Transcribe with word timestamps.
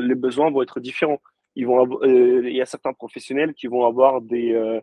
les 0.00 0.14
besoins 0.14 0.50
vont 0.50 0.62
être 0.62 0.80
différents. 0.80 1.20
Vont 1.56 2.02
il 2.04 2.54
y 2.54 2.62
a 2.62 2.66
certains 2.66 2.92
professionnels 2.92 3.54
qui 3.54 3.66
vont 3.66 3.84
avoir 3.84 4.20
des, 4.22 4.80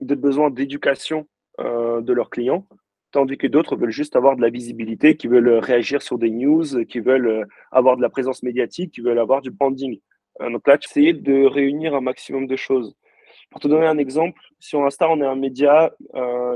des 0.00 0.16
besoins 0.16 0.50
d'éducation 0.50 1.26
de 1.58 2.12
leurs 2.12 2.30
clients, 2.30 2.66
tandis 3.12 3.38
que 3.38 3.46
d'autres 3.46 3.76
veulent 3.76 3.90
juste 3.90 4.16
avoir 4.16 4.36
de 4.36 4.42
la 4.42 4.50
visibilité, 4.50 5.16
qui 5.16 5.28
veulent 5.28 5.58
réagir 5.58 6.02
sur 6.02 6.18
des 6.18 6.30
news, 6.30 6.84
qui 6.88 6.98
veulent 6.98 7.46
avoir 7.70 7.96
de 7.96 8.02
la 8.02 8.08
présence 8.08 8.42
médiatique, 8.42 8.92
qui 8.94 9.00
veulent 9.00 9.18
avoir 9.18 9.42
du 9.42 9.50
branding. 9.50 10.00
donc 10.40 10.66
là, 10.66 10.76
tu 10.76 10.88
essayes 10.88 11.14
de 11.14 11.44
réunir 11.44 11.94
un 11.94 12.00
maximum 12.00 12.48
de 12.48 12.56
choses. 12.56 12.96
Pour 13.50 13.60
te 13.60 13.68
donner 13.68 13.86
un 13.86 13.98
exemple, 13.98 14.40
sur 14.58 14.84
Insta, 14.84 15.08
on 15.08 15.20
est 15.20 15.26
un 15.26 15.36
média 15.36 15.92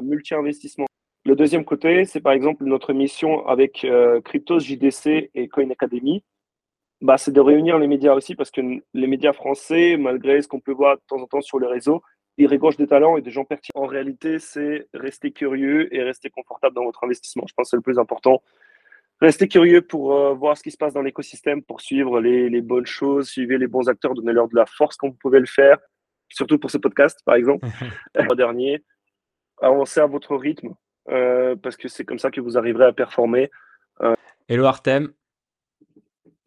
multi-investissement. 0.03 0.87
Le 1.25 1.37
deuxième 1.37 1.64
côté, 1.64 2.05
c'est 2.05 2.21
par 2.21 2.32
exemple 2.32 2.64
notre 2.64 2.93
mission 2.93 3.46
avec 3.46 3.84
euh, 3.84 4.21
Cryptos, 4.23 4.59
JDC 4.59 5.30
et 5.34 5.46
Coin 5.46 5.71
Academy. 5.71 6.25
Bah, 7.03 7.19
c'est 7.19 7.32
de 7.32 7.41
réunir 7.41 7.79
les 7.79 7.89
médias 7.89 8.14
aussi 8.14 8.37
parce 8.37 8.53
que 8.53 8.61
les 8.61 9.07
médias 9.09 9.32
français, 9.32 9.96
malgré 9.98 10.41
ce 10.41 10.47
qu'on 10.47 10.61
peut 10.61 10.73
voir 10.73 10.97
de 10.97 11.02
temps 11.09 11.20
en 11.20 11.27
temps 11.27 11.41
sur 11.41 11.59
les 11.59 11.66
réseaux, 11.66 12.01
ils 12.38 12.47
regorgent 12.47 12.77
des 12.77 12.87
talents 12.87 13.16
et 13.16 13.23
des 13.23 13.33
gens 13.33 13.45
pertinents. 13.45 13.83
En 13.83 13.87
réalité, 13.87 14.38
c'est 14.38 14.87
rester 14.95 15.33
curieux 15.33 15.92
et 15.92 16.01
rester 16.02 16.30
confortable 16.30 16.77
dans 16.77 16.84
votre 16.84 17.02
investissement. 17.02 17.45
Je 17.48 17.55
pense 17.55 17.66
que 17.66 17.70
c'est 17.70 17.77
le 17.77 17.83
plus 17.83 17.98
important. 17.98 18.41
Restez 19.20 19.48
curieux 19.48 19.83
pour 19.83 20.15
euh, 20.15 20.33
voir 20.34 20.56
ce 20.56 20.62
qui 20.62 20.70
se 20.70 20.77
passe 20.77 20.95
dans 20.95 21.02
l'écosystème, 21.02 21.62
pour 21.62 21.80
suivre 21.80 22.20
les, 22.20 22.48
les, 22.48 22.61
bonnes 22.61 22.87
choses, 22.87 23.28
suivez 23.28 23.59
les 23.59 23.66
bons 23.66 23.89
acteurs, 23.89 24.14
donnez-leur 24.14 24.48
de 24.48 24.55
la 24.55 24.66
force 24.66 24.97
quand 24.97 25.09
vous 25.09 25.19
pouvez 25.20 25.41
le 25.41 25.47
faire, 25.47 25.78
surtout 26.28 26.59
pour 26.59 26.70
ce 26.70 26.78
podcast, 26.78 27.20
par 27.25 27.34
exemple. 27.34 27.66
Le 28.14 28.34
dernier, 28.37 28.84
avancez 29.61 30.00
à 30.00 30.06
votre 30.06 30.37
rythme, 30.37 30.75
euh, 31.09 31.56
parce 31.56 31.77
que 31.77 31.89
c'est 31.89 32.05
comme 32.05 32.19
ça 32.19 32.30
que 32.30 32.41
vous 32.41 32.56
arriverez 32.56 32.87
à 32.87 32.92
performer. 32.92 33.50
Euh, 34.03 34.14
Hello 34.48 34.64
Artem, 34.64 35.12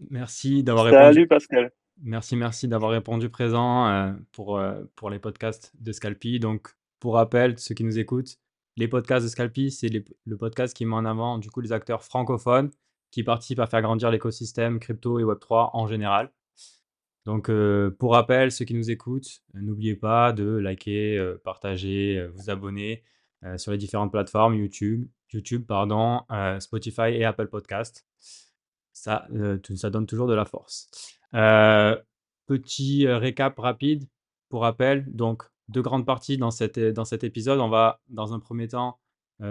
merci 0.10 0.64
d'avoir 0.64 0.86
répondu. 0.86 1.04
Salut 1.04 1.28
Pascal. 1.28 1.72
Merci, 2.02 2.36
merci 2.36 2.68
d'avoir 2.68 2.92
répondu 2.92 3.30
présent 3.30 3.88
euh, 3.88 4.12
pour, 4.34 4.62
pour 4.96 5.10
les 5.10 5.20
podcasts 5.20 5.74
de 5.80 5.92
Scalpi. 5.92 6.40
Donc, 6.40 6.70
pour 7.00 7.14
rappel, 7.16 7.58
ceux 7.58 7.74
qui 7.74 7.84
nous 7.84 7.98
écoutent, 8.00 8.38
les 8.76 8.88
podcasts 8.88 9.24
de 9.24 9.30
Scalpi, 9.30 9.72
c'est 9.72 9.90
le 9.90 10.38
podcast 10.38 10.76
qui 10.76 10.86
met 10.86 10.96
en 10.96 11.06
avant 11.06 11.38
du 11.38 11.50
coup 11.50 11.62
les 11.62 11.72
acteurs 11.72 12.04
francophones 12.04 12.72
qui 13.12 13.24
participent 13.24 13.62
à 13.62 13.68
faire 13.68 13.82
grandir 13.82 14.12
l'écosystème 14.12 14.80
crypto 14.80 15.20
et 15.20 15.24
Web3 15.24 15.70
en 15.72 15.88
général. 15.88 16.32
Donc, 17.24 17.50
pour 17.98 18.12
rappel, 18.12 18.52
ceux 18.52 18.66
qui 18.66 18.74
nous 18.74 18.92
écoutent, 18.92 19.42
n'oubliez 19.54 19.96
pas 19.96 20.34
de 20.34 20.44
liker, 20.44 21.36
partager, 21.44 22.28
vous 22.36 22.50
abonner. 22.50 23.04
Euh, 23.46 23.58
sur 23.58 23.72
les 23.72 23.78
différentes 23.78 24.12
plateformes, 24.12 24.56
YouTube, 24.56 25.08
YouTube 25.32 25.66
pardon, 25.68 26.22
euh, 26.32 26.60
Spotify 26.60 27.10
et 27.12 27.26
Apple 27.26 27.48
Podcast. 27.48 28.06
Ça, 28.96 29.28
ça 29.76 29.90
donne 29.90 30.08
toujours 30.08 30.26
de 30.26 30.34
la 30.34 30.46
force. 30.46 30.90
petit 32.48 33.08
récap 33.08 33.60
rapide 33.60 34.08
pour 34.50 34.62
rappel. 34.62 35.06
Donc, 35.14 35.44
deux 35.68 35.82
grandes 35.82 36.06
parties 36.06 36.38
dans, 36.38 36.52
cette, 36.52 36.80
dans 36.80 37.06
cet 37.06 37.24
épisode. 37.24 37.60
On 37.60 37.70
va, 37.70 38.02
dans 38.08 38.34
un 38.34 38.40
premier 38.40 38.70
temps, 38.70 38.98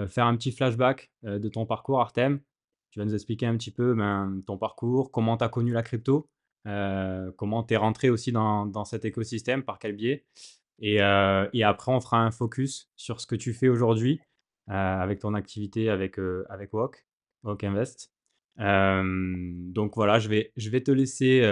faire 0.08 0.26
un 0.26 0.34
petit 0.36 0.50
flashback 0.50 1.10
de 1.22 1.48
ton 1.48 1.66
parcours, 1.66 2.00
Artem. 2.00 2.40
Tu 2.90 3.00
vas 3.00 3.04
nous 3.04 3.14
expliquer 3.14 3.46
un 3.46 3.56
petit 3.56 3.70
peu 3.70 3.94
ben, 3.94 4.40
ton 4.46 4.56
parcours, 4.56 5.10
comment 5.10 5.36
tu 5.36 5.44
as 5.44 5.48
connu 5.48 5.72
la 5.72 5.82
crypto, 5.82 6.30
comment 6.64 7.62
tu 7.64 7.74
es 7.74 7.76
rentré 7.76 8.08
aussi 8.08 8.32
dans, 8.32 8.64
dans, 8.64 8.84
cet 8.84 9.04
écosystème, 9.04 9.62
par 9.62 9.78
quel 9.78 9.94
biais. 9.94 10.24
Et, 10.78 11.02
après, 11.02 11.92
on 11.92 12.00
fera 12.00 12.18
un 12.18 12.30
focus 12.30 12.88
sur 12.96 13.20
ce 13.20 13.26
que 13.26 13.36
tu 13.36 13.52
fais 13.52 13.68
aujourd'hui 13.68 14.20
avec 14.68 15.18
ton 15.18 15.34
activité 15.34 15.90
avec, 15.90 16.18
avec 16.48 16.72
Walk, 16.72 17.06
Walk 17.42 17.62
Invest. 17.62 18.13
Donc 18.58 19.96
voilà, 19.96 20.18
je 20.18 20.28
vais, 20.28 20.52
je 20.56 20.70
vais 20.70 20.80
te 20.80 20.90
laisser 20.90 21.42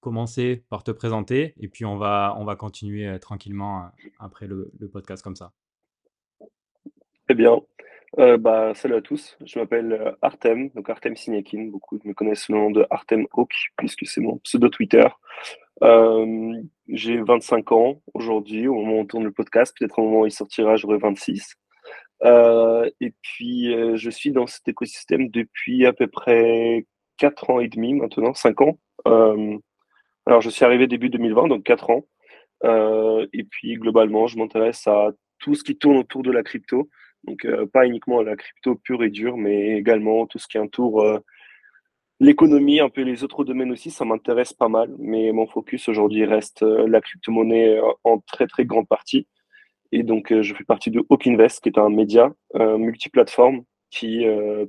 commencer 0.00 0.64
par 0.70 0.84
te 0.84 0.90
présenter 0.90 1.54
et 1.58 1.68
puis 1.68 1.84
on 1.84 1.96
va, 1.96 2.34
on 2.38 2.44
va 2.44 2.56
continuer 2.56 3.18
tranquillement 3.18 3.90
après 4.18 4.46
le, 4.46 4.70
podcast 4.92 5.22
comme 5.22 5.36
ça. 5.36 5.52
Très 7.26 7.34
bien. 7.34 7.60
bah, 8.16 8.72
salut 8.74 8.94
à 8.94 9.02
tous, 9.02 9.36
je 9.44 9.58
m'appelle 9.58 10.16
Artem, 10.22 10.70
donc 10.70 10.88
Artem 10.88 11.16
Signakin. 11.16 11.66
Beaucoup 11.66 11.98
me 12.04 12.14
connaissent 12.14 12.48
le 12.48 12.56
nom 12.56 12.70
de 12.70 12.86
Artem 12.90 13.26
Hawk, 13.32 13.52
puisque 13.76 14.06
c'est 14.06 14.20
mon 14.20 14.38
pseudo 14.38 14.68
Twitter. 14.68 15.06
J'ai 16.88 17.20
25 17.20 17.72
ans 17.72 18.00
aujourd'hui, 18.14 18.66
au 18.66 18.74
moment 18.74 18.94
où 18.94 19.00
on 19.00 19.06
tourne 19.06 19.24
le 19.24 19.32
podcast. 19.32 19.76
Peut-être 19.78 19.98
au 19.98 20.04
moment 20.04 20.20
où 20.20 20.26
il 20.26 20.32
sortira, 20.32 20.76
j'aurai 20.76 20.96
26. 20.96 21.56
Euh, 22.24 22.90
et 23.00 23.12
puis, 23.22 23.74
euh, 23.74 23.96
je 23.96 24.10
suis 24.10 24.32
dans 24.32 24.46
cet 24.46 24.66
écosystème 24.68 25.28
depuis 25.28 25.86
à 25.86 25.92
peu 25.92 26.06
près 26.06 26.86
4 27.18 27.50
ans 27.50 27.60
et 27.60 27.68
demi 27.68 27.94
maintenant, 27.94 28.34
5 28.34 28.60
ans. 28.62 28.78
Euh, 29.06 29.56
alors, 30.26 30.40
je 30.40 30.50
suis 30.50 30.64
arrivé 30.64 30.86
début 30.86 31.10
2020, 31.10 31.48
donc 31.48 31.64
4 31.64 31.90
ans. 31.90 32.06
Et 33.32 33.44
puis, 33.44 33.74
globalement, 33.74 34.26
je 34.26 34.38
m'intéresse 34.38 34.86
à 34.86 35.12
tout 35.38 35.54
ce 35.54 35.64
qui 35.64 35.76
tourne 35.76 35.98
autour 35.98 36.22
de 36.22 36.32
la 36.32 36.42
crypto. 36.42 36.88
Donc, 37.24 37.46
pas 37.72 37.86
uniquement 37.86 38.20
à 38.20 38.24
la 38.24 38.36
crypto 38.36 38.74
pure 38.76 39.04
et 39.04 39.10
dure, 39.10 39.36
mais 39.36 39.78
également 39.78 40.26
tout 40.26 40.38
ce 40.38 40.48
qui 40.48 40.58
entoure 40.58 41.20
L'économie, 42.20 42.80
un 42.80 42.88
peu 42.88 43.02
les 43.02 43.22
autres 43.22 43.44
domaines 43.44 43.70
aussi, 43.70 43.92
ça 43.92 44.04
m'intéresse 44.04 44.52
pas 44.52 44.68
mal, 44.68 44.92
mais 44.98 45.30
mon 45.30 45.46
focus 45.46 45.88
aujourd'hui 45.88 46.24
reste 46.24 46.62
la 46.62 47.00
crypto-monnaie 47.00 47.80
en 48.02 48.18
très 48.18 48.48
très 48.48 48.64
grande 48.64 48.88
partie. 48.88 49.28
Et 49.92 50.02
donc, 50.02 50.32
euh, 50.32 50.42
je 50.42 50.54
fais 50.54 50.64
partie 50.64 50.90
de 50.90 51.02
Hawk 51.08 51.26
Invest, 51.26 51.60
qui 51.62 51.68
est 51.68 51.78
un 51.78 51.88
média 51.90 52.32
multiplateforme 52.54 53.62
qui 53.90 54.24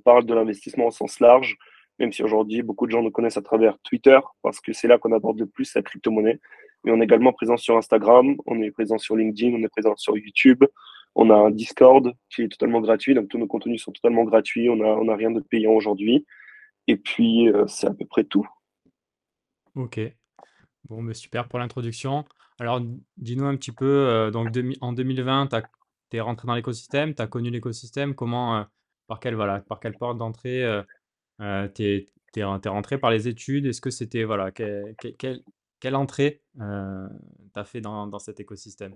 parle 0.06 0.25
de 0.25 0.34
l'investissement 0.34 0.88
au 0.88 0.91
sens 0.91 1.19
large, 1.19 1.57
même 1.97 2.13
si 2.13 2.24
aujourd'hui 2.24 2.62
beaucoup 2.62 2.85
de 2.85 2.91
gens 2.91 3.03
nous 3.03 3.12
connaissent 3.12 3.38
à 3.38 3.41
travers 3.41 3.78
Twitter, 3.84 4.18
parce 4.41 4.62
que 4.62 4.72
c'est 4.72 4.88
là 4.88 4.97
qu'on 4.97 5.12
aborde 5.12 5.40
le 5.40 5.46
plus 5.46 5.74
la 5.75 5.81
crypto-monnaie. 5.81 6.40
Mais 6.84 6.91
on 6.94 7.02
est 7.02 7.03
également 7.03 7.34
présent 7.34 7.57
sur 7.57 7.75
Instagram, 7.75 8.38
on 8.46 8.62
est 8.62 8.72
présent 8.72 8.97
sur 8.97 9.18
LinkedIn, 9.18 9.53
on 9.53 9.62
est 9.62 9.69
présent 9.69 9.94
sur 9.97 10.18
YouTube, 10.18 10.63
on 11.16 11.30
a 11.30 11.36
un 11.36 11.51
Discord 11.51 12.13
qui 12.34 12.44
est 12.44 12.47
totalement 12.47 12.80
gratuit, 12.80 13.13
donc 13.13 13.28
tous 13.28 13.38
nos 13.38 13.47
contenus 13.47 13.84
sont 13.84 13.91
totalement 13.91 14.24
gratuits, 14.24 14.69
on 14.69 14.78
n'a 14.78 14.88
on 14.88 15.09
a 15.09 15.16
rien 15.16 15.31
de 15.31 15.41
payant 15.41 15.72
aujourd'hui. 15.72 16.25
Et 16.88 16.96
puis, 16.96 17.50
euh, 17.50 17.68
c'est 17.68 17.88
à 17.88 17.94
peu 17.94 18.06
près 18.06 18.24
tout. 18.24 18.47
Ok. 19.75 20.00
Bon, 20.90 21.01
mais 21.01 21.13
super 21.13 21.47
pour 21.47 21.59
l'introduction. 21.59 22.25
Alors, 22.59 22.81
dis-nous 23.18 23.46
un 23.46 23.56
petit 23.56 23.72
peu, 23.72 23.86
euh, 23.86 24.31
donc 24.31 24.50
en 24.81 24.94
2020, 24.94 25.50
tu 26.09 26.18
es 26.18 26.20
rentré 26.20 26.47
dans 26.47 26.56
l'écosystème, 26.56 27.16
tu 27.16 27.22
as 27.22 27.28
connu 27.28 27.50
l'écosystème, 27.50 28.16
comment, 28.16 28.58
euh, 28.58 28.64
par, 29.08 29.20
quelle, 29.20 29.36
voilà, 29.36 29.62
par 29.62 29.80
quelle 29.80 29.97
porte 29.97 30.18
d'entrée 30.18 30.66
tu 31.40 32.06
es, 32.36 32.44
rentré 32.44 32.98
par 32.98 33.12
les 33.12 33.28
études? 33.28 33.66
Est-ce 33.66 33.81
que 33.81 33.90
c'était, 33.90 34.24
voilà, 34.24 34.52
quelle 34.52 35.96
entrée 35.96 36.42
tu 36.56 36.62
as 36.62 37.66
fait 37.66 37.81
dans, 37.81 38.08
dans 38.08 38.19
cet 38.19 38.40
écosystème? 38.40 38.96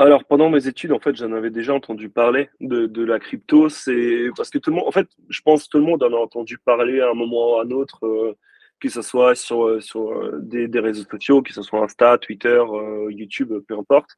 Alors, 0.00 0.24
pendant 0.24 0.48
mes 0.48 0.66
études, 0.66 0.92
en 0.92 0.98
fait, 0.98 1.14
j'en 1.14 1.30
avais 1.32 1.50
déjà 1.50 1.74
entendu 1.74 2.08
parler 2.08 2.48
de, 2.60 3.04
la 3.04 3.18
crypto. 3.18 3.68
C'est 3.68 4.30
parce 4.34 4.48
que 4.48 4.56
tout 4.56 4.70
le 4.70 4.76
monde, 4.76 4.86
en 4.88 4.92
fait, 4.92 5.06
je 5.28 5.42
pense 5.42 5.64
que 5.64 5.68
tout 5.72 5.78
le 5.78 5.84
monde 5.84 6.02
en 6.02 6.10
a 6.14 6.16
entendu 6.16 6.56
parler 6.56 7.02
à 7.02 7.10
un 7.10 7.14
moment 7.14 7.52
ou 7.52 7.56
à 7.56 7.64
un 7.64 7.70
autre, 7.70 8.06
euh, 8.06 8.34
que 8.80 8.88
ce 8.88 9.02
soit 9.02 9.34
sur, 9.34 9.66
euh, 9.66 9.80
sur 9.80 10.12
euh, 10.12 10.38
des, 10.40 10.68
des, 10.68 10.80
réseaux 10.80 11.04
sociaux, 11.04 11.42
que 11.42 11.52
ce 11.52 11.62
soit 11.62 11.82
Insta, 11.82 12.18
Twitter, 12.18 12.62
YouTube, 13.08 13.52
peu 13.68 13.78
importe. 13.78 14.10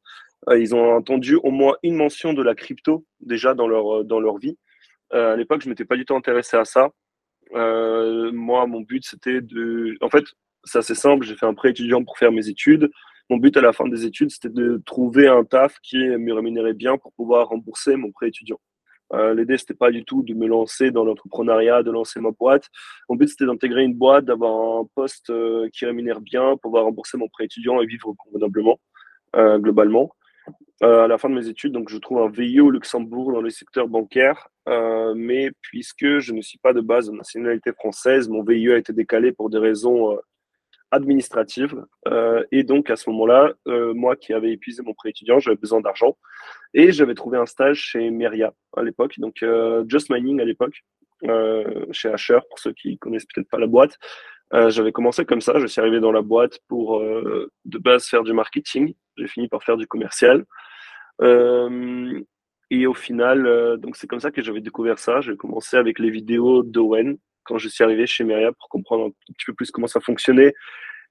ils 0.55 0.73
ont 0.75 0.95
entendu 0.95 1.35
au 1.35 1.51
moins 1.51 1.75
une 1.83 1.95
mention 1.95 2.33
de 2.33 2.41
la 2.41 2.55
crypto 2.55 3.05
déjà 3.19 3.53
dans 3.53 3.67
leur, 3.67 4.03
dans 4.05 4.19
leur 4.19 4.37
vie. 4.37 4.57
à 5.11 5.35
l'époque, 5.35 5.61
je 5.63 5.69
m'étais 5.69 5.85
pas 5.85 5.97
du 5.97 6.05
tout 6.05 6.15
intéressé 6.15 6.57
à 6.57 6.65
ça. 6.65 6.89
moi, 7.51 8.65
mon 8.67 8.81
but, 8.81 9.05
c'était 9.05 9.41
de. 9.41 9.97
En 10.01 10.09
fait, 10.09 10.25
c'est 10.63 10.79
assez 10.79 10.95
simple. 10.95 11.25
J'ai 11.25 11.35
fait 11.35 11.45
un 11.45 11.53
prêt 11.53 11.71
étudiant 11.71 12.03
pour 12.03 12.17
faire 12.17 12.31
mes 12.31 12.47
études 12.49 12.89
mon 13.29 13.37
but 13.37 13.55
à 13.57 13.61
la 13.61 13.73
fin 13.73 13.87
des 13.87 14.05
études, 14.05 14.31
c'était 14.31 14.49
de 14.49 14.81
trouver 14.85 15.27
un 15.27 15.43
taf 15.43 15.79
qui 15.81 15.97
me 15.97 16.33
rémunérait 16.33 16.73
bien 16.73 16.97
pour 16.97 17.13
pouvoir 17.13 17.47
rembourser 17.49 17.95
mon 17.95 18.11
prêt 18.11 18.27
étudiant. 18.27 18.59
Euh, 19.13 19.33
L'idée, 19.33 19.57
c'était 19.57 19.73
pas 19.73 19.91
du 19.91 20.03
tout 20.03 20.23
de 20.23 20.33
me 20.33 20.47
lancer 20.47 20.91
dans 20.91 21.03
l'entrepreneuriat, 21.03 21.83
de 21.83 21.91
lancer 21.91 22.19
ma 22.19 22.31
boîte. 22.31 22.67
Mon 23.09 23.15
but, 23.15 23.27
c'était 23.27 23.45
d'intégrer 23.45 23.83
une 23.83 23.93
boîte, 23.93 24.25
d'avoir 24.25 24.79
un 24.79 24.87
poste 24.95 25.29
euh, 25.29 25.69
qui 25.71 25.85
rémunère 25.85 26.21
bien, 26.21 26.57
pouvoir 26.57 26.85
rembourser 26.85 27.17
mon 27.17 27.27
prêt 27.27 27.45
étudiant 27.45 27.81
et 27.81 27.85
vivre 27.85 28.13
convenablement, 28.17 28.79
euh, 29.35 29.59
globalement. 29.59 30.11
Euh, 30.83 31.05
à 31.05 31.07
la 31.07 31.17
fin 31.17 31.29
de 31.29 31.35
mes 31.35 31.47
études, 31.47 31.71
donc 31.71 31.89
je 31.89 31.97
trouve 31.97 32.19
un 32.19 32.29
VIE 32.29 32.59
au 32.59 32.69
Luxembourg 32.69 33.31
dans 33.31 33.41
le 33.41 33.49
secteur 33.49 33.87
bancaire, 33.87 34.49
mais 35.15 35.51
puisque 35.61 36.19
je 36.19 36.33
ne 36.33 36.41
suis 36.41 36.57
pas 36.57 36.73
de 36.73 36.81
base 36.81 37.09
de 37.09 37.15
nationalité 37.15 37.71
française, 37.71 38.27
mon 38.27 38.43
VIE 38.43 38.71
a 38.71 38.77
été 38.77 38.91
décalé 38.91 39.31
pour 39.31 39.49
des 39.49 39.59
raisons 39.59 40.17
administrative. 40.93 41.83
Euh, 42.07 42.43
et 42.51 42.63
donc, 42.63 42.89
à 42.89 42.95
ce 42.95 43.09
moment-là, 43.09 43.51
euh, 43.67 43.93
moi 43.93 44.15
qui 44.15 44.31
avais 44.31 44.51
épuisé 44.51 44.83
mon 44.83 44.93
prêt 44.93 45.09
étudiant, 45.09 45.39
j'avais 45.39 45.57
besoin 45.57 45.81
d'argent. 45.81 46.17
Et 46.73 46.91
j'avais 46.91 47.15
trouvé 47.15 47.37
un 47.37 47.47
stage 47.47 47.79
chez 47.79 48.11
Meria 48.11 48.53
à 48.77 48.83
l'époque, 48.83 49.19
donc 49.19 49.41
euh, 49.43 49.83
Just 49.87 50.09
Mining 50.09 50.39
à 50.39 50.45
l'époque, 50.45 50.83
chez 51.91 52.09
Asher, 52.09 52.39
pour 52.49 52.59
ceux 52.59 52.73
qui 52.73 52.97
connaissent 52.97 53.25
peut-être 53.25 53.49
pas 53.49 53.57
la 53.57 53.67
boîte. 53.67 53.97
j'avais 54.51 54.91
commencé 54.91 55.25
comme 55.25 55.41
ça, 55.41 55.57
je 55.57 55.67
suis 55.67 55.79
arrivé 55.79 55.99
dans 56.01 56.11
la 56.11 56.21
boîte 56.21 56.59
pour 56.67 56.99
de 56.99 57.77
base 57.77 58.05
faire 58.07 58.23
du 58.23 58.33
marketing. 58.33 58.93
J'ai 59.17 59.27
fini 59.27 59.47
par 59.47 59.63
faire 59.63 59.77
du 59.77 59.87
commercial. 59.87 60.43
et 61.21 62.87
au 62.87 62.93
final, 62.93 63.77
donc 63.77 63.95
c'est 63.95 64.07
comme 64.07 64.19
ça 64.19 64.31
que 64.31 64.41
j'avais 64.41 64.59
découvert 64.59 64.99
ça. 64.99 65.21
J'ai 65.21 65.37
commencé 65.37 65.77
avec 65.77 65.97
les 65.97 66.09
vidéos 66.09 66.61
d'Owen, 66.61 67.17
quand 67.45 67.57
je 67.57 67.69
suis 67.69 67.83
arrivé 67.83 68.07
chez 68.07 68.23
Meria 68.23 68.51
pour 68.51 68.69
comprendre 68.69 69.05
un 69.05 69.33
petit 69.33 69.45
peu 69.45 69.53
plus 69.53 69.71
comment 69.71 69.87
ça 69.87 69.99
fonctionnait 69.99 70.53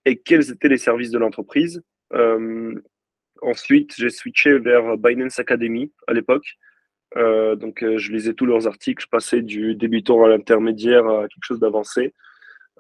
et 0.04 0.16
quels 0.16 0.50
étaient 0.50 0.68
les 0.68 0.78
services 0.78 1.10
de 1.10 1.18
l'entreprise. 1.18 1.82
ensuite, 3.42 3.94
j'ai 3.96 4.10
switché 4.10 4.58
vers 4.58 4.96
Binance 4.98 5.38
Academy 5.38 5.92
à 6.06 6.12
l'époque. 6.12 6.56
donc, 7.14 7.84
je 7.84 8.12
lisais 8.12 8.34
tous 8.34 8.46
leurs 8.46 8.66
articles, 8.66 9.02
je 9.02 9.08
passais 9.08 9.42
du 9.42 9.74
débutant 9.74 10.24
à 10.24 10.28
l'intermédiaire 10.28 11.06
à 11.06 11.28
quelque 11.28 11.44
chose 11.44 11.60
d'avancé. 11.60 12.14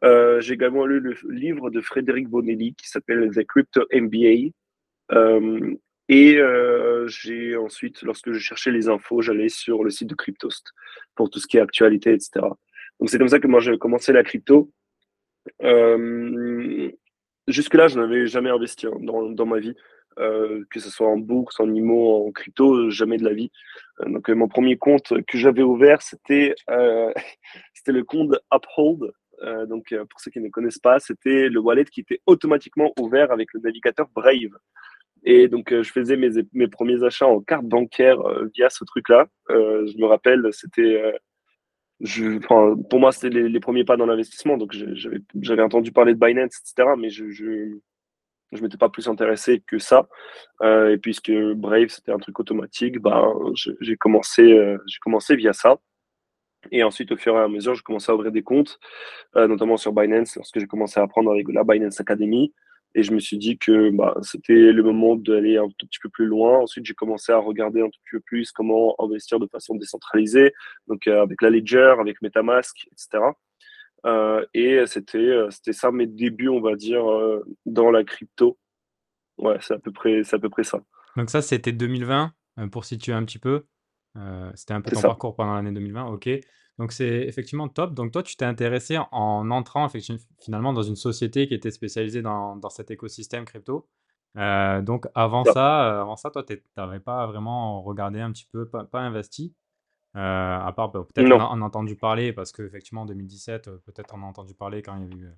j'ai 0.02 0.54
également 0.54 0.84
lu 0.84 1.00
le 1.00 1.14
livre 1.30 1.70
de 1.70 1.80
Frédéric 1.80 2.28
Bonelli 2.28 2.74
qui 2.74 2.88
s'appelle 2.88 3.30
The 3.30 3.44
Crypto 3.46 3.86
MBA. 3.92 4.50
Et 6.08 6.36
euh, 6.36 7.06
j'ai 7.06 7.56
ensuite, 7.56 8.02
lorsque 8.02 8.32
je 8.32 8.38
cherchais 8.38 8.70
les 8.70 8.88
infos, 8.88 9.22
j'allais 9.22 9.48
sur 9.48 9.82
le 9.82 9.90
site 9.90 10.08
de 10.08 10.14
Cryptost 10.14 10.72
pour 11.14 11.30
tout 11.30 11.38
ce 11.38 11.46
qui 11.46 11.56
est 11.56 11.60
actualité, 11.60 12.12
etc. 12.12 12.46
C'est 13.06 13.18
comme 13.18 13.28
ça 13.28 13.40
que 13.40 13.48
moi 13.48 13.60
j'ai 13.60 13.78
commencé 13.78 14.12
la 14.12 14.22
crypto. 14.22 14.70
Euh, 15.62 16.90
Jusque-là, 17.48 17.88
je 17.88 17.98
n'avais 17.98 18.26
jamais 18.28 18.50
investi 18.50 18.86
hein, 18.86 18.92
dans, 19.00 19.28
dans, 19.28 19.46
ma 19.46 19.58
vie, 19.58 19.74
euh, 20.18 20.64
que 20.70 20.78
ce 20.78 20.90
soit 20.90 21.08
en 21.08 21.16
bourse, 21.16 21.58
en 21.58 21.74
IMO, 21.74 22.28
en 22.28 22.30
crypto, 22.30 22.88
jamais 22.90 23.16
de 23.16 23.24
la 23.24 23.34
vie. 23.34 23.50
Euh, 24.00 24.10
donc 24.10 24.28
mon 24.28 24.46
premier 24.46 24.76
compte 24.76 25.12
que 25.26 25.38
j'avais 25.38 25.62
ouvert, 25.62 26.02
c'était 26.02 26.54
le 26.68 28.02
compte 28.02 28.36
Uphold. 28.54 29.10
donc 29.68 29.92
pour 30.08 30.20
ceux 30.20 30.30
qui 30.30 30.40
ne 30.40 30.50
connaissent 30.50 30.78
pas, 30.78 31.00
c'était 31.00 31.48
le 31.48 31.58
wallet 31.58 31.84
qui 31.84 32.00
était 32.00 32.20
automatiquement 32.26 32.92
ouvert 33.00 33.32
avec 33.32 33.52
le 33.54 33.60
navigateur 33.60 34.08
Brave. 34.14 34.56
Et 35.24 35.48
donc, 35.48 35.70
je 35.70 35.90
faisais 35.90 36.16
mes, 36.16 36.30
mes 36.52 36.68
premiers 36.68 37.02
achats 37.04 37.26
en 37.26 37.40
carte 37.40 37.64
bancaire 37.64 38.18
via 38.54 38.70
ce 38.70 38.84
truc-là. 38.84 39.26
Je 39.48 39.98
me 39.98 40.06
rappelle, 40.06 40.48
c'était. 40.52 41.12
Pour 42.08 43.00
moi, 43.00 43.12
c'était 43.12 43.30
les, 43.30 43.60
premiers 43.60 43.84
pas 43.84 43.96
dans 43.96 44.06
l'investissement. 44.06 44.56
Donc, 44.56 44.74
j'avais 45.34 45.62
entendu 45.62 45.92
parler 45.92 46.14
de 46.14 46.18
Binance, 46.18 46.58
etc. 46.58 46.90
Mais 46.98 47.10
je 47.10 47.30
je 48.52 48.62
m'étais 48.62 48.76
pas 48.76 48.90
plus 48.90 49.08
intéressé 49.08 49.62
que 49.66 49.78
ça. 49.78 50.08
et 50.62 50.98
puisque 51.00 51.32
Brave, 51.32 51.88
c'était 51.88 52.12
un 52.12 52.18
truc 52.18 52.38
automatique, 52.38 52.96
j'ai 53.80 53.96
commencé, 53.96 54.76
j'ai 54.86 54.98
commencé 55.00 55.36
via 55.36 55.52
ça. 55.52 55.78
Et 56.70 56.84
ensuite, 56.84 57.10
au 57.10 57.16
fur 57.16 57.34
et 57.34 57.40
à 57.40 57.48
mesure, 57.48 57.74
je 57.74 57.82
commençais 57.82 58.12
à 58.12 58.14
ouvrir 58.14 58.30
des 58.30 58.42
comptes, 58.42 58.78
notamment 59.34 59.76
sur 59.76 59.92
Binance, 59.92 60.36
lorsque 60.36 60.58
j'ai 60.58 60.66
commencé 60.66 61.00
à 61.00 61.02
apprendre 61.04 61.32
avec 61.32 61.46
la 61.48 61.64
Binance 61.64 62.00
Academy. 62.00 62.52
Et 62.94 63.02
je 63.02 63.12
me 63.12 63.20
suis 63.20 63.38
dit 63.38 63.58
que 63.58 63.90
bah, 63.90 64.14
c'était 64.22 64.72
le 64.72 64.82
moment 64.82 65.16
d'aller 65.16 65.56
un 65.56 65.68
tout 65.78 65.86
petit 65.86 65.98
peu 66.02 66.08
plus 66.08 66.26
loin. 66.26 66.58
Ensuite, 66.58 66.84
j'ai 66.84 66.94
commencé 66.94 67.32
à 67.32 67.38
regarder 67.38 67.80
un 67.80 67.86
tout 67.86 67.98
petit 68.04 68.16
peu 68.16 68.20
plus 68.20 68.52
comment 68.52 68.94
investir 68.98 69.38
de 69.40 69.46
façon 69.46 69.74
décentralisée, 69.74 70.52
donc 70.88 71.06
euh, 71.06 71.22
avec 71.22 71.40
la 71.42 71.50
Ledger, 71.50 71.94
avec 71.98 72.20
MetaMask, 72.22 72.86
etc. 72.92 73.32
Euh, 74.04 74.44
et 74.52 74.84
c'était 74.86 75.18
euh, 75.18 75.48
c'était 75.50 75.72
ça 75.72 75.92
mes 75.92 76.06
débuts, 76.06 76.48
on 76.48 76.60
va 76.60 76.74
dire, 76.74 77.08
euh, 77.08 77.44
dans 77.66 77.90
la 77.90 78.04
crypto. 78.04 78.58
Ouais, 79.38 79.58
c'est 79.60 79.74
à 79.74 79.78
peu 79.78 79.92
près 79.92 80.24
c'est 80.24 80.36
à 80.36 80.38
peu 80.38 80.50
près 80.50 80.64
ça. 80.64 80.80
Donc 81.16 81.30
ça, 81.30 81.42
c'était 81.42 81.72
2020 81.72 82.32
pour 82.70 82.84
situer 82.84 83.12
un 83.12 83.24
petit 83.24 83.38
peu. 83.38 83.64
c'était 84.54 84.74
un 84.74 84.80
peu 84.80 84.90
ton 84.90 85.00
parcours 85.00 85.34
pendant 85.34 85.54
l'année 85.54 85.72
2020, 85.72 86.06
ok. 86.06 86.28
Donc 86.82 86.90
c'est 86.90 87.06
effectivement 87.28 87.68
top. 87.68 87.94
Donc 87.94 88.10
toi, 88.10 88.24
tu 88.24 88.34
t'es 88.34 88.44
intéressé 88.44 88.98
en 89.12 89.48
entrant 89.52 89.88
finalement 90.40 90.72
dans 90.72 90.82
une 90.82 90.96
société 90.96 91.46
qui 91.46 91.54
était 91.54 91.70
spécialisée 91.70 92.22
dans, 92.22 92.56
dans 92.56 92.70
cet 92.70 92.90
écosystème 92.90 93.44
crypto. 93.44 93.86
Euh, 94.36 94.82
donc 94.82 95.06
avant 95.14 95.44
ça, 95.44 95.86
euh, 95.86 96.00
avant 96.00 96.16
ça, 96.16 96.32
toi, 96.32 96.42
tu 96.42 96.60
n'avais 96.76 96.98
pas 96.98 97.28
vraiment 97.28 97.82
regardé 97.82 98.18
un 98.18 98.32
petit 98.32 98.48
peu, 98.50 98.68
pas, 98.68 98.88
investi. 98.94 99.54
Euh, 100.16 100.58
à 100.58 100.72
part 100.72 100.90
bah, 100.90 101.06
peut-être 101.14 101.30
en, 101.30 101.62
a 101.62 101.64
entendu 101.64 101.94
parler, 101.94 102.32
parce 102.32 102.50
qu'effectivement 102.50 103.02
en 103.02 103.06
2017, 103.06 103.70
peut-être 103.86 104.12
on 104.16 104.24
a 104.24 104.26
entendu 104.26 104.54
parler 104.54 104.82
quand 104.82 104.96
il 104.96 105.02
y 105.02 105.22
a 105.22 105.26
eu... 105.28 105.30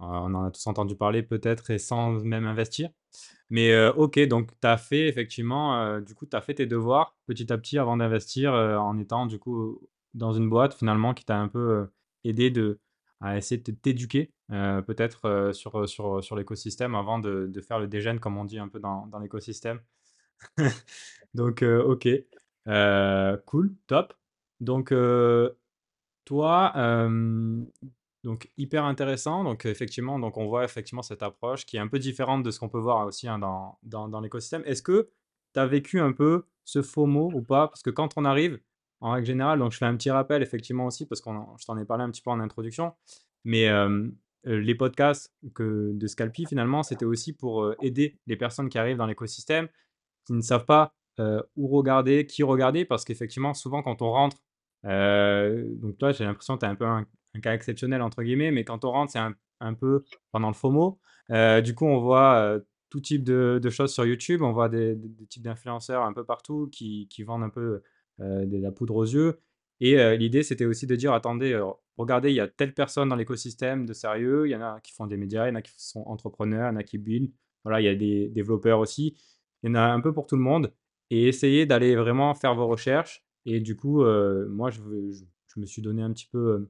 on 0.00 0.34
en 0.34 0.44
a 0.44 0.50
tous 0.50 0.66
entendu 0.66 0.94
parler 0.94 1.22
peut-être 1.22 1.70
et 1.70 1.78
sans 1.78 2.10
même 2.22 2.46
investir. 2.46 2.90
Mais 3.48 3.74
ok, 3.88 4.20
donc 4.28 4.50
tu 4.60 4.68
as 4.68 4.76
fait 4.76 5.08
effectivement, 5.08 6.00
du 6.00 6.14
coup, 6.14 6.26
tu 6.26 6.36
as 6.36 6.42
fait 6.42 6.52
tes 6.52 6.66
devoirs 6.66 7.16
petit 7.26 7.50
à 7.50 7.56
petit 7.56 7.78
avant 7.78 7.96
d'investir 7.96 8.52
en 8.52 8.98
étant 8.98 9.24
du 9.24 9.38
coup 9.38 9.80
dans 10.16 10.32
une 10.32 10.48
boîte 10.48 10.74
finalement 10.74 11.14
qui 11.14 11.24
t'a 11.24 11.38
un 11.38 11.48
peu 11.48 11.88
aidé 12.24 12.50
de, 12.50 12.80
à 13.20 13.36
essayer 13.36 13.60
de 13.60 13.70
t'éduquer 13.70 14.32
peut-être 14.48 15.50
sur, 15.52 15.88
sur, 15.88 16.22
sur 16.24 16.36
l'écosystème 16.36 16.94
avant 16.94 17.18
de, 17.18 17.46
de, 17.46 17.60
faire 17.60 17.78
le 17.78 17.86
dégène 17.86 18.20
comme 18.20 18.36
on 18.36 18.44
dit 18.44 18.58
un 18.58 18.68
peu 18.68 18.80
dans, 18.80 19.06
dans 19.06 19.18
l'écosystème. 19.18 19.80
donc 21.34 21.62
ok, 21.62 22.08
cool, 23.46 23.74
top. 23.86 24.14
Donc 24.60 24.92
toi, 26.24 26.72
donc 28.26 28.50
hyper 28.58 28.84
intéressant. 28.84 29.44
Donc 29.44 29.64
effectivement, 29.64 30.18
donc 30.18 30.36
on 30.36 30.46
voit 30.46 30.64
effectivement 30.64 31.02
cette 31.02 31.22
approche 31.22 31.64
qui 31.64 31.76
est 31.76 31.80
un 31.80 31.88
peu 31.88 32.00
différente 32.00 32.42
de 32.42 32.50
ce 32.50 32.58
qu'on 32.58 32.68
peut 32.68 32.80
voir 32.80 33.06
aussi 33.06 33.28
hein, 33.28 33.38
dans, 33.38 33.78
dans, 33.84 34.08
dans 34.08 34.20
l'écosystème. 34.20 34.62
Est-ce 34.66 34.82
que 34.82 35.08
tu 35.54 35.60
as 35.60 35.66
vécu 35.66 36.00
un 36.00 36.12
peu 36.12 36.44
ce 36.64 36.82
FOMO 36.82 37.30
ou 37.32 37.40
pas? 37.40 37.68
Parce 37.68 37.82
que 37.82 37.90
quand 37.90 38.14
on 38.16 38.24
arrive 38.24 38.58
en 39.00 39.12
règle 39.12 39.26
générale. 39.26 39.58
Donc, 39.58 39.72
je 39.72 39.78
fais 39.78 39.84
un 39.84 39.96
petit 39.96 40.10
rappel, 40.10 40.42
effectivement, 40.42 40.86
aussi, 40.86 41.06
parce 41.06 41.20
que 41.20 41.30
je 41.58 41.66
t'en 41.66 41.78
ai 41.78 41.84
parlé 41.84 42.04
un 42.04 42.10
petit 42.10 42.22
peu 42.22 42.30
en 42.30 42.40
introduction. 42.40 42.92
Mais 43.44 43.68
les 44.44 44.74
podcasts 44.74 45.32
que, 45.54 45.92
de 45.94 46.06
Scalpi, 46.06 46.46
finalement, 46.46 46.82
c'était 46.82 47.04
aussi 47.04 47.32
pour 47.32 47.74
aider 47.82 48.18
les 48.26 48.36
personnes 48.36 48.68
qui 48.68 48.78
arrivent 48.78 48.96
dans 48.96 49.06
l'écosystème, 49.06 49.68
qui 50.26 50.32
ne 50.32 50.40
savent 50.40 50.66
pas 50.66 50.94
où 51.56 51.68
regarder, 51.68 52.26
qui 52.26 52.42
regarder, 52.42 52.84
parce 52.84 53.04
qu'effectivement, 53.04 53.54
souvent, 53.54 53.82
quand 53.82 54.02
on 54.02 54.10
rentre, 54.10 54.38
donc 54.82 55.98
toi, 55.98 56.12
j'ai 56.12 56.24
l'impression 56.24 56.54
que 56.56 56.60
tu 56.60 56.66
es 56.66 56.68
un 56.68 56.76
peu 56.76 56.86
un, 56.86 57.06
cas 57.42 57.54
exceptionnel, 57.54 58.02
entre 58.02 58.22
guillemets, 58.22 58.50
mais 58.50 58.64
quand 58.64 58.84
on 58.84 58.90
rentre, 58.90 59.12
c'est 59.12 59.18
un, 59.60 59.74
peu 59.74 60.04
pendant 60.32 60.48
le 60.48 60.54
FOMO. 60.54 60.98
du 61.62 61.74
coup, 61.74 61.86
on 61.86 62.00
voit 62.00 62.58
tout 62.90 63.00
type 63.00 63.24
de, 63.24 63.70
choses 63.70 63.92
sur 63.92 64.06
YouTube, 64.06 64.42
on 64.42 64.52
voit 64.52 64.68
des, 64.68 64.98
types 65.28 65.42
d'influenceurs 65.42 66.02
un 66.02 66.12
peu 66.12 66.24
partout 66.24 66.68
qui, 66.72 67.08
qui 67.08 67.22
vendent 67.22 67.42
un 67.42 67.50
peu 67.50 67.82
de 68.18 68.58
la 68.58 68.72
poudre 68.72 68.96
aux 68.96 69.04
yeux. 69.04 69.40
Et 69.80 69.98
euh, 69.98 70.16
l'idée, 70.16 70.42
c'était 70.42 70.64
aussi 70.64 70.86
de 70.86 70.96
dire, 70.96 71.12
attendez, 71.12 71.52
euh, 71.52 71.66
regardez, 71.96 72.30
il 72.30 72.36
y 72.36 72.40
a 72.40 72.48
telle 72.48 72.72
personne 72.74 73.08
dans 73.08 73.16
l'écosystème 73.16 73.86
de 73.86 73.92
sérieux, 73.92 74.46
il 74.46 74.50
y 74.50 74.56
en 74.56 74.62
a 74.62 74.80
qui 74.80 74.92
font 74.92 75.06
des 75.06 75.16
médias, 75.16 75.46
il 75.46 75.48
y 75.50 75.52
en 75.52 75.56
a 75.56 75.62
qui 75.62 75.72
sont 75.76 76.02
entrepreneurs, 76.06 76.70
il 76.70 76.74
y 76.74 76.76
en 76.76 76.80
a 76.80 76.82
qui 76.82 76.98
build, 76.98 77.30
voilà, 77.64 77.80
il 77.80 77.84
y 77.84 77.88
a 77.88 77.94
des 77.94 78.28
développeurs 78.28 78.78
aussi, 78.78 79.16
il 79.62 79.68
y 79.68 79.72
en 79.72 79.74
a 79.74 79.82
un 79.82 80.00
peu 80.00 80.12
pour 80.12 80.26
tout 80.26 80.36
le 80.36 80.42
monde. 80.42 80.72
Et 81.10 81.28
essayez 81.28 81.66
d'aller 81.66 81.94
vraiment 81.96 82.34
faire 82.34 82.54
vos 82.54 82.66
recherches. 82.66 83.24
Et 83.44 83.60
du 83.60 83.76
coup, 83.76 84.04
moi, 84.04 84.70
je, 84.70 84.80
je, 85.46 85.60
me 85.60 85.66
suis 85.66 85.80
donné 85.80 86.02
un 86.02 86.12
petit 86.12 86.26
peu 86.26 86.68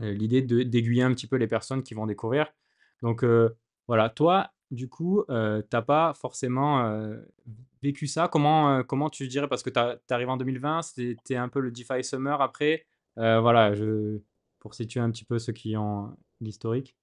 l'idée 0.00 0.40
d'aiguiller 0.40 1.02
un 1.02 1.12
petit 1.12 1.26
peu 1.26 1.36
les 1.36 1.46
personnes 1.48 1.82
qui 1.82 1.92
vont 1.94 2.06
découvrir. 2.06 2.46
Donc 3.02 3.24
voilà, 3.86 4.08
toi, 4.08 4.50
du 4.70 4.88
coup, 4.88 5.24
tu 5.28 5.34
n'as 5.34 5.82
pas 5.82 6.14
forcément 6.14 7.00
vécu 7.82 8.06
ça? 8.06 8.28
Comment, 8.28 8.82
comment 8.82 9.10
tu 9.10 9.26
dirais? 9.28 9.48
Parce 9.48 9.62
que 9.62 9.70
tu 9.70 9.78
arrives 10.14 10.28
en 10.28 10.36
2020, 10.36 10.82
c'était 10.82 11.36
un 11.36 11.48
peu 11.48 11.60
le 11.60 11.70
DeFi 11.70 12.04
Summer 12.04 12.40
après. 12.40 12.86
voilà, 13.16 13.74
je, 13.74 14.18
pour 14.60 14.74
situer 14.74 15.00
un 15.00 15.10
petit 15.10 15.24
peu 15.24 15.38
ceux 15.38 15.52
qui 15.52 15.76
ont 15.76 16.16
l'historique. 16.40 16.94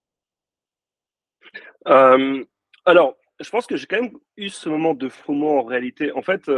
alors, 1.85 3.17
je 3.39 3.49
pense 3.49 3.67
que 3.67 3.75
j'ai 3.75 3.85
quand 3.85 4.01
même 4.01 4.17
eu 4.37 4.49
ce 4.49 4.69
moment 4.69 4.93
de 4.93 5.09
FOMO 5.09 5.59
en 5.59 5.63
réalité. 5.63 6.11
En 6.13 6.21
fait, 6.21 6.49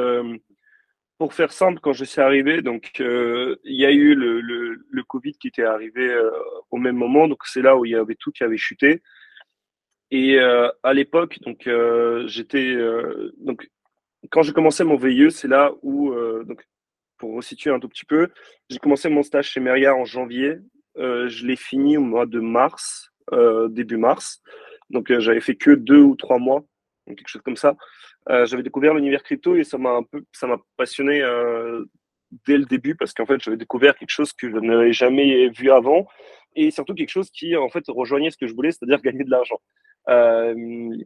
pour 1.18 1.34
faire 1.34 1.52
simple, 1.52 1.80
quand 1.80 1.94
je 1.94 2.06
suis 2.06 2.22
arrivé, 2.22 2.62
donc 2.62 3.00
il 3.00 3.58
y 3.64 3.86
a 3.86 3.92
eu 3.92 4.14
le, 4.14 4.42
le, 4.42 4.86
le, 4.90 5.04
Covid 5.04 5.34
qui 5.34 5.48
était 5.48 5.64
arrivé 5.64 6.16
au 6.70 6.78
même 6.78 6.96
moment. 6.96 7.28
Donc 7.28 7.46
c'est 7.46 7.62
là 7.62 7.76
où 7.76 7.86
il 7.86 7.92
y 7.92 7.96
avait 7.96 8.16
tout 8.16 8.32
qui 8.32 8.44
avait 8.44 8.58
chuté. 8.58 9.02
Et 10.10 10.40
à 10.40 10.94
l'époque, 10.94 11.40
donc 11.42 11.70
j'étais 12.28 12.76
donc 13.38 13.68
quand 14.30 14.42
j'ai 14.42 14.54
commencé 14.54 14.84
mon 14.84 14.98
VIE, 14.98 15.32
c'est 15.32 15.48
là 15.48 15.72
où, 15.82 16.12
euh, 16.12 16.44
donc, 16.44 16.66
pour 17.18 17.36
resituer 17.36 17.72
un 17.72 17.80
tout 17.80 17.90
petit 17.90 18.06
peu, 18.06 18.30
j'ai 18.70 18.78
commencé 18.80 19.10
mon 19.10 19.24
stage 19.24 19.50
chez 19.50 19.60
Meria 19.60 19.96
en 19.96 20.06
janvier. 20.06 20.58
Euh, 20.98 21.28
je 21.30 21.46
l'ai 21.46 21.56
fini 21.56 21.98
au 21.98 22.02
mois 22.02 22.26
de 22.26 22.40
mars, 22.40 23.12
euh, 23.34 23.68
début 23.70 23.98
mars. 23.98 24.42
Donc, 24.90 25.12
euh, 25.12 25.20
j'avais 25.20 25.42
fait 25.42 25.56
que 25.56 25.72
deux 25.72 26.02
ou 26.02 26.16
trois 26.16 26.40
mois, 26.40 26.64
quelque 27.08 27.28
chose 27.28 27.42
comme 27.44 27.58
ça. 27.58 27.76
Euh, 28.30 28.46
j'avais 28.46 28.64
découvert 28.64 28.94
l'univers 28.94 29.24
crypto 29.24 29.56
et 29.56 29.64
ça 29.64 29.78
m'a 29.78 29.92
un 29.92 30.04
peu, 30.04 30.24
ça 30.32 30.48
m'a 30.48 30.58
passionné 30.76 31.22
dès 32.46 32.58
le 32.58 32.66
début 32.66 32.96
parce 32.96 33.14
qu'en 33.14 33.26
fait, 33.26 33.42
j'avais 33.42 33.58
découvert 33.58 33.96
quelque 33.96 34.10
chose 34.10 34.34
que 34.34 34.50
je 34.50 34.58
n'avais 34.58 34.92
jamais 34.92 35.50
vu 35.50 35.72
avant 35.72 36.08
et 36.56 36.72
surtout 36.72 36.94
quelque 36.94 37.10
chose 37.10 37.30
qui, 37.30 37.56
en 37.56 37.70
fait, 37.70 37.86
rejoignait 37.88 38.32
ce 38.32 38.38
que 38.38 38.48
je 38.48 38.54
voulais, 38.54 38.72
c'est-à-dire 38.72 39.02
gagner 39.02 39.24
de 39.24 39.32
l'argent. 39.32 39.62
Euh, 40.10 40.98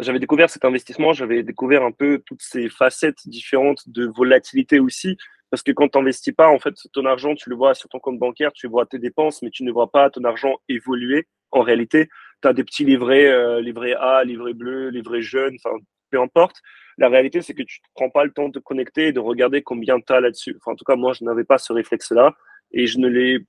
j'avais 0.00 0.18
découvert 0.18 0.50
cet 0.50 0.64
investissement, 0.64 1.12
j'avais 1.12 1.42
découvert 1.42 1.82
un 1.82 1.92
peu 1.92 2.22
toutes 2.26 2.42
ces 2.42 2.68
facettes 2.68 3.26
différentes 3.26 3.88
de 3.88 4.06
volatilité 4.06 4.78
aussi. 4.80 5.16
Parce 5.50 5.62
que 5.62 5.72
quand 5.72 5.88
tu 5.88 5.98
n'investis 5.98 6.34
pas, 6.34 6.48
en 6.48 6.58
fait, 6.58 6.74
ton 6.92 7.04
argent, 7.04 7.34
tu 7.34 7.48
le 7.48 7.54
vois 7.54 7.74
sur 7.74 7.88
ton 7.88 8.00
compte 8.00 8.18
bancaire, 8.18 8.52
tu 8.52 8.66
vois 8.66 8.86
tes 8.86 8.98
dépenses, 8.98 9.40
mais 9.42 9.50
tu 9.50 9.62
ne 9.62 9.70
vois 9.70 9.90
pas 9.90 10.10
ton 10.10 10.24
argent 10.24 10.56
évoluer. 10.68 11.28
En 11.52 11.60
réalité, 11.60 12.08
tu 12.42 12.48
as 12.48 12.52
des 12.52 12.64
petits 12.64 12.84
livrets, 12.84 13.26
euh, 13.26 13.60
livrets 13.60 13.94
A, 13.94 14.24
livrets 14.24 14.54
bleus, 14.54 14.88
livrets 14.88 15.22
jeunes, 15.22 15.56
enfin, 15.64 15.76
peu 16.10 16.20
importe. 16.20 16.60
La 16.98 17.08
réalité, 17.08 17.40
c'est 17.40 17.54
que 17.54 17.62
tu 17.62 17.80
ne 17.82 17.88
prends 17.94 18.10
pas 18.10 18.24
le 18.24 18.32
temps 18.32 18.48
de 18.48 18.58
te 18.58 18.58
connecter 18.58 19.08
et 19.08 19.12
de 19.12 19.20
regarder 19.20 19.62
combien 19.62 20.00
tu 20.00 20.12
as 20.12 20.20
là-dessus. 20.20 20.56
Enfin, 20.60 20.72
en 20.72 20.76
tout 20.76 20.84
cas, 20.84 20.96
moi, 20.96 21.12
je 21.12 21.24
n'avais 21.24 21.44
pas 21.44 21.58
ce 21.58 21.72
réflexe-là 21.72 22.34
et 22.72 22.86
je 22.86 22.98
ne 22.98 23.08
l'ai 23.08 23.46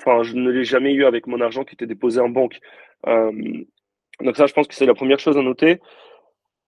enfin, 0.00 0.22
je 0.22 0.34
ne 0.34 0.50
l'ai 0.50 0.64
jamais 0.64 0.92
eu 0.92 1.04
avec 1.04 1.26
mon 1.26 1.40
argent 1.40 1.64
qui 1.64 1.74
était 1.74 1.86
déposé 1.86 2.20
en 2.20 2.28
banque. 2.28 2.58
Donc 4.20 4.36
ça, 4.36 4.46
je 4.46 4.52
pense 4.52 4.66
que 4.66 4.74
c'est 4.74 4.86
la 4.86 4.94
première 4.94 5.18
chose 5.18 5.38
à 5.38 5.42
noter. 5.42 5.80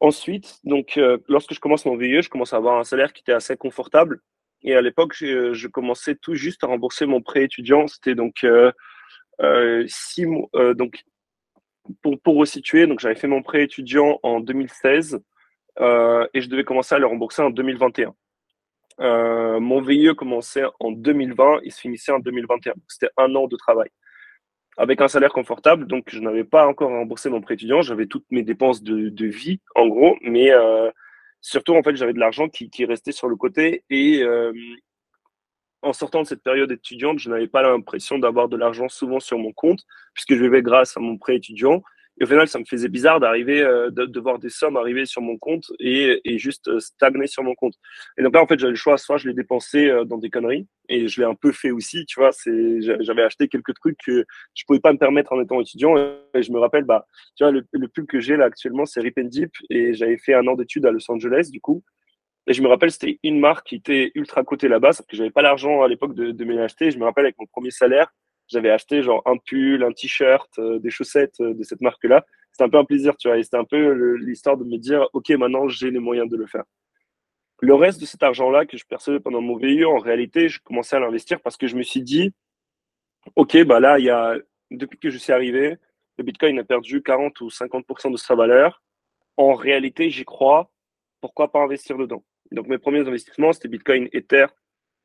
Ensuite, 0.00 0.58
donc, 0.64 0.98
lorsque 1.28 1.54
je 1.54 1.60
commence 1.60 1.86
mon 1.86 1.96
VIE, 1.96 2.22
je 2.22 2.28
commence 2.28 2.52
à 2.52 2.56
avoir 2.56 2.78
un 2.78 2.84
salaire 2.84 3.12
qui 3.12 3.20
était 3.20 3.32
assez 3.32 3.56
confortable. 3.56 4.20
Et 4.62 4.74
à 4.74 4.82
l'époque, 4.82 5.14
je, 5.14 5.66
commençais 5.68 6.14
tout 6.14 6.34
juste 6.34 6.64
à 6.64 6.66
rembourser 6.66 7.06
mon 7.06 7.22
prêt 7.22 7.44
étudiant. 7.44 7.86
C'était 7.86 8.14
donc 8.14 8.44
six 9.86 10.26
mois. 10.26 10.74
donc, 10.74 11.04
pour, 12.02 12.20
pour 12.20 12.36
resituer, 12.36 12.86
donc 12.86 13.00
j'avais 13.00 13.14
fait 13.14 13.28
mon 13.28 13.42
prêt 13.42 13.62
étudiant 13.62 14.18
en 14.22 14.40
2016 14.40 15.20
euh, 15.80 16.26
et 16.32 16.40
je 16.40 16.48
devais 16.48 16.64
commencer 16.64 16.94
à 16.94 16.98
le 16.98 17.06
rembourser 17.06 17.42
en 17.42 17.50
2021. 17.50 18.14
Euh, 19.00 19.60
mon 19.60 19.80
VIE 19.80 20.14
commençait 20.16 20.64
en 20.78 20.92
2020 20.92 21.60
et 21.62 21.70
se 21.70 21.80
finissait 21.80 22.12
en 22.12 22.20
2021. 22.20 22.74
C'était 22.88 23.10
un 23.16 23.34
an 23.34 23.46
de 23.46 23.56
travail. 23.56 23.90
Avec 24.76 25.00
un 25.00 25.08
salaire 25.08 25.32
confortable, 25.32 25.86
donc 25.86 26.08
je 26.08 26.18
n'avais 26.18 26.44
pas 26.44 26.66
encore 26.66 26.90
remboursé 26.90 27.30
mon 27.30 27.40
prêt 27.40 27.54
étudiant, 27.54 27.82
j'avais 27.82 28.06
toutes 28.06 28.26
mes 28.30 28.42
dépenses 28.42 28.82
de, 28.82 29.26
vie, 29.26 29.60
en 29.76 29.86
gros, 29.86 30.16
mais 30.22 30.50
euh, 30.52 30.90
surtout, 31.40 31.74
en 31.74 31.82
fait, 31.82 31.94
j'avais 31.96 32.12
de 32.12 32.18
l'argent 32.18 32.48
qui, 32.48 32.70
qui 32.70 32.84
restait 32.84 33.12
sur 33.12 33.28
le 33.28 33.36
côté. 33.36 33.84
Et 33.88 34.22
euh, 34.22 34.52
en 35.82 35.92
sortant 35.92 36.22
de 36.22 36.26
cette 36.26 36.42
période 36.42 36.72
étudiante, 36.72 37.18
je 37.18 37.30
n'avais 37.30 37.46
pas 37.46 37.62
l'impression 37.62 38.18
d'avoir 38.18 38.48
de 38.48 38.56
l'argent 38.56 38.88
souvent 38.88 39.20
sur 39.20 39.38
mon 39.38 39.52
compte, 39.52 39.84
puisque 40.14 40.34
je 40.34 40.42
vivais 40.42 40.62
grâce 40.62 40.96
à 40.96 41.00
mon 41.00 41.18
prêt 41.18 41.36
étudiant. 41.36 41.82
Et 42.20 42.24
au 42.24 42.26
final, 42.26 42.46
ça 42.46 42.58
me 42.58 42.64
faisait 42.64 42.88
bizarre 42.88 43.18
d'arriver, 43.18 43.62
euh, 43.62 43.90
de, 43.90 44.20
voir 44.20 44.38
des 44.38 44.48
sommes 44.48 44.76
arriver 44.76 45.04
sur 45.04 45.20
mon 45.20 45.36
compte 45.36 45.72
et, 45.80 46.20
et, 46.24 46.38
juste 46.38 46.68
euh, 46.68 46.78
stagner 46.78 47.26
sur 47.26 47.42
mon 47.42 47.54
compte. 47.54 47.74
Et 48.16 48.22
donc 48.22 48.34
là, 48.34 48.42
en 48.42 48.46
fait, 48.46 48.58
j'avais 48.58 48.70
le 48.70 48.76
choix, 48.76 48.98
soit 48.98 49.16
je 49.16 49.28
l'ai 49.28 49.34
dépensé 49.34 49.88
euh, 49.88 50.04
dans 50.04 50.18
des 50.18 50.30
conneries, 50.30 50.68
et 50.88 51.08
je 51.08 51.20
l'ai 51.20 51.26
un 51.26 51.34
peu 51.34 51.50
fait 51.50 51.72
aussi, 51.72 52.06
tu 52.06 52.20
vois, 52.20 52.30
c'est, 52.30 52.80
j'avais 53.02 53.22
acheté 53.22 53.48
quelques 53.48 53.74
trucs 53.74 53.98
que 54.04 54.24
je 54.54 54.64
pouvais 54.64 54.80
pas 54.80 54.92
me 54.92 54.98
permettre 54.98 55.32
en 55.32 55.40
étant 55.40 55.60
étudiant, 55.60 55.96
et 55.96 56.42
je 56.42 56.52
me 56.52 56.58
rappelle, 56.58 56.84
bah, 56.84 57.06
tu 57.36 57.42
vois, 57.42 57.50
le, 57.50 57.64
le 57.72 57.88
pub 57.88 58.06
que 58.06 58.20
j'ai 58.20 58.36
là 58.36 58.44
actuellement, 58.44 58.86
c'est 58.86 59.00
Rip 59.00 59.18
and 59.18 59.24
Deep, 59.24 59.50
et 59.70 59.94
j'avais 59.94 60.18
fait 60.18 60.34
un 60.34 60.46
an 60.46 60.54
d'études 60.54 60.86
à 60.86 60.92
Los 60.92 61.10
Angeles, 61.10 61.48
du 61.50 61.60
coup, 61.60 61.82
et 62.46 62.52
je 62.52 62.62
me 62.62 62.68
rappelle, 62.68 62.90
c'était 62.90 63.18
une 63.22 63.40
marque 63.40 63.68
qui 63.68 63.76
était 63.76 64.12
ultra 64.14 64.44
cotée 64.44 64.68
là-bas, 64.68 64.88
parce 64.88 65.06
que 65.06 65.16
j'avais 65.16 65.30
pas 65.30 65.42
l'argent 65.42 65.82
à 65.82 65.88
l'époque 65.88 66.14
de, 66.14 66.30
de 66.30 66.44
m'acheter. 66.44 66.90
Je 66.90 66.98
me 66.98 67.04
rappelle, 67.04 67.24
avec 67.24 67.38
mon 67.38 67.46
premier 67.46 67.70
salaire, 67.70 68.12
j'avais 68.54 68.70
acheté 68.70 69.02
genre 69.02 69.22
un 69.26 69.36
pull, 69.36 69.82
un 69.82 69.92
t-shirt, 69.92 70.58
euh, 70.58 70.78
des 70.78 70.90
chaussettes 70.90 71.40
euh, 71.40 71.54
de 71.54 71.62
cette 71.62 71.80
marque-là. 71.80 72.24
C'était 72.52 72.64
un 72.64 72.68
peu 72.70 72.78
un 72.78 72.84
plaisir, 72.84 73.16
tu 73.16 73.28
vois. 73.28 73.36
Et 73.36 73.42
c'était 73.42 73.56
un 73.56 73.64
peu 73.64 74.14
l'histoire 74.14 74.56
de 74.56 74.64
me 74.64 74.78
dire, 74.78 75.08
OK, 75.12 75.28
maintenant, 75.30 75.68
j'ai 75.68 75.90
les 75.90 75.98
moyens 75.98 76.30
de 76.30 76.36
le 76.36 76.46
faire. 76.46 76.64
Le 77.60 77.74
reste 77.74 78.00
de 78.00 78.06
cet 78.06 78.22
argent-là 78.22 78.64
que 78.64 78.76
je 78.76 78.84
percevais 78.84 79.20
pendant 79.20 79.40
mon 79.40 79.56
VIE, 79.56 79.84
en 79.84 79.98
réalité, 79.98 80.48
je 80.48 80.60
commençais 80.60 80.96
à 80.96 81.00
l'investir 81.00 81.40
parce 81.40 81.56
que 81.56 81.66
je 81.66 81.76
me 81.76 81.82
suis 81.82 82.02
dit, 82.02 82.32
OK, 83.36 83.62
bah 83.64 83.80
là, 83.80 83.98
il 83.98 84.04
y 84.04 84.10
a, 84.10 84.36
depuis 84.70 84.98
que 84.98 85.10
je 85.10 85.18
suis 85.18 85.32
arrivé, 85.32 85.76
le 86.16 86.24
Bitcoin 86.24 86.58
a 86.58 86.64
perdu 86.64 87.02
40 87.02 87.40
ou 87.40 87.48
50% 87.48 88.12
de 88.12 88.16
sa 88.16 88.34
valeur. 88.34 88.82
En 89.36 89.54
réalité, 89.54 90.10
j'y 90.10 90.24
crois. 90.24 90.70
Pourquoi 91.20 91.50
pas 91.50 91.60
investir 91.60 91.96
dedans? 91.96 92.24
Donc 92.52 92.68
mes 92.68 92.78
premiers 92.78 93.00
investissements, 93.00 93.52
c'était 93.52 93.68
Bitcoin, 93.68 94.08
Ether, 94.12 94.46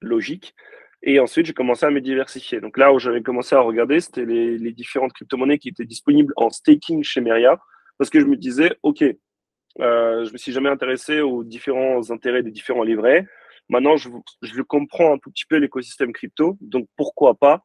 logique. 0.02 0.54
Et 1.02 1.20
ensuite, 1.20 1.46
j'ai 1.46 1.54
commencé 1.54 1.86
à 1.86 1.92
me 1.92 2.02
diversifier. 2.02 2.60
Donc 2.60 2.78
là 2.78 2.92
où 2.94 3.00
j'avais 3.00 3.22
commencé 3.22 3.56
à 3.56 3.62
regarder, 3.62 4.02
c'était 4.02 4.26
les, 4.26 4.72
différentes 4.74 5.14
crypto-monnaies 5.14 5.58
qui 5.58 5.70
étaient 5.70 5.86
disponibles 5.86 6.34
en 6.36 6.50
staking 6.50 7.04
chez 7.04 7.22
Meria. 7.22 7.60
Parce 7.98 8.10
que 8.10 8.20
je 8.20 8.26
me 8.26 8.36
disais, 8.36 8.72
OK, 8.84 9.04
euh, 9.04 10.26
je 10.26 10.32
me 10.32 10.38
suis 10.38 10.52
jamais 10.52 10.70
intéressé 10.70 11.22
aux 11.22 11.44
différents 11.44 12.12
intérêts 12.12 12.44
des 12.44 12.52
différents 12.52 12.84
livrets. 12.84 13.26
Maintenant, 13.70 13.98
je, 13.98 14.10
je 14.42 14.62
comprends 14.62 15.14
un 15.14 15.18
tout 15.18 15.32
petit 15.32 15.46
peu 15.46 15.58
l'écosystème 15.58 16.12
crypto. 16.12 16.58
Donc 16.60 16.88
pourquoi 16.98 17.36
pas 17.36 17.64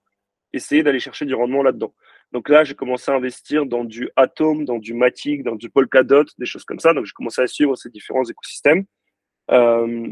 essayer 0.52 0.84
d'aller 0.84 1.00
chercher 1.00 1.24
du 1.24 1.34
rendement 1.34 1.62
là-dedans? 1.62 1.92
Donc 2.32 2.48
là, 2.48 2.64
j'ai 2.64 2.74
commencé 2.74 3.10
à 3.10 3.14
investir 3.14 3.66
dans 3.66 3.84
du 3.84 4.10
Atom, 4.16 4.64
dans 4.64 4.78
du 4.78 4.94
Matic, 4.94 5.42
dans 5.42 5.54
du 5.56 5.70
Polkadot, 5.70 6.24
des 6.38 6.46
choses 6.46 6.64
comme 6.64 6.80
ça. 6.80 6.92
Donc 6.92 7.04
j'ai 7.04 7.12
commencé 7.12 7.40
à 7.40 7.46
suivre 7.46 7.74
ces 7.76 7.90
différents 7.90 8.24
écosystèmes. 8.24 8.84
Euh, 9.50 10.08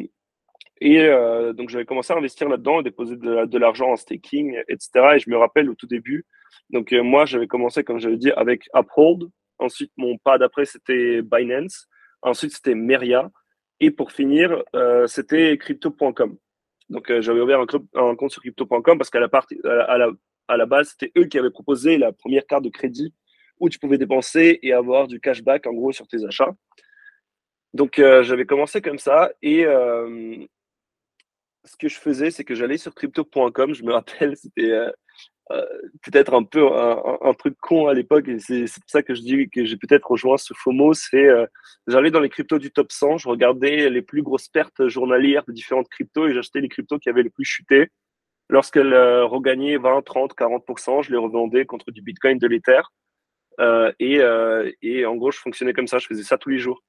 et 0.84 0.98
euh, 0.98 1.52
donc 1.52 1.68
j'avais 1.68 1.84
commencé 1.84 2.12
à 2.12 2.16
investir 2.16 2.48
là-dedans, 2.48 2.82
déposer 2.82 3.14
de, 3.14 3.58
l'argent 3.58 3.92
en 3.92 3.96
staking, 3.96 4.58
etc. 4.66 4.90
Et 5.14 5.18
je 5.20 5.30
me 5.30 5.36
rappelle 5.36 5.70
au 5.70 5.76
tout 5.76 5.86
début, 5.86 6.26
donc 6.70 6.92
euh, 6.92 7.04
moi 7.04 7.24
j'avais 7.24 7.46
commencé, 7.46 7.84
comme 7.84 8.00
j'avais 8.00 8.16
dit, 8.16 8.32
avec 8.32 8.68
Uphold. 8.74 9.30
Ensuite, 9.58 9.92
mon 9.96 10.18
pas 10.18 10.38
d'après, 10.38 10.64
c'était 10.64 11.22
Binance. 11.22 11.86
Ensuite, 12.20 12.52
c'était 12.52 12.74
Meria. 12.74 13.30
Et 13.78 13.92
pour 13.92 14.10
finir, 14.10 14.60
euh, 14.74 15.06
c'était 15.06 15.56
crypto.com. 15.56 16.36
Donc 16.88 17.12
j'avais 17.20 17.40
ouvert 17.40 17.60
un, 17.60 18.16
compte 18.16 18.32
sur 18.32 18.42
crypto.com 18.42 18.98
parce 18.98 19.08
qu'à 19.08 19.20
la, 19.20 20.10
la, 20.48 20.66
base, 20.66 20.88
c'était 20.98 21.12
eux 21.16 21.26
qui 21.26 21.38
avaient 21.38 21.50
proposé 21.50 21.96
la 21.96 22.10
première 22.10 22.44
carte 22.44 22.64
de 22.64 22.70
crédit 22.70 23.14
où 23.60 23.68
tu 23.68 23.78
pouvais 23.78 23.98
dépenser 23.98 24.58
et 24.62 24.72
avoir 24.72 25.06
du 25.06 25.20
cashback 25.20 25.64
en 25.68 25.74
gros 25.74 25.92
sur 25.92 26.08
tes 26.08 26.24
achats. 26.24 26.50
Donc 27.72 27.98
j'avais 27.98 28.46
commencé 28.46 28.82
comme 28.82 28.98
ça 28.98 29.30
et 29.42 29.64
ce 31.64 31.76
que 31.76 31.88
je 31.88 31.98
faisais, 31.98 32.30
c'est 32.30 32.44
que 32.44 32.54
j'allais 32.54 32.76
sur 32.76 32.94
crypto.com. 32.94 33.74
Je 33.74 33.84
me 33.84 33.92
rappelle, 33.92 34.36
c'était 34.36 34.70
euh, 34.70 34.90
peut-être 36.02 36.34
un 36.34 36.44
peu 36.44 36.66
un, 36.72 37.34
truc 37.34 37.56
con 37.60 37.86
à 37.88 37.94
l'époque 37.94 38.28
et 38.28 38.38
c'est 38.38 38.64
pour 38.64 38.88
ça 38.90 39.02
que 39.02 39.14
je 39.14 39.20
dis 39.20 39.48
que 39.50 39.64
j'ai 39.64 39.76
peut-être 39.76 40.10
rejoint 40.10 40.38
ce 40.38 40.54
FOMO. 40.54 40.94
C'est 40.94 41.28
j'allais 41.86 42.10
dans 42.10 42.20
les 42.20 42.28
cryptos 42.28 42.58
du 42.58 42.70
top 42.70 42.90
100, 42.90 43.18
je 43.18 43.28
regardais 43.28 43.90
les 43.90 44.02
plus 44.02 44.22
grosses 44.22 44.48
pertes 44.48 44.88
journalières 44.88 45.44
de 45.44 45.52
différentes 45.52 45.88
cryptos 45.88 46.28
et 46.28 46.34
j'achetais 46.34 46.60
les 46.60 46.68
cryptos 46.68 46.98
qui 46.98 47.08
avaient 47.08 47.22
le 47.22 47.30
plus 47.30 47.44
chuté. 47.44 47.88
Lorsqu'elles 48.48 48.94
regagnaient 49.22 49.78
20, 49.78 50.02
30, 50.02 50.34
40%, 50.34 51.02
je 51.02 51.10
les 51.10 51.16
revendais 51.16 51.64
contre 51.64 51.90
du 51.90 52.02
Bitcoin, 52.02 52.38
de 52.38 52.46
l'Ether. 52.46 52.82
et, 53.98 54.20
et 54.82 55.06
en 55.06 55.16
gros, 55.16 55.30
je 55.30 55.38
fonctionnais 55.38 55.72
comme 55.72 55.86
ça, 55.86 55.98
je 55.98 56.06
faisais 56.06 56.24
ça 56.24 56.38
tous 56.38 56.50
les 56.50 56.58
jours. 56.58 56.82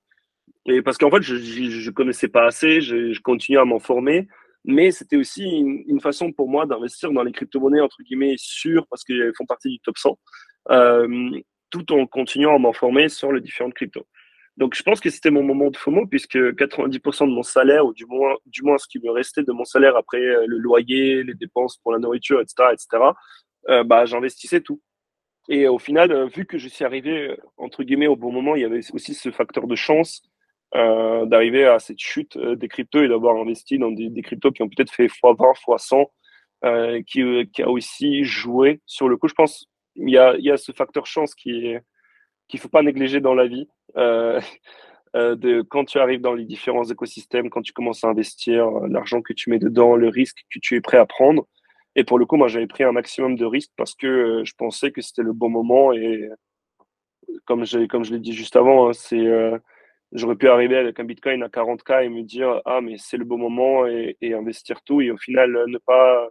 Et 0.65 0.81
parce 0.81 0.97
qu'en 0.97 1.11
fait, 1.11 1.21
je, 1.21 1.35
je, 1.35 1.91
connaissais 1.91 2.29
pas 2.29 2.45
assez, 2.45 2.79
je, 2.79 3.11
je 3.11 3.21
continuais 3.21 3.59
à 3.59 3.65
m'en 3.65 3.79
former, 3.79 4.27
mais 4.65 4.91
c'était 4.91 5.17
aussi 5.17 5.43
une, 5.43 5.99
façon 5.99 6.31
pour 6.31 6.49
moi 6.49 6.65
d'investir 6.65 7.11
dans 7.11 7.23
les 7.23 7.31
crypto-monnaies 7.31 7.81
entre 7.81 8.01
guillemets 8.03 8.35
sûres 8.37 8.85
parce 8.89 9.03
qu'elles 9.03 9.33
font 9.37 9.45
partie 9.45 9.69
du 9.69 9.79
top 9.79 9.97
100, 9.97 10.19
euh, 10.71 11.41
tout 11.69 11.91
en 11.91 12.05
continuant 12.05 12.55
à 12.55 12.59
m'en 12.59 12.73
former 12.73 13.09
sur 13.09 13.31
les 13.31 13.41
différentes 13.41 13.73
cryptos. 13.73 14.05
Donc, 14.57 14.75
je 14.75 14.83
pense 14.83 14.99
que 14.99 15.09
c'était 15.09 15.31
mon 15.31 15.41
moment 15.41 15.71
de 15.71 15.77
FOMO 15.77 16.05
puisque 16.05 16.37
90% 16.37 17.27
de 17.27 17.33
mon 17.33 17.41
salaire, 17.41 17.85
ou 17.85 17.93
du 17.93 18.05
moins, 18.05 18.35
du 18.45 18.61
moins 18.61 18.77
ce 18.77 18.87
qui 18.87 18.99
me 18.99 19.09
restait 19.09 19.43
de 19.43 19.51
mon 19.51 19.65
salaire 19.65 19.95
après 19.95 20.19
euh, 20.19 20.45
le 20.47 20.57
loyer, 20.57 21.23
les 21.23 21.33
dépenses 21.33 21.77
pour 21.77 21.91
la 21.91 21.97
nourriture, 21.99 22.39
etc., 22.39 22.69
etc., 22.71 23.03
euh, 23.69 23.83
bah, 23.83 24.05
j'investissais 24.05 24.61
tout. 24.61 24.79
Et 25.49 25.67
au 25.67 25.79
final, 25.79 26.11
euh, 26.11 26.27
vu 26.27 26.45
que 26.45 26.57
je 26.57 26.67
suis 26.69 26.85
arrivé 26.85 27.35
entre 27.57 27.83
guillemets 27.83 28.07
au 28.07 28.15
bon 28.15 28.31
moment, 28.31 28.55
il 28.55 28.61
y 28.61 28.65
avait 28.65 28.81
aussi 28.93 29.15
ce 29.15 29.31
facteur 29.31 29.65
de 29.67 29.75
chance 29.75 30.21
euh, 30.75 31.27
d'arriver 31.27 31.65
à 31.65 31.77
cette 31.77 31.99
chute 31.99 32.35
euh, 32.35 32.55
des 32.55 32.67
cryptos 32.67 33.03
et 33.03 33.07
d'avoir 33.07 33.35
investi 33.35 33.77
dans 33.77 33.91
des, 33.91 34.09
des, 34.09 34.23
cryptos 34.23 34.51
qui 34.51 34.63
ont 34.63 34.69
peut-être 34.69 34.91
fait 34.91 35.05
x20, 35.05 35.35
x100, 35.67 36.05
euh, 36.65 37.01
qui, 37.03 37.61
a 37.61 37.69
aussi 37.69 38.23
joué 38.23 38.81
sur 38.87 39.07
le 39.07 39.15
coup. 39.17 39.27
Je 39.27 39.35
pense 39.35 39.67
il 39.95 40.09
y 40.09 40.17
a, 40.17 40.35
y 40.37 40.49
a 40.49 40.57
ce 40.57 40.71
facteur 40.71 41.05
chance 41.05 41.35
qui 41.35 41.75
qu'il 42.47 42.59
faut 42.59 42.69
pas 42.69 42.81
négliger 42.81 43.21
dans 43.21 43.35
la 43.35 43.47
vie. 43.47 43.67
De 45.15 45.61
quand 45.61 45.85
tu 45.85 45.99
arrives 45.99 46.21
dans 46.21 46.33
les 46.33 46.43
différents 46.43 46.85
écosystèmes, 46.85 47.51
quand 47.51 47.61
tu 47.61 47.71
commences 47.71 48.03
à 48.03 48.07
investir, 48.07 48.67
l'argent 48.89 49.21
que 49.21 49.31
tu 49.31 49.51
mets 49.51 49.59
dedans, 49.59 49.95
le 49.95 50.07
risque 50.07 50.39
que 50.51 50.57
tu 50.57 50.75
es 50.75 50.81
prêt 50.81 50.97
à 50.97 51.05
prendre. 51.05 51.47
Et 51.95 52.03
pour 52.03 52.17
le 52.17 52.25
coup, 52.25 52.35
moi, 52.35 52.47
j'avais 52.47 52.65
pris 52.65 52.83
un 52.83 52.91
maximum 52.91 53.35
de 53.35 53.45
risques 53.45 53.73
parce 53.77 53.93
que 53.93 54.41
je 54.43 54.53
pensais 54.57 54.91
que 54.91 55.01
c'était 55.01 55.21
le 55.21 55.33
bon 55.33 55.49
moment. 55.49 55.93
Et 55.93 56.27
comme, 57.45 57.63
comme 57.91 58.03
je 58.03 58.13
l'ai 58.13 58.19
dit 58.19 58.33
juste 58.33 58.55
avant, 58.55 58.89
hein, 58.89 58.93
c'est 58.93 59.23
j'aurais 60.13 60.35
pu 60.35 60.47
arriver 60.47 60.77
avec 60.77 60.99
un 60.99 61.03
Bitcoin 61.03 61.43
à 61.43 61.47
40K 61.47 62.05
et 62.05 62.09
me 62.09 62.23
dire 62.23 62.61
ah 62.65 62.81
mais 62.81 62.95
c'est 62.97 63.17
le 63.17 63.25
bon 63.25 63.37
moment 63.37 63.85
et, 63.87 64.17
investir 64.33 64.81
tout 64.83 65.01
et 65.01 65.11
au 65.11 65.17
final 65.17 65.55
euh, 65.55 65.65
ne 65.67 65.77
pas 65.77 66.29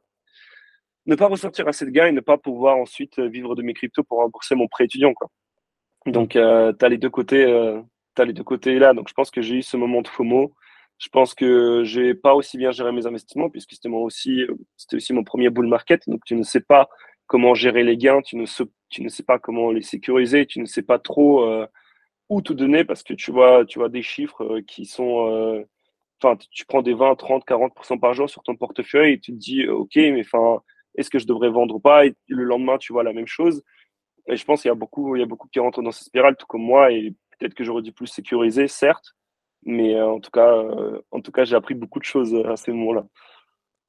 ne 1.07 1.15
pas 1.17 1.27
ressortir 1.27 1.69
assez 1.69 1.85
de 1.85 1.91
gains 1.91 2.07
et 2.07 2.13
ne 2.13 2.21
pas 2.21 2.39
pouvoir 2.39 2.77
ensuite 2.77 3.19
euh, 3.19 3.29
vivre 3.29 3.55
de 3.55 3.63
mes 3.63 3.75
cryptos 3.75 4.05
pour 4.05 4.19
rembourser 4.19 4.55
mon 4.55 4.69
prêt 4.69 4.85
étudiant 4.85 5.13
quoi. 5.15 5.29
Donc 6.07 6.37
euh, 6.37 6.73
tu 6.79 6.85
as 6.85 6.89
les 6.89 6.99
deux 6.99 7.11
côtés 7.11 7.45
euh, 7.45 7.81
les 8.25 8.33
deux 8.33 8.45
côtés 8.45 8.79
là 8.79 8.95
donc 8.95 9.09
je 9.09 9.15
pense 9.15 9.31
que 9.31 9.43
j'ai 9.43 9.57
eu 9.57 9.63
ce 9.63 9.77
moment 9.77 10.03
de 10.03 10.09
FOMO. 10.09 10.55
Je 10.99 11.09
pense 11.09 11.35
que 11.35 11.83
j'ai 11.85 12.15
pas 12.15 12.35
aussi 12.35 12.57
bien 12.57 12.71
géré 12.71 12.93
mes 12.93 13.07
investissements 13.07 13.51
puisque 13.51 13.73
c'était 13.73 13.89
moi 13.89 14.03
aussi 14.03 14.47
c'était 14.77 14.97
aussi 14.97 15.13
mon 15.13 15.25
premier 15.25 15.51
bull 15.51 15.67
market 15.67 16.09
donc 16.09 16.21
tu 16.25 16.37
ne 16.37 16.45
sais 16.45 16.61
pas 16.61 16.89
comment 17.33 17.55
gérer 17.55 17.83
les 17.83 17.97
gains, 17.97 18.21
tu 18.21 18.37
ne 18.37 18.45
sais, 18.45 18.65
tu 18.91 19.03
ne 19.03 19.09
sais 19.09 19.23
pas 19.23 19.39
comment 19.39 19.71
les 19.71 19.81
sécuriser, 19.81 20.45
tu 20.45 20.61
ne 20.61 20.67
sais 20.67 20.83
pas 20.83 20.99
trop 20.99 21.45
euh, 21.49 21.67
où 22.33 22.41
te 22.41 22.53
donner 22.53 22.85
parce 22.85 23.03
que 23.03 23.15
tu 23.15 23.31
vois, 23.31 23.65
tu 23.67 23.79
vois 23.79 23.89
des 23.89 24.03
chiffres 24.03 24.43
euh, 24.43 24.63
qui 24.63 24.87
sont. 24.87 25.29
Euh, 25.31 25.63
enfin, 26.23 26.37
tu 26.51 26.65
prends 26.67 26.83
des 26.83 26.95
20, 26.95 27.15
30, 27.17 27.45
40% 27.47 28.01
par 28.01 28.15
jour 28.15 28.29
sur 28.31 28.43
ton 28.43 28.57
portefeuille 28.57 29.15
et 29.15 29.21
tu 29.21 29.33
te 29.33 29.39
dis, 29.39 29.63
euh, 29.65 29.75
OK, 29.75 29.97
mais 29.97 30.21
enfin, 30.21 30.63
est-ce 30.97 31.11
que 31.11 31.19
je 31.19 31.27
devrais 31.27 31.51
vendre 31.51 31.75
ou 31.75 31.81
pas? 31.81 32.07
Et 32.07 32.15
le 32.29 32.45
lendemain, 32.45 32.79
tu 32.79 32.93
vois 32.93 33.03
la 33.03 33.13
même 33.13 33.27
chose. 33.27 33.63
Et 34.29 34.37
je 34.37 34.45
pense 34.45 34.63
qu'il 34.63 34.69
y 34.69 34.73
a 34.73 34.77
beaucoup, 34.77 35.17
il 35.17 35.21
y 35.21 35.23
a 35.23 35.27
beaucoup 35.27 35.49
qui 35.49 35.61
rentrent 35.61 35.83
dans 35.83 35.93
cette 35.93 36.07
spirale, 36.07 36.37
tout 36.37 36.47
comme 36.47 36.63
moi, 36.63 36.93
et 36.93 37.13
peut-être 37.39 37.55
que 37.55 37.65
j'aurais 37.65 37.83
dû 37.83 37.93
plus 37.93 38.07
sécuriser, 38.07 38.69
certes, 38.69 39.15
mais 39.65 40.01
en 40.01 40.21
tout 40.21 40.31
cas, 40.31 40.65
en 41.11 41.21
tout 41.21 41.33
cas, 41.33 41.45
j'ai 41.45 41.57
appris 41.57 41.75
beaucoup 41.75 41.99
de 41.99 42.05
choses 42.05 42.35
à 42.47 42.57
ce 42.57 42.71
moment-là. 42.71 43.05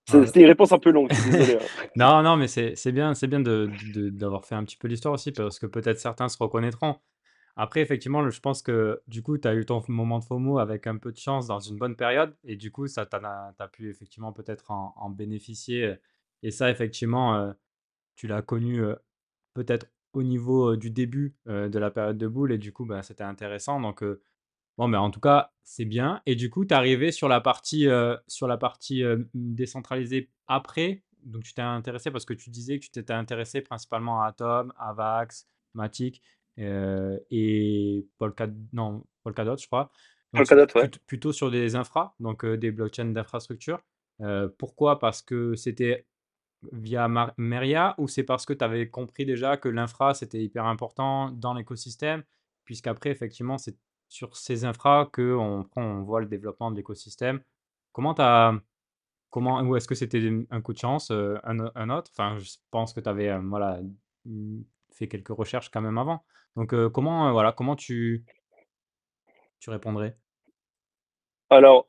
C'était 0.10 0.42
une 0.42 0.48
réponse 0.48 0.72
un 0.72 0.80
peu 0.80 0.90
longue, 0.90 1.10
désolé. 1.10 1.56
Hein. 1.56 1.66
non, 1.96 2.24
non, 2.24 2.36
mais 2.36 2.48
c'est 2.48 2.92
bien, 2.92 3.14
c'est 3.14 3.28
bien 3.28 3.42
d'avoir 3.42 4.42
de, 4.42 4.46
fait 4.46 4.56
un 4.56 4.64
petit 4.64 4.76
peu 4.76 4.88
l'histoire 4.88 5.14
aussi, 5.14 5.32
parce 5.32 5.60
que 5.60 5.68
peut-être 5.68 6.00
certains 6.00 6.30
se 6.30 6.38
reconnaîtront. 6.40 6.96
Après, 7.56 7.82
effectivement, 7.82 8.28
je 8.30 8.40
pense 8.40 8.64
que 8.64 9.02
du 9.08 9.22
coup, 9.22 9.38
tu 9.38 9.48
as 9.48 9.56
eu 9.56 9.66
ton 9.66 9.84
moment 9.88 10.20
de 10.20 10.24
FOMO 10.24 10.58
avec 10.58 10.88
un 10.88 10.98
peu 10.98 11.12
de 11.12 11.18
chance 11.18 11.48
dans 11.48 11.60
une 11.60 11.78
bonne 11.78 11.96
période, 11.96 12.36
et 12.44 12.56
du 12.56 12.72
coup, 12.72 12.88
ça, 12.88 13.06
tu 13.06 13.16
as, 13.16 13.68
pu 13.72 13.90
effectivement 13.90 14.34
peut-être 14.34 14.72
en, 14.72 15.10
bénéficier. 15.12 15.96
Et 16.42 16.52
ça, 16.52 16.72
effectivement, 16.72 17.54
tu 18.16 18.28
l'as 18.28 18.42
connu 18.42 18.82
peut-être 19.54 19.88
au 20.14 20.24
niveau 20.24 20.76
du 20.76 20.90
début 20.90 21.36
de 21.46 21.78
la 21.80 21.92
période 21.92 22.18
de 22.18 22.28
boule, 22.28 22.52
et 22.54 22.58
du 22.58 22.74
coup, 22.74 22.86
bah, 22.86 23.04
c'était 23.04 23.24
intéressant. 23.24 23.80
Donc, 23.80 24.04
Bon, 24.78 24.88
mais 24.88 24.98
en 24.98 25.12
tout 25.12 25.20
cas, 25.20 25.52
c'est 25.64 25.86
bien. 25.86 26.22
Et 26.26 26.36
du 26.36 26.50
coup, 26.50 26.66
tu 26.66 26.74
es 26.74 26.78
arrivé 26.78 27.12
sur 27.12 27.28
la 27.28 27.42
partie, 27.42 27.88
sur 28.28 28.48
la 28.48 28.58
partie 28.58 29.04
décentralisée 29.34 30.32
après. 30.48 31.04
Donc, 31.24 31.44
tu 31.44 31.54
t'es 31.54 31.62
intéressé 31.62 32.12
parce 32.12 32.26
que 32.26 32.34
tu 32.34 32.50
disais 32.50 32.80
que 32.80 32.86
tu 32.86 32.92
t'étais 32.92 33.14
intéressé 33.14 33.62
principalement 33.62 34.22
à 34.24 34.28
Atom, 34.28 34.74
Avax, 34.78 35.48
Matic 35.74 36.22
euh, 36.60 37.18
et 37.32 38.06
Polkadot, 38.18 38.56
non, 38.74 39.04
Polkadot, 39.24 39.58
je 39.58 39.68
crois. 39.68 39.92
Polkadot, 40.32 40.68
ouais. 40.76 40.90
Plutôt 41.08 41.32
sur 41.32 41.52
des 41.52 41.76
infras, 41.76 42.16
donc 42.20 42.46
des 42.46 42.72
blockchains 42.72 43.06
d'infrastructure. 43.06 43.82
pourquoi? 44.58 45.00
Parce 45.00 45.22
que 45.22 45.56
c'était 45.56 46.06
via 46.72 47.08
Meria 47.38 47.94
ou 47.98 48.08
c'est 48.08 48.24
parce 48.24 48.46
que 48.46 48.54
tu 48.54 48.64
avais 48.64 48.90
compris 48.90 49.26
déjà 49.26 49.58
que 49.58 49.70
l'infra, 49.70 50.14
c'était 50.14 50.42
hyper 50.42 50.66
important 50.66 51.32
dans 51.32 51.54
l'écosystème 51.54 52.24
Puisqu'après, 52.66 53.10
effectivement, 53.10 53.58
c'est 53.58 53.78
sur 54.08 54.38
ces 54.38 54.66
infras 54.66 55.10
qu'on 55.12 55.68
on 55.76 56.02
voit 56.04 56.22
le 56.22 56.28
développement 56.28 56.72
de 56.72 56.78
l'écosystème. 56.78 57.42
Comment 57.92 58.14
tu 58.14 58.22
as. 58.22 58.60
Comment, 59.30 59.62
ou 59.62 59.76
est-ce 59.76 59.88
que 59.88 59.96
c'était 59.96 60.46
un 60.52 60.62
coup 60.62 60.74
de 60.74 60.78
chance, 60.78 61.10
euh, 61.10 61.38
un, 61.44 61.90
autre? 61.90 62.12
Enfin, 62.14 62.38
je 62.38 62.52
pense 62.70 62.94
que 62.94 63.00
tu 63.00 63.10
avais 63.10 63.30
euh, 63.30 63.40
voilà, 63.40 63.80
fait 64.94 65.08
quelques 65.08 65.30
recherches 65.30 65.70
quand 65.70 65.82
même 65.82 65.98
avant. 65.98 66.24
Donc, 66.56 66.74
euh, 66.74 66.90
comment, 66.90 67.32
voilà, 67.32 67.52
comment 67.52 67.76
tu, 67.76 68.24
tu 69.60 69.70
répondrais? 69.70 70.18
Alors, 71.50 71.88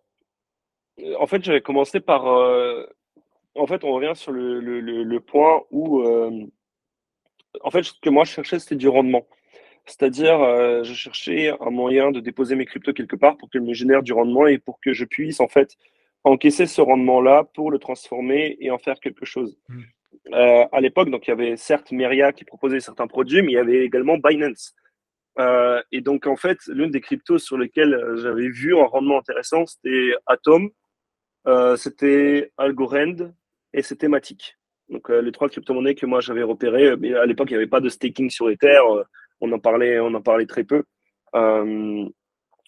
en 1.19 1.27
fait, 1.27 1.43
j'avais 1.43 1.61
commencé 1.61 2.01
par. 2.01 2.25
en 2.27 3.67
fait, 3.67 3.85
on 3.85 3.93
revient 3.93 4.13
sur 4.15 4.33
le, 4.33 4.61
le, 4.61 4.81
le 4.81 5.21
point 5.21 5.63
où. 5.71 6.03
en 7.63 7.71
fait, 7.71 7.83
ce 7.83 7.93
que 8.01 8.11
moi 8.11 8.25
je 8.25 8.33
cherchais, 8.33 8.59
c'était 8.59 8.77
du 8.77 8.89
rendement. 8.89 9.27
C'est-à-dire, 9.87 10.41
euh, 10.41 10.83
je 10.83 10.95
cherchais 10.95 11.53
un 11.61 11.71
moyen 11.71 12.11
de 12.11 12.21
déposer 12.21 12.57
mes 12.57 12.65
cryptos 12.65 12.95
quelque 12.95 13.17
part 13.17 13.37
pour 13.37 13.51
qu'elles 13.51 13.63
me 13.63 13.75
génèrent 13.75 14.03
du 14.03 14.13
rendement 14.13 14.47
et 14.47 14.59
pour 14.59 14.81
que 14.81 14.93
je 14.93 15.05
puisse 15.05 15.41
en 15.41 15.49
fait 15.49 15.77
encaisser 16.25 16.67
ce 16.67 16.81
rendement-là 16.81 17.45
pour 17.55 17.71
le 17.71 17.79
transformer 17.79 18.57
et 18.61 18.71
en 18.71 18.79
faire 18.79 18.99
quelque 18.99 19.27
chose. 19.27 19.59
Mmh. 19.69 19.83
Euh, 20.33 20.65
à 20.73 20.81
l'époque, 20.81 21.11
donc 21.11 21.27
il 21.27 21.31
y 21.31 21.33
avait 21.33 21.57
certes 21.57 21.93
Meria 21.93 22.33
qui 22.33 22.45
proposait 22.45 22.81
certains 22.81 23.07
produits, 23.07 23.43
mais 23.43 23.53
il 23.53 23.55
y 23.55 23.59
avait 23.59 23.85
également 23.85 24.17
Binance. 24.17 24.75
Euh, 25.39 25.83
et 25.93 26.01
donc 26.01 26.27
en 26.27 26.37
fait, 26.37 26.59
l'une 26.69 26.91
des 26.91 27.01
cryptos 27.01 27.39
sur 27.39 27.59
lesquelles 27.59 27.99
j'avais 28.17 28.49
vu 28.49 28.77
un 28.77 28.85
rendement 28.85 29.19
intéressant, 29.19 29.67
c'était 29.67 30.15
Atom, 30.27 30.71
c'était 31.77 32.53
Algorand 32.57 33.33
et 33.75 33.83
c'était 33.83 34.09
Matic. 34.09 34.57
Donc 34.89 35.09
les 35.11 35.33
trois 35.33 35.49
crypto-monnaies 35.49 35.95
que 35.95 36.07
moi 36.07 36.21
j'avais 36.21 36.43
repérées, 36.43 36.97
mais 36.97 37.15
à 37.15 37.27
l'époque 37.27 37.51
il 37.51 37.55
n'y 37.55 37.59
avait 37.59 37.67
pas 37.67 37.81
de 37.81 37.89
staking 37.91 38.31
sur 38.31 38.49
Ether 38.49 38.81
on 39.41 39.53
en 39.53 39.59
parlait, 39.59 40.01
on 40.01 40.15
en 40.15 40.23
parlait 40.23 40.47
très 40.47 40.65
peu. 40.65 40.85
Euh, 41.35 42.09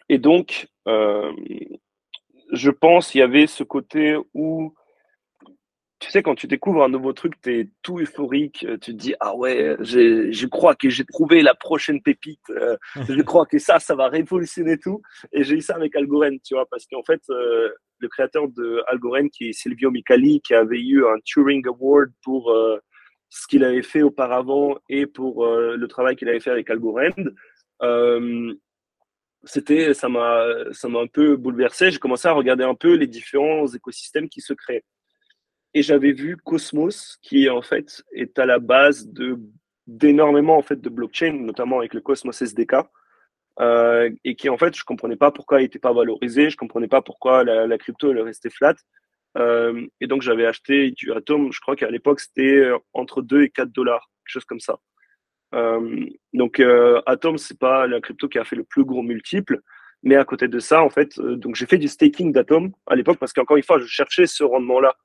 et 0.09 0.19
donc, 0.19 0.69
euh, 0.89 1.33
je 2.53 2.71
pense 2.71 3.11
qu'il 3.11 3.21
y 3.21 3.25
avait 3.25 3.47
ce 3.47 3.65
côté 3.65 4.17
où, 4.35 4.75
tu 5.99 6.11
sais, 6.11 6.23
quand 6.23 6.35
tu 6.35 6.47
découvres 6.47 6.85
un 6.85 6.89
nouveau 6.89 7.13
truc, 7.13 7.35
tu 7.43 7.61
es 7.61 7.69
tout 7.83 7.99
euphorique, 7.99 8.67
tu 8.69 8.79
te 8.79 8.91
dis, 8.91 9.15
ah 9.21 9.35
ouais, 9.35 9.77
je 9.81 10.47
crois 10.47 10.75
que 10.75 10.91
j'ai 10.91 11.05
trouvé 11.05 11.43
la 11.43 11.55
prochaine 11.55 12.03
pépite, 12.03 12.51
euh, 12.51 12.77
je 13.09 13.23
crois 13.23 13.47
que 13.47 13.59
ça, 13.59 13.79
ça 13.79 13.95
va 13.95 14.09
révolutionner 14.09 14.79
tout. 14.79 15.01
Et 15.33 15.43
j'ai 15.43 15.57
eu 15.57 15.61
ça 15.63 15.75
avec 15.75 15.97
Algorand, 15.97 16.37
tu 16.45 16.55
vois, 16.55 16.67
parce 16.71 16.87
qu'en 16.87 17.03
fait, 17.03 17.23
le 17.29 18.09
créateur 18.09 18.49
de 18.49 18.83
Algorand, 18.89 19.29
qui 19.29 19.49
est 19.49 19.53
Silvio 19.53 19.91
Micali, 19.91 20.41
qui 20.43 20.55
avait 20.55 20.81
eu 20.81 21.05
un 21.07 21.17
Turing 21.25 21.67
Award 21.67 22.11
pour 22.23 22.53
ce 23.29 23.47
qu'il 23.47 23.65
avait 23.65 23.83
fait 23.83 24.03
auparavant 24.03 24.79
et 24.89 25.07
pour 25.07 25.45
euh, 25.45 25.77
le 25.77 25.89
travail 25.89 26.17
qu'il 26.17 26.29
avait 26.29 26.41
fait 26.41 26.51
avec 26.51 26.71
Algorand. 26.71 27.15
Euh, 27.83 28.55
c'était, 29.45 29.95
ça 29.95 30.09
m'a, 30.09 30.47
ça 30.73 30.89
m'a 30.89 31.01
un 31.01 31.07
peu 31.07 31.37
bouleversé. 31.37 31.91
J'ai 31.91 31.99
commencé 31.99 32.27
à 32.27 32.33
regarder 32.33 32.65
un 32.65 32.75
peu 32.75 32.95
les 32.95 33.07
différents 33.07 33.67
écosystèmes 33.67 34.29
qui 34.29 34.41
se 34.41 34.55
créent. 34.55 34.85
Et 35.77 35.83
j'avais 35.83 36.13
vu 36.13 36.39
Cosmos, 36.39 37.19
qui 37.21 37.51
en 37.51 37.61
fait 37.61 38.03
est 38.15 38.39
à 38.39 38.47
la 38.47 38.59
base 38.59 39.09
de 39.09 39.39
d'énormément 39.87 40.57
en 40.57 40.63
fait 40.63 40.81
de 40.81 40.89
blockchain, 40.89 41.35
notamment 41.35 41.81
avec 41.81 41.93
le 41.93 42.01
Cosmos 42.01 42.41
SDK, 42.41 42.77
euh, 43.61 44.11
et 44.25 44.37
qui 44.37 44.49
en 44.49 44.57
fait 44.57 44.75
je 44.75 44.85
comprenais 44.85 45.17
pas 45.17 45.31
pourquoi 45.31 45.61
il 45.61 45.65
n'était 45.65 45.79
pas 45.79 45.93
valorisé, 45.93 46.49
je 46.49 46.57
comprenais 46.57 46.89
pas 46.89 47.03
pourquoi 47.03 47.45
la, 47.45 47.77
crypto 47.77 48.11
elle 48.11 48.23
restait 48.23 48.49
flat. 48.49 48.77
Euh, 49.37 49.87
et 50.01 50.07
donc, 50.07 50.23
j'avais 50.23 50.47
acheté 50.47 50.93
du 50.93 51.13
Atom, 51.13 51.53
je 51.53 51.61
crois 51.61 51.77
qu'à 51.77 51.91
l'époque, 51.91 52.21
c'était 52.21 52.57
euh, 52.57 52.79
entre 52.95 53.21
2 53.21 53.43
et 53.43 53.51
4 53.51 53.71
dollars, 53.71 54.11
quelque 54.25 54.33
chose 54.33 54.47
comme 54.47 54.61
ça. 54.61 54.79
Donc, 56.33 56.59
Atom, 57.05 57.37
c'est 57.37 57.59
pas 57.59 57.87
la 57.87 58.01
crypto 58.01 58.29
qui 58.29 58.39
a 58.39 58.45
fait 58.45 58.57
le 58.57 58.65
plus 58.65 58.85
gros 58.87 59.03
multiple. 59.03 59.61
Mais 60.03 60.17
à 60.17 60.25
côté 60.25 60.49
de 60.49 60.59
ça, 60.59 60.83
en 60.83 60.91
fait, 60.91 61.21
donc 61.21 61.55
j'ai 61.55 61.67
fait 61.67 61.79
du 61.79 61.89
staking 61.89 62.33
d'Atom 62.33 62.73
à 62.87 62.95
l'époque 62.95 63.19
parce 63.19 63.35
qu'encore 63.35 63.59
une 63.59 63.63
fois, 63.63 63.79
je 63.79 63.87
cherchais 63.87 64.27
ce 64.27 64.43
rendement-là. 64.43 64.97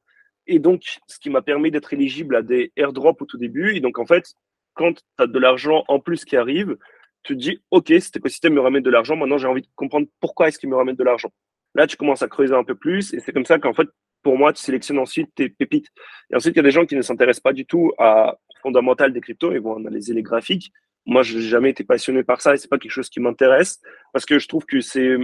Et 0.52 0.60
donc, 0.60 1.00
ce 1.08 1.18
qui 1.18 1.30
m'a 1.30 1.42
permis 1.42 1.72
d'être 1.72 1.94
éligible 1.94 2.36
à 2.36 2.42
des 2.42 2.74
airdrops 2.76 3.22
au 3.22 3.26
tout 3.26 3.38
début. 3.38 3.74
Et 3.74 3.80
donc, 3.80 3.98
en 4.00 4.06
fait, 4.06 4.34
quand 4.74 4.94
tu 4.96 5.02
as 5.18 5.28
de 5.28 5.40
l'argent 5.40 5.86
en 5.88 6.02
plus 6.02 6.26
qui 6.26 6.36
arrive, 6.36 6.78
tu 7.24 7.38
te 7.38 7.42
dis, 7.42 7.62
OK, 7.72 7.88
cet 8.02 8.18
écosystème 8.18 8.54
me 8.54 8.60
ramène 8.60 8.84
de 8.84 8.90
l'argent. 8.90 9.16
Maintenant, 9.16 9.38
j'ai 9.38 9.48
envie 9.48 9.62
de 9.62 9.68
comprendre 9.78 10.08
pourquoi 10.20 10.50
est-ce 10.50 10.60
qu'il 10.60 10.68
me 10.68 10.76
ramène 10.76 10.98
de 10.98 11.04
l'argent. 11.06 11.32
Là, 11.74 11.88
tu 11.88 11.96
commences 11.96 12.22
à 12.22 12.28
creuser 12.28 12.54
un 12.54 12.66
peu 12.66 12.76
plus. 12.76 13.14
Et 13.14 13.22
c'est 13.22 13.32
comme 13.32 13.46
ça 13.46 13.60
qu'en 13.60 13.74
fait, 13.74 13.88
pour 14.24 14.38
moi, 14.38 14.52
tu 14.52 14.62
sélectionnes 14.62 15.00
ensuite 15.00 15.34
tes 15.34 15.48
pépites. 15.48 15.88
Et 16.30 16.36
ensuite, 16.36 16.54
il 16.54 16.58
y 16.58 16.60
a 16.60 16.64
des 16.64 16.72
gens 16.72 16.86
qui 16.86 16.98
ne 16.98 17.02
s'intéressent 17.02 17.42
pas 17.44 17.54
du 17.54 17.66
tout 17.66 17.94
à 17.98 18.38
fondamental 18.62 19.14
des 19.14 19.22
cryptos 19.22 19.54
et 19.54 19.60
vont 19.60 19.78
analyser 19.78 20.14
les 20.14 20.22
graphiques. 20.22 20.74
Moi, 21.06 21.24
je 21.24 21.38
n'ai 21.38 21.44
jamais 21.44 21.70
été 21.70 21.86
passionné 21.86 22.24
par 22.24 22.42
ça 22.42 22.54
et 22.54 22.58
c'est 22.58 22.68
pas 22.68 22.78
quelque 22.78 22.92
chose 22.92 23.10
qui 23.10 23.22
m'intéresse 23.22 23.80
parce 24.12 24.26
que 24.26 24.38
je 24.38 24.50
trouve 24.50 24.66
que 24.66 24.82
c'est, 24.82 25.16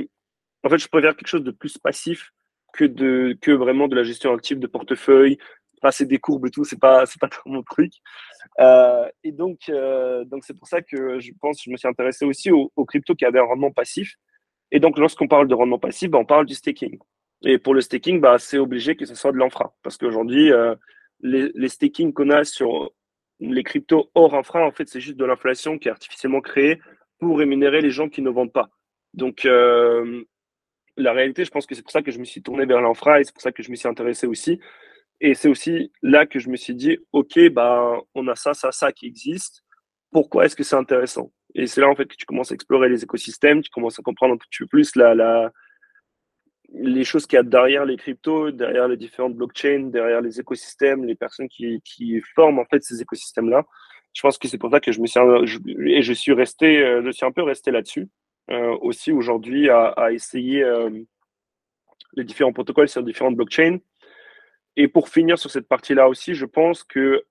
en 0.64 0.70
fait, 0.70 0.78
je 0.78 0.88
préfère 0.88 1.18
quelque 1.18 1.28
chose 1.28 1.44
de 1.44 1.52
plus 1.52 1.78
passif 1.78 2.32
que 2.74 2.86
de, 2.86 3.38
que 3.42 3.52
vraiment 3.52 3.88
de 3.88 3.96
la 3.96 4.04
gestion 4.04 4.34
active 4.34 4.60
de 4.60 4.68
portefeuille, 4.68 5.38
passer 5.82 6.06
des 6.06 6.20
courbes 6.20 6.48
et 6.48 6.52
tout, 6.52 6.64
c'est 6.64 6.80
pas, 6.80 7.06
c'est 7.06 7.20
pas 7.20 7.28
trop 7.30 7.50
mon 7.50 7.64
truc. 7.64 7.94
Euh, 8.60 9.08
et 9.24 9.32
donc, 9.32 9.70
euh, 9.70 10.26
donc 10.26 10.44
c'est 10.44 10.58
pour 10.58 10.68
ça 10.68 10.82
que 10.82 11.20
je 11.20 11.32
pense, 11.40 11.62
je 11.64 11.70
me 11.70 11.78
suis 11.78 11.88
intéressé 11.88 12.26
aussi 12.26 12.52
aux, 12.52 12.72
cryptos 12.86 13.16
qui 13.16 13.26
avaient 13.26 13.40
un 13.40 13.46
rendement 13.46 13.72
passif. 13.72 14.16
Et 14.72 14.80
donc, 14.80 14.98
lorsqu'on 14.98 15.28
parle 15.28 15.48
de 15.48 15.56
rendement 15.56 15.80
passif, 15.80 16.10
ben, 16.10 16.20
on 16.20 16.26
parle 16.26 16.46
du 16.46 16.54
staking. 16.54 16.98
Et 17.44 17.58
pour 17.58 17.74
le 17.74 17.82
staking, 17.82 18.20
bah, 18.20 18.38
c'est 18.40 18.58
obligé 18.58 18.96
que 18.96 19.06
ce 19.06 19.16
soit 19.16 19.32
de 19.32 19.38
l'infra. 19.38 19.76
Parce 19.84 19.98
qu'aujourd'hui, 19.98 20.52
euh, 20.52 20.76
les, 21.22 21.52
les 21.56 21.70
staking 21.70 22.12
qu'on 22.12 22.30
a 22.32 22.44
sur 22.44 22.92
les 23.40 23.64
cryptos 23.64 24.10
hors 24.16 24.36
infra, 24.36 24.66
en 24.66 24.72
fait, 24.72 24.88
c'est 24.88 25.00
juste 25.00 25.18
de 25.18 25.26
l'inflation 25.26 25.78
qui 25.78 25.88
est 25.88 25.92
artificiellement 25.92 26.42
créée 26.42 26.80
pour 27.20 27.38
rémunérer 27.38 27.82
les 27.82 27.92
gens 27.92 28.10
qui 28.10 28.22
ne 28.22 28.30
vendent 28.30 28.52
pas. 28.52 28.70
Donc, 29.14 29.46
euh, 29.46 30.24
la 30.98 31.14
réalité, 31.14 31.46
je 31.46 31.52
pense 31.52 31.66
que 31.66 31.76
c'est 31.76 31.84
pour 31.84 31.92
ça 31.92 32.02
que 32.02 32.12
je 32.12 32.20
me 32.20 32.26
suis 32.26 32.42
tourné 32.42 32.66
vers 32.66 32.82
l'infra 32.82 33.20
et 33.20 33.24
c'est 33.24 33.34
pour 33.34 33.42
ça 33.42 33.52
que 33.52 33.64
je 33.64 33.72
me 33.72 33.76
suis 33.76 33.88
intéressé 33.88 34.28
aussi. 34.28 34.60
Et 35.22 35.34
c'est 35.34 35.48
aussi 35.48 35.92
là 36.02 36.26
que 36.26 36.40
je 36.40 36.50
me 36.50 36.58
suis 36.58 36.76
dit, 36.76 36.98
OK, 37.12 37.40
bah, 37.50 37.98
on 38.14 38.28
a 38.28 38.36
ça, 38.36 38.54
ça, 38.54 38.72
ça 38.72 38.92
qui 38.92 39.08
existe. 39.08 39.64
Pourquoi 40.12 40.46
est-ce 40.46 40.56
que 40.56 40.64
c'est 40.64 40.76
intéressant? 40.76 41.32
Et 41.56 41.68
c'est 41.68 41.82
là, 41.82 41.90
en 41.90 41.96
fait, 41.96 42.06
que 42.06 42.16
tu 42.16 42.26
commences 42.26 42.52
à 42.52 42.56
explorer 42.56 42.90
les 42.90 43.04
écosystèmes, 43.04 43.62
tu 43.62 43.70
commences 43.70 44.00
à 44.00 44.04
comprendre 44.04 44.36
un 44.36 44.38
peu 44.38 44.66
plus 44.68 44.96
la, 44.96 45.52
les 46.74 47.04
choses 47.04 47.26
qu'il 47.26 47.38
y 47.38 47.40
a 47.40 47.44
derrière 47.44 47.86
les 47.86 47.98
cryptos, 47.98 48.52
derrière 48.52 48.88
les 48.88 48.98
différentes 48.98 49.36
blockchains, 49.36 49.90
derrière 49.92 50.22
les 50.22 50.40
écosystèmes, 50.40 51.06
les 51.06 51.16
personnes 51.16 51.48
qui, 51.50 52.22
forment 52.36 52.60
en 52.60 52.66
fait 52.66 52.84
ces 52.84 53.02
écosystèmes-là. 53.02 53.66
Je 54.14 54.22
pense 54.22 54.38
que 54.38 54.48
c'est 54.48 54.58
pour 54.58 54.72
ça 54.72 54.80
que 54.80 54.92
je 54.92 55.00
me 55.00 55.08
suis 55.08 55.20
et 55.86 56.02
je 56.02 56.14
suis 56.14 56.34
resté, 56.34 56.80
euh, 56.80 57.04
je 57.06 57.12
suis 57.12 57.26
un 57.26 57.32
peu 57.32 57.44
resté 57.44 57.72
là-dessus 57.72 58.08
aussi 58.82 59.12
aujourd'hui 59.12 59.70
à, 59.70 60.12
essayer 60.12 60.64
euh, 60.64 60.90
les 62.14 62.24
différents 62.24 62.54
protocoles 62.54 62.90
sur 62.90 63.04
différentes 63.04 63.36
blockchains. 63.36 63.80
Et 64.76 64.88
pour 64.88 65.10
finir 65.10 65.38
sur 65.38 65.50
cette 65.50 65.68
partie-là 65.68 66.08
aussi, 66.08 66.34
je 66.34 66.46
pense 66.46 66.84
que 66.84 67.24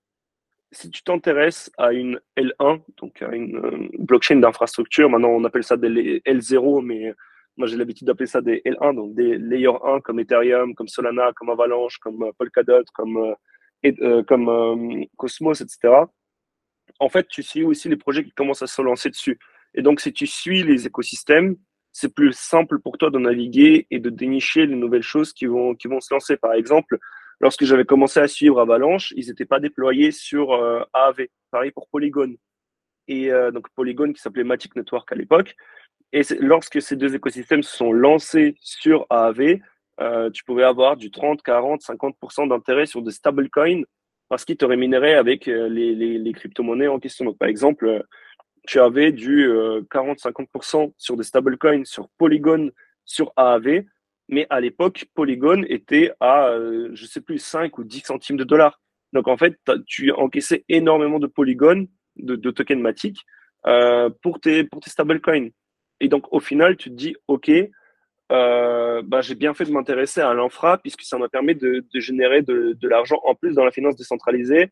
si 0.71 0.89
tu 0.89 1.01
t'intéresses 1.01 1.71
à 1.77 1.93
une 1.93 2.19
L1, 2.35 2.81
donc 2.97 3.21
à 3.21 3.33
une 3.33 3.57
euh, 3.57 3.89
blockchain 3.99 4.35
d'infrastructure, 4.37 5.09
maintenant 5.09 5.29
on 5.29 5.43
appelle 5.45 5.63
ça 5.63 5.77
des 5.77 6.19
L0, 6.25 6.83
mais 6.83 7.13
moi, 7.57 7.65
j'ai 7.65 7.75
l'habitude 7.75 8.05
d'appeler 8.05 8.27
ça 8.27 8.39
des 8.39 8.61
L1, 8.65 8.95
donc 8.95 9.15
des 9.15 9.37
Layer 9.37 9.73
1 9.83 10.01
comme 10.01 10.19
Ethereum, 10.19 10.75
comme 10.75 10.87
Solana, 10.87 11.31
comme 11.35 11.49
Avalanche, 11.49 11.97
comme 11.97 12.21
euh, 12.23 12.31
Polkadot, 12.37 12.83
comme, 12.93 13.17
euh, 13.17 13.91
euh, 14.01 14.23
comme 14.23 15.07
Cosmos, 15.17 15.59
etc. 15.61 16.05
En 16.99 17.09
fait, 17.09 17.27
tu 17.27 17.41
suis 17.41 17.63
aussi 17.63 17.89
les 17.89 17.97
projets 17.97 18.23
qui 18.23 18.31
commencent 18.31 18.61
à 18.61 18.67
se 18.67 18.81
lancer 18.81 19.09
dessus. 19.09 19.39
Et 19.77 19.83
donc, 19.83 20.01
si 20.01 20.11
tu 20.11 20.25
suis 20.25 20.63
les 20.63 20.87
écosystèmes, 20.87 21.55
c'est 21.93 22.13
plus 22.13 22.33
simple 22.33 22.79
pour 22.79 22.97
toi 22.97 23.11
de 23.11 23.19
naviguer 23.19 23.85
et 23.91 23.99
de 23.99 24.09
dénicher 24.09 24.65
les 24.65 24.75
nouvelles 24.75 25.03
choses 25.03 25.33
qui 25.33 25.45
vont, 25.45 25.75
qui 25.75 25.87
vont 25.87 26.01
se 26.01 26.13
lancer. 26.13 26.35
Par 26.35 26.53
exemple, 26.53 26.97
lorsque 27.39 27.63
j'avais 27.63 27.85
commencé 27.85 28.19
à 28.19 28.27
suivre 28.27 28.59
Avalanche, 28.59 29.13
ils 29.15 29.27
n'étaient 29.27 29.45
pas 29.45 29.59
déployés 29.59 30.11
sur 30.11 30.51
euh, 30.53 30.81
AAV. 30.93 31.27
Pareil 31.51 31.71
pour 31.71 31.87
Polygon. 31.89 32.35
Et 33.07 33.31
euh, 33.31 33.51
donc 33.51 33.67
Polygon 33.75 34.11
qui 34.13 34.21
s'appelait 34.21 34.43
Matic 34.43 34.75
Network 34.75 35.11
à 35.11 35.15
l'époque. 35.15 35.55
Et 36.11 36.21
lorsque 36.39 36.81
ces 36.81 36.95
deux 36.95 37.13
écosystèmes 37.15 37.63
se 37.63 37.77
sont 37.77 37.91
lancés 37.91 38.55
sur 38.61 39.05
AAV, 39.11 39.59
euh, 39.99 40.29
tu 40.31 40.43
pouvais 40.43 40.63
avoir 40.63 40.97
du 40.97 41.11
30, 41.11 41.43
40, 41.43 41.81
50% 41.81 42.49
d'intérêt 42.49 42.87
sur 42.87 43.03
des 43.03 43.11
stablecoins 43.11 43.83
parce 44.29 44.43
qu'ils 44.43 44.57
te 44.57 44.65
rémunéraient 44.65 45.15
avec 45.15 45.47
euh, 45.47 45.69
les, 45.69 45.93
les, 45.93 46.17
les 46.17 46.33
crypto-monnaies 46.33 46.87
en 46.87 46.99
question. 46.99 47.25
Donc, 47.25 47.37
par 47.37 47.47
exemple, 47.47 48.03
tu 48.67 48.79
avais 48.79 49.11
du 49.11 49.49
40-50% 49.49 50.93
sur 50.97 51.17
des 51.17 51.23
stablecoins 51.23 51.85
sur 51.85 52.09
Polygon, 52.17 52.69
sur 53.05 53.31
AAV, 53.35 53.85
mais 54.29 54.45
à 54.49 54.59
l'époque, 54.59 55.05
Polygon 55.15 55.63
était 55.67 56.11
à, 56.19 56.51
je 56.91 57.05
sais 57.05 57.21
plus, 57.21 57.39
5 57.39 57.77
ou 57.77 57.83
10 57.83 58.01
centimes 58.01 58.37
de 58.37 58.43
dollars. 58.43 58.79
Donc, 59.13 59.27
en 59.27 59.37
fait, 59.37 59.57
tu 59.85 60.11
encaissais 60.11 60.65
énormément 60.69 61.19
de 61.19 61.27
Polygon, 61.27 61.87
de, 62.17 62.35
de 62.35 62.51
token 62.51 62.81
Matic, 62.81 63.25
euh, 63.65 64.09
pour 64.21 64.39
tes, 64.39 64.63
pour 64.63 64.81
tes 64.81 64.89
stablecoins. 64.89 65.49
Et 65.99 66.09
donc, 66.09 66.31
au 66.31 66.39
final, 66.39 66.77
tu 66.77 66.89
te 66.89 66.95
dis, 66.95 67.15
OK, 67.27 67.49
euh, 68.31 69.01
bah, 69.03 69.21
j'ai 69.21 69.35
bien 69.35 69.53
fait 69.53 69.65
de 69.65 69.71
m'intéresser 69.71 70.21
à 70.21 70.33
l'infra 70.33 70.77
puisque 70.77 71.01
ça 71.01 71.17
m'a 71.17 71.29
permis 71.29 71.55
de, 71.55 71.83
générer 71.93 72.41
de 72.41 72.87
l'argent 72.87 73.19
en 73.23 73.35
plus 73.35 73.55
dans 73.55 73.65
la 73.65 73.71
finance 73.71 73.95
décentralisée. 73.95 74.71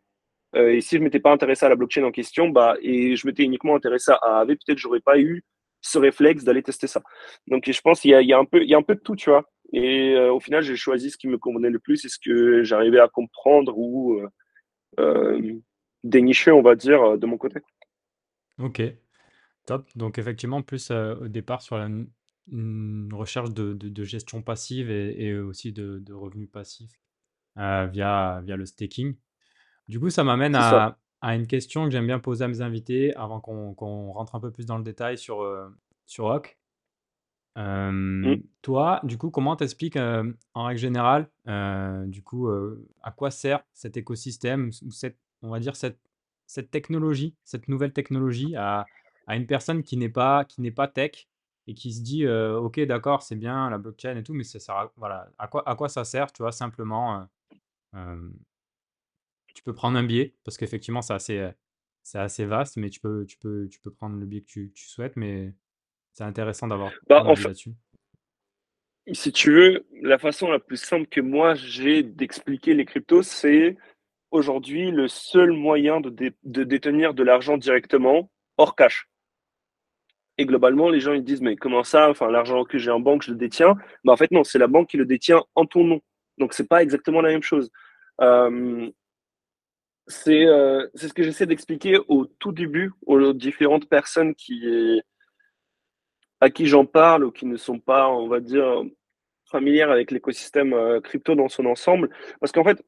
Euh, 0.56 0.74
et 0.74 0.82
si 0.82 0.98
je 0.98 1.02
m'étais 1.02 1.20
pas 1.20 1.32
intéressé 1.32 1.66
à 1.66 1.70
la 1.70 1.76
blockchain 1.76 2.04
en 2.04 2.12
question, 2.12 2.50
bah, 2.50 2.76
et 2.82 3.16
je 3.16 3.28
m'étais 3.28 3.44
uniquement 3.44 3.76
intéressé 3.76 4.12
à 4.12 4.40
AAV, 4.40 4.48
peut-être 4.48 4.78
j'aurais 4.78 5.02
pas 5.02 5.20
eu 5.20 5.44
ce 5.82 5.98
réflexe 5.98 6.44
d'aller 6.44 6.64
tester 6.64 6.88
ça. 6.88 7.02
Donc, 7.48 7.70
je 7.70 7.82
pense 7.82 8.02
qu'il 8.02 8.12
y 8.12 8.34
a, 8.34 8.40
un 8.40 8.46
peu, 8.46 8.64
y 8.64 8.74
a 8.74 8.78
un 8.78 8.82
peu 8.82 8.96
de 8.96 9.02
tout, 9.02 9.16
tu 9.16 9.30
vois. 9.30 9.50
Et 9.74 10.14
euh, 10.14 10.32
au 10.32 10.40
final, 10.40 10.64
j'ai 10.64 10.76
choisi 10.76 11.12
ce 11.12 11.18
qui 11.18 11.28
me 11.28 11.38
convenait 11.38 11.70
le 11.70 11.80
plus 11.80 12.06
et 12.06 12.10
ce 12.10 12.18
que 12.20 12.64
j'arrivais 12.64 13.00
à 13.00 13.08
comprendre 13.08 13.78
ou 13.78 14.22
euh, 15.00 15.60
dénicher, 16.04 16.52
on 16.52 16.62
va 16.62 16.76
dire, 16.76 17.18
de 17.18 17.26
mon 17.26 17.38
côté. 17.38 17.60
Ok, 18.58 18.82
top. 19.66 19.88
Donc 19.96 20.18
effectivement, 20.18 20.62
plus 20.62 20.92
au 20.92 21.28
départ 21.28 21.62
sur 21.62 21.78
la 21.78 21.90
recherche 23.12 23.52
de, 23.52 24.04
gestion 24.04 24.42
passive 24.42 24.90
et, 24.90 25.36
aussi 25.38 25.74
de, 25.74 26.00
de, 26.00 26.14
revenus 26.14 26.50
passifs 26.50 26.94
via, 27.56 28.42
via 28.44 28.56
le 28.56 28.66
staking. 28.66 29.16
Du 29.88 30.00
coup, 30.00 30.10
ça 30.10 30.24
m'amène 30.24 30.56
à, 30.56 30.98
à, 31.22 31.36
une 31.36 31.48
question 31.48 31.86
que 31.86 31.92
j'aime 31.92 32.08
bien 32.08 32.20
poser 32.20 32.44
à 32.44 32.48
mes 32.48 32.62
invités 32.62 33.16
avant 33.16 33.40
qu'on 33.40 34.12
rentre 34.12 34.36
un 34.36 34.40
peu 34.40 34.52
plus 34.52 34.66
dans 34.66 34.78
le 34.78 34.84
détail 34.84 35.18
sur, 35.18 35.42
euh, 35.42 35.68
sur. 36.06 36.42
Euh, 37.58 37.92
mmh. 37.92 38.44
Toi, 38.62 39.00
du 39.04 39.18
coup, 39.18 39.30
comment 39.30 39.56
t'expliques 39.56 39.98
en 39.98 40.64
règle 40.64 40.80
générale, 40.80 41.30
du 42.08 42.24
coup, 42.24 42.50
à 43.02 43.12
quoi 43.12 43.32
sert 43.32 43.64
cet 43.74 43.98
écosystème, 43.98 44.72
cette, 44.72 45.18
on 45.42 45.50
va 45.50 45.60
dire 45.60 45.76
cette, 45.76 46.00
cette 46.48 46.72
technologie, 46.72 47.36
cette 47.44 47.68
nouvelle 47.68 47.94
technologie 47.94 48.56
à, 48.56 48.86
à 49.28 49.36
une 49.36 49.48
personne 49.48 49.84
qui 49.84 49.98
n'est 49.98 50.10
pas, 50.10 50.46
qui 50.46 50.62
n'est 50.62 50.72
pas 50.72 50.88
tech 50.88 51.28
et 51.68 51.74
qui 51.74 51.94
se 51.94 52.02
dit 52.02 52.28
ok 52.28 52.80
d'accord 52.82 53.24
c'est 53.24 53.36
bien 53.36 53.72
la 53.72 53.80
blockchain 53.80 54.16
et 54.18 54.24
tout 54.24 54.34
mais 54.36 54.44
ça 54.44 54.60
sert 54.60 54.76
à, 54.76 54.92
voilà 54.98 55.28
à 55.40 55.48
quoi 55.48 55.68
à 55.68 55.74
quoi 55.76 55.90
ça 55.90 56.04
sert 56.04 56.32
tu 56.32 56.44
vois 56.44 56.52
simplement 56.52 57.28
tu 59.56 59.64
peux 59.64 59.74
prendre 59.74 59.98
un 59.98 60.04
biais 60.04 60.36
parce 60.44 60.58
qu'effectivement 60.58 61.02
c'est 61.02 61.14
assez 61.14 61.50
c'est 62.04 62.20
assez 62.20 62.46
vaste 62.46 62.78
mais 62.78 62.92
tu 62.92 63.00
peux 63.00 63.26
tu 63.26 63.38
peux 63.40 63.68
tu 63.70 63.80
peux 63.80 63.92
prendre 63.92 64.18
le 64.18 64.26
biais 64.26 64.42
que 64.42 64.46
tu, 64.48 64.72
tu 64.76 64.86
souhaites 64.86 65.16
mais 65.16 65.54
c'est 66.14 66.24
intéressant 66.24 66.68
d'avoir 66.68 66.92
bah, 67.10 67.24
là-dessus 67.24 67.74
si 69.12 69.32
tu 69.32 69.52
veux 69.52 69.86
la 70.02 70.20
façon 70.20 70.50
la 70.50 70.60
plus 70.60 70.78
simple 70.78 71.08
que 71.08 71.22
moi 71.22 71.56
j'ai 71.56 72.04
d'expliquer 72.04 72.76
les 72.76 72.86
cryptos 72.86 73.24
c'est 73.24 73.78
aujourd'hui 74.30 74.92
le 74.92 75.08
seul 75.08 75.52
moyen 75.52 76.02
de, 76.02 76.34
de 76.44 76.64
détenir 76.64 77.16
de 77.16 77.24
l'argent 77.24 77.58
directement 77.58 78.30
hors 78.58 78.76
cash 78.76 79.10
et 80.38 80.46
globalement, 80.46 80.90
les 80.90 81.00
gens 81.00 81.14
ils 81.14 81.24
disent 81.24 81.42
mais 81.42 81.56
comment 81.56 81.84
ça? 81.84 82.10
Enfin, 82.10 82.30
l'argent 82.30 82.66
que 82.66 82.78
j'ai 82.78 82.92
en 82.92 83.00
banque, 83.00 83.24
je 83.24 83.32
le 83.32 83.38
détiens. 83.38 83.76
Mais 84.04 84.12
en 84.12 84.18
fait, 84.18 84.32
non, 84.32 84.44
c'est 84.44 84.60
la 84.60 84.68
banque 84.68 84.90
qui 84.90 84.98
le 84.98 85.06
détient 85.06 85.44
en 85.56 85.66
ton 85.66 85.84
nom. 85.84 86.02
Donc, 86.38 86.54
c'est 86.54 86.68
pas 86.68 86.84
exactement 86.84 87.22
la 87.22 87.30
même 87.30 87.44
chose. 87.44 87.72
Euh, 88.22 88.90
c'est 90.08 90.46
euh, 90.46 90.88
ce 90.96 91.08
que 91.08 91.24
j'essaie 91.24 91.46
d'expliquer 91.46 92.00
au 92.08 92.26
tout 92.26 92.52
début 92.52 92.92
aux 93.06 93.34
différentes 93.34 93.90
personnes 93.90 94.36
qui 94.36 95.02
à 96.42 96.50
qui 96.50 96.68
j'en 96.68 96.86
parle 96.86 97.24
ou 97.24 97.32
qui 97.32 97.46
ne 97.46 97.58
sont 97.58 97.80
pas, 97.80 98.10
on 98.10 98.28
va 98.28 98.40
dire, 98.40 98.84
familières 99.50 99.92
avec 99.92 100.12
l'écosystème 100.12 100.74
euh, 100.74 101.00
crypto 101.00 101.36
dans 101.36 101.50
son 101.50 101.66
ensemble. 101.66 102.10
Parce 102.40 102.52
qu'en 102.52 102.64
fait, 102.64 102.84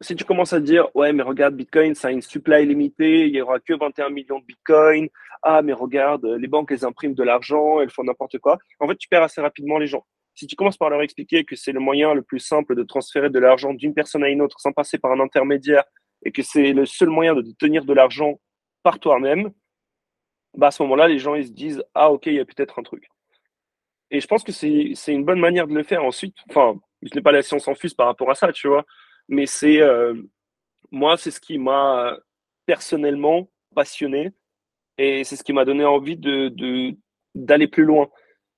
si 0.00 0.16
tu 0.16 0.24
commences 0.24 0.52
à 0.52 0.60
dire, 0.60 0.94
ouais, 0.94 1.12
mais 1.12 1.22
regarde, 1.22 1.54
Bitcoin, 1.54 1.94
ça 1.94 2.08
a 2.08 2.10
une 2.10 2.22
supply 2.22 2.66
limitée, 2.66 3.26
il 3.26 3.32
n'y 3.32 3.40
aura 3.40 3.60
que 3.60 3.74
21 3.74 4.10
millions 4.10 4.40
de 4.40 4.44
Bitcoin. 4.44 5.08
Ah, 5.42 5.62
mais 5.62 5.72
regarde, 5.72 6.24
les 6.26 6.48
banques, 6.48 6.72
elles 6.72 6.84
impriment 6.84 7.14
de 7.14 7.22
l'argent, 7.22 7.80
elles 7.80 7.90
font 7.90 8.04
n'importe 8.04 8.38
quoi. 8.38 8.58
En 8.80 8.88
fait, 8.88 8.96
tu 8.96 9.08
perds 9.08 9.22
assez 9.22 9.40
rapidement 9.40 9.78
les 9.78 9.86
gens. 9.86 10.04
Si 10.34 10.46
tu 10.46 10.56
commences 10.56 10.76
par 10.76 10.90
leur 10.90 11.00
expliquer 11.02 11.44
que 11.44 11.54
c'est 11.54 11.72
le 11.72 11.80
moyen 11.80 12.12
le 12.12 12.22
plus 12.22 12.40
simple 12.40 12.74
de 12.74 12.82
transférer 12.82 13.30
de 13.30 13.38
l'argent 13.38 13.72
d'une 13.72 13.94
personne 13.94 14.24
à 14.24 14.28
une 14.28 14.42
autre 14.42 14.58
sans 14.58 14.72
passer 14.72 14.98
par 14.98 15.12
un 15.12 15.20
intermédiaire 15.20 15.84
et 16.24 16.32
que 16.32 16.42
c'est 16.42 16.72
le 16.72 16.86
seul 16.86 17.08
moyen 17.08 17.34
de 17.34 17.42
tenir 17.58 17.84
de 17.84 17.92
l'argent 17.92 18.40
par 18.82 18.98
toi-même, 18.98 19.50
bah 20.56 20.68
à 20.68 20.70
ce 20.70 20.82
moment-là, 20.82 21.08
les 21.08 21.18
gens 21.18 21.34
ils 21.34 21.46
se 21.46 21.52
disent 21.52 21.82
ah 21.94 22.10
ok, 22.10 22.26
il 22.26 22.34
y 22.34 22.40
a 22.40 22.44
peut-être 22.44 22.78
un 22.78 22.82
truc. 22.82 23.08
Et 24.10 24.20
je 24.20 24.26
pense 24.26 24.44
que 24.44 24.52
c'est 24.52 24.94
une 25.08 25.24
bonne 25.24 25.40
manière 25.40 25.66
de 25.66 25.74
le 25.74 25.82
faire 25.82 26.04
ensuite. 26.04 26.36
Enfin, 26.48 26.78
je 27.02 27.10
n'ai 27.14 27.22
pas 27.22 27.32
la 27.32 27.42
science 27.42 27.66
en 27.68 27.74
fuse 27.74 27.94
par 27.94 28.06
rapport 28.06 28.30
à 28.30 28.34
ça, 28.34 28.52
tu 28.52 28.68
vois 28.68 28.84
mais 29.28 29.46
c'est 29.46 29.80
euh, 29.80 30.14
moi, 30.90 31.16
c'est 31.16 31.30
ce 31.30 31.40
qui 31.40 31.58
m'a 31.58 32.16
personnellement 32.66 33.50
passionné 33.74 34.32
et 34.98 35.24
c'est 35.24 35.36
ce 35.36 35.44
qui 35.44 35.52
m'a 35.52 35.64
donné 35.64 35.84
envie 35.84 36.16
de 36.16 36.52
d'aller 37.34 37.68
plus 37.68 37.84
loin. 37.84 38.08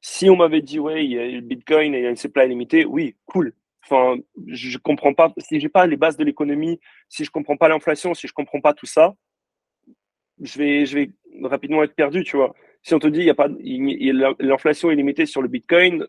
Si 0.01 0.29
on 0.31 0.37
m'avait 0.37 0.63
dit 0.63 0.79
ouais, 0.79 1.05
il 1.05 1.13
y 1.13 1.19
a 1.19 1.27
le 1.27 1.41
Bitcoin 1.41 1.95
et 1.95 1.99
il 1.99 2.05
y 2.05 2.07
a 2.07 2.11
une 2.11 2.17
supply 2.17 2.49
limitée, 2.49 2.85
oui, 2.85 3.17
cool. 3.27 3.55
Enfin, 3.89 4.21
je 4.49 4.79
comprends 4.79 5.15
pas 5.15 5.33
si 5.39 5.61
j'ai 5.61 5.69
pas 5.69 5.87
les 5.87 5.97
bases 5.97 6.17
de 6.17 6.25
l'économie, 6.25 6.81
si 7.09 7.25
je 7.25 7.31
comprends 7.31 7.57
pas 7.57 7.69
l'inflation, 7.69 8.15
si 8.15 8.27
je 8.27 8.33
comprends 8.33 8.61
pas 8.61 8.75
tout 8.75 8.87
ça, 8.87 9.15
je 10.43 10.59
vais 10.59 10.87
je 10.87 10.95
vais 10.97 11.11
rapidement 11.43 11.83
être 11.83 11.95
perdu, 11.95 12.25
tu 12.25 12.37
vois. 12.37 12.55
Si 12.83 12.95
on 12.95 12.99
te 12.99 13.07
dit 13.07 13.21
il 13.21 13.27
y 13.27 13.31
a 13.31 13.35
pas 13.35 13.49
l'inflation 14.41 14.91
est 14.91 14.97
limitée 14.97 15.27
sur 15.27 15.43
le 15.43 15.49
Bitcoin, 15.49 16.07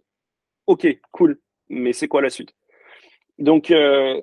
OK, 0.67 0.87
cool, 1.11 1.39
mais 1.69 1.93
c'est 1.93 2.07
quoi 2.07 2.21
la 2.21 2.29
suite? 2.29 2.53
Donc 3.37 3.71
euh, 3.71 4.19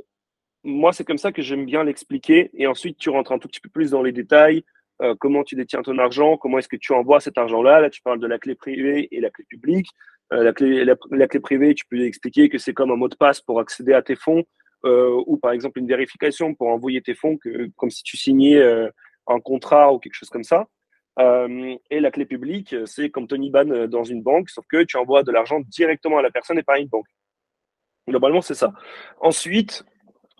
moi, 0.64 0.92
c'est 0.92 1.04
comme 1.04 1.18
ça 1.18 1.30
que 1.30 1.42
j'aime 1.42 1.66
bien 1.66 1.84
l'expliquer. 1.84 2.50
Et 2.54 2.66
ensuite, 2.66 2.98
tu 2.98 3.10
rentres 3.10 3.32
un 3.32 3.38
tout 3.38 3.48
petit 3.48 3.60
peu 3.60 3.68
plus 3.68 3.90
dans 3.90 4.02
les 4.02 4.12
détails. 4.12 4.64
Euh, 5.02 5.14
comment 5.18 5.44
tu 5.44 5.56
détiens 5.56 5.82
ton 5.82 5.98
argent, 5.98 6.36
comment 6.36 6.58
est-ce 6.58 6.68
que 6.68 6.76
tu 6.76 6.92
envoies 6.92 7.20
cet 7.20 7.36
argent-là. 7.36 7.80
Là, 7.80 7.90
tu 7.90 8.00
parles 8.00 8.20
de 8.20 8.26
la 8.26 8.38
clé 8.38 8.54
privée 8.54 9.08
et 9.10 9.20
la 9.20 9.30
clé 9.30 9.44
publique. 9.48 9.88
Euh, 10.32 10.42
la, 10.42 10.52
clé, 10.52 10.84
la, 10.84 11.28
clé 11.28 11.40
privée, 11.40 11.74
tu 11.74 11.84
peux 11.86 12.00
expliquer 12.04 12.48
que 12.48 12.58
c'est 12.58 12.72
comme 12.72 12.90
un 12.90 12.96
mot 12.96 13.08
de 13.08 13.16
passe 13.16 13.40
pour 13.40 13.60
accéder 13.60 13.92
à 13.92 14.02
tes 14.02 14.16
fonds 14.16 14.42
euh, 14.84 15.22
ou 15.26 15.36
par 15.36 15.52
exemple 15.52 15.78
une 15.78 15.86
vérification 15.86 16.54
pour 16.54 16.68
envoyer 16.68 17.02
tes 17.02 17.14
fonds, 17.14 17.38
comme 17.76 17.90
si 17.90 18.02
tu 18.02 18.16
signais 18.16 18.56
euh, 18.56 18.88
un 19.26 19.40
contrat 19.40 19.92
ou 19.92 19.98
quelque 19.98 20.14
chose 20.14 20.30
comme 20.30 20.44
ça. 20.44 20.66
Et 21.16 22.00
la 22.00 22.10
clé 22.10 22.26
publique, 22.26 22.74
c'est 22.86 23.08
comme 23.08 23.28
Tony 23.28 23.48
Ban 23.48 23.86
dans 23.86 24.02
une 24.02 24.20
banque, 24.20 24.50
sauf 24.50 24.64
que 24.68 24.82
tu 24.82 24.96
envoies 24.96 25.22
de 25.22 25.30
l'argent 25.30 25.60
directement 25.60 26.18
à 26.18 26.22
la 26.22 26.30
personne 26.32 26.58
et 26.58 26.64
pas 26.64 26.74
à 26.74 26.78
une 26.78 26.88
banque. 26.88 27.06
Globalement, 28.08 28.40
c'est 28.40 28.54
ça. 28.54 28.72
Ensuite, 29.20 29.84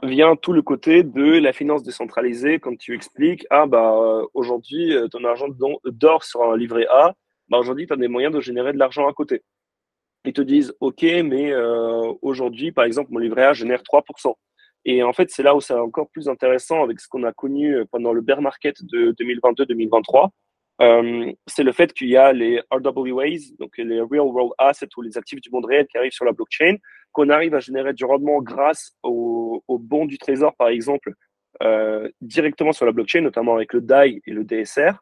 vient 0.02 0.34
tout 0.34 0.52
le 0.52 0.62
côté 0.62 1.04
de 1.04 1.38
la 1.38 1.52
finance 1.52 1.84
décentralisée 1.84 2.58
quand 2.58 2.76
tu 2.76 2.94
expliques 2.94 3.46
ah 3.48 3.66
bah 3.66 4.22
aujourd'hui 4.34 4.92
ton 5.10 5.24
argent 5.24 5.46
dort 5.84 6.24
sur 6.24 6.42
un 6.42 6.56
livret 6.58 6.86
A 6.90 7.14
bah 7.48 7.58
aujourd'hui 7.58 7.86
tu 7.86 7.92
as 7.92 7.96
des 7.96 8.08
moyens 8.08 8.34
de 8.34 8.40
générer 8.40 8.72
de 8.72 8.78
l'argent 8.78 9.08
à 9.08 9.12
côté 9.14 9.42
ils 10.24 10.32
te 10.32 10.42
disent 10.42 10.74
ok 10.80 11.02
mais 11.02 11.52
euh, 11.52 12.12
aujourd'hui 12.22 12.72
par 12.72 12.84
exemple 12.84 13.12
mon 13.12 13.18
livret 13.18 13.44
A 13.44 13.52
génère 13.52 13.82
3% 13.82 14.34
et 14.86 15.02
en 15.02 15.12
fait 15.12 15.30
c'est 15.30 15.42
là 15.42 15.54
où 15.54 15.60
c'est 15.60 15.74
encore 15.74 16.08
plus 16.10 16.28
intéressant 16.28 16.82
avec 16.82 17.00
ce 17.00 17.08
qu'on 17.08 17.24
a 17.24 17.32
connu 17.32 17.76
euh, 17.76 17.84
pendant 17.90 18.12
le 18.12 18.20
bear 18.20 18.40
market 18.40 18.76
de 18.84 19.12
2022-2023 19.12 20.30
euh, 20.82 21.32
c'est 21.46 21.62
le 21.62 21.72
fait 21.72 21.92
qu'il 21.92 22.08
y 22.08 22.16
a 22.16 22.32
les 22.32 22.60
RWAs, 22.68 23.54
donc 23.60 23.78
les 23.78 24.00
Real 24.00 24.26
World 24.26 24.52
Assets 24.58 24.88
ou 24.96 25.02
les 25.02 25.16
actifs 25.16 25.40
du 25.40 25.48
monde 25.50 25.66
réel 25.66 25.86
qui 25.86 25.96
arrivent 25.96 26.10
sur 26.10 26.24
la 26.24 26.32
blockchain, 26.32 26.78
qu'on 27.12 27.28
arrive 27.28 27.54
à 27.54 27.60
générer 27.60 27.92
du 27.92 28.04
rendement 28.04 28.42
grâce 28.42 28.90
aux 29.04 29.62
au 29.68 29.78
bons 29.78 30.04
du 30.04 30.18
trésor, 30.18 30.56
par 30.56 30.66
exemple, 30.66 31.12
directement 32.20 32.72
sur 32.72 32.86
la 32.86 32.90
blockchain, 32.90 33.20
notamment 33.20 33.54
avec 33.54 33.72
le 33.72 33.82
DAI 33.82 34.20
et 34.26 34.32
le 34.32 34.42
DSR. 34.42 34.94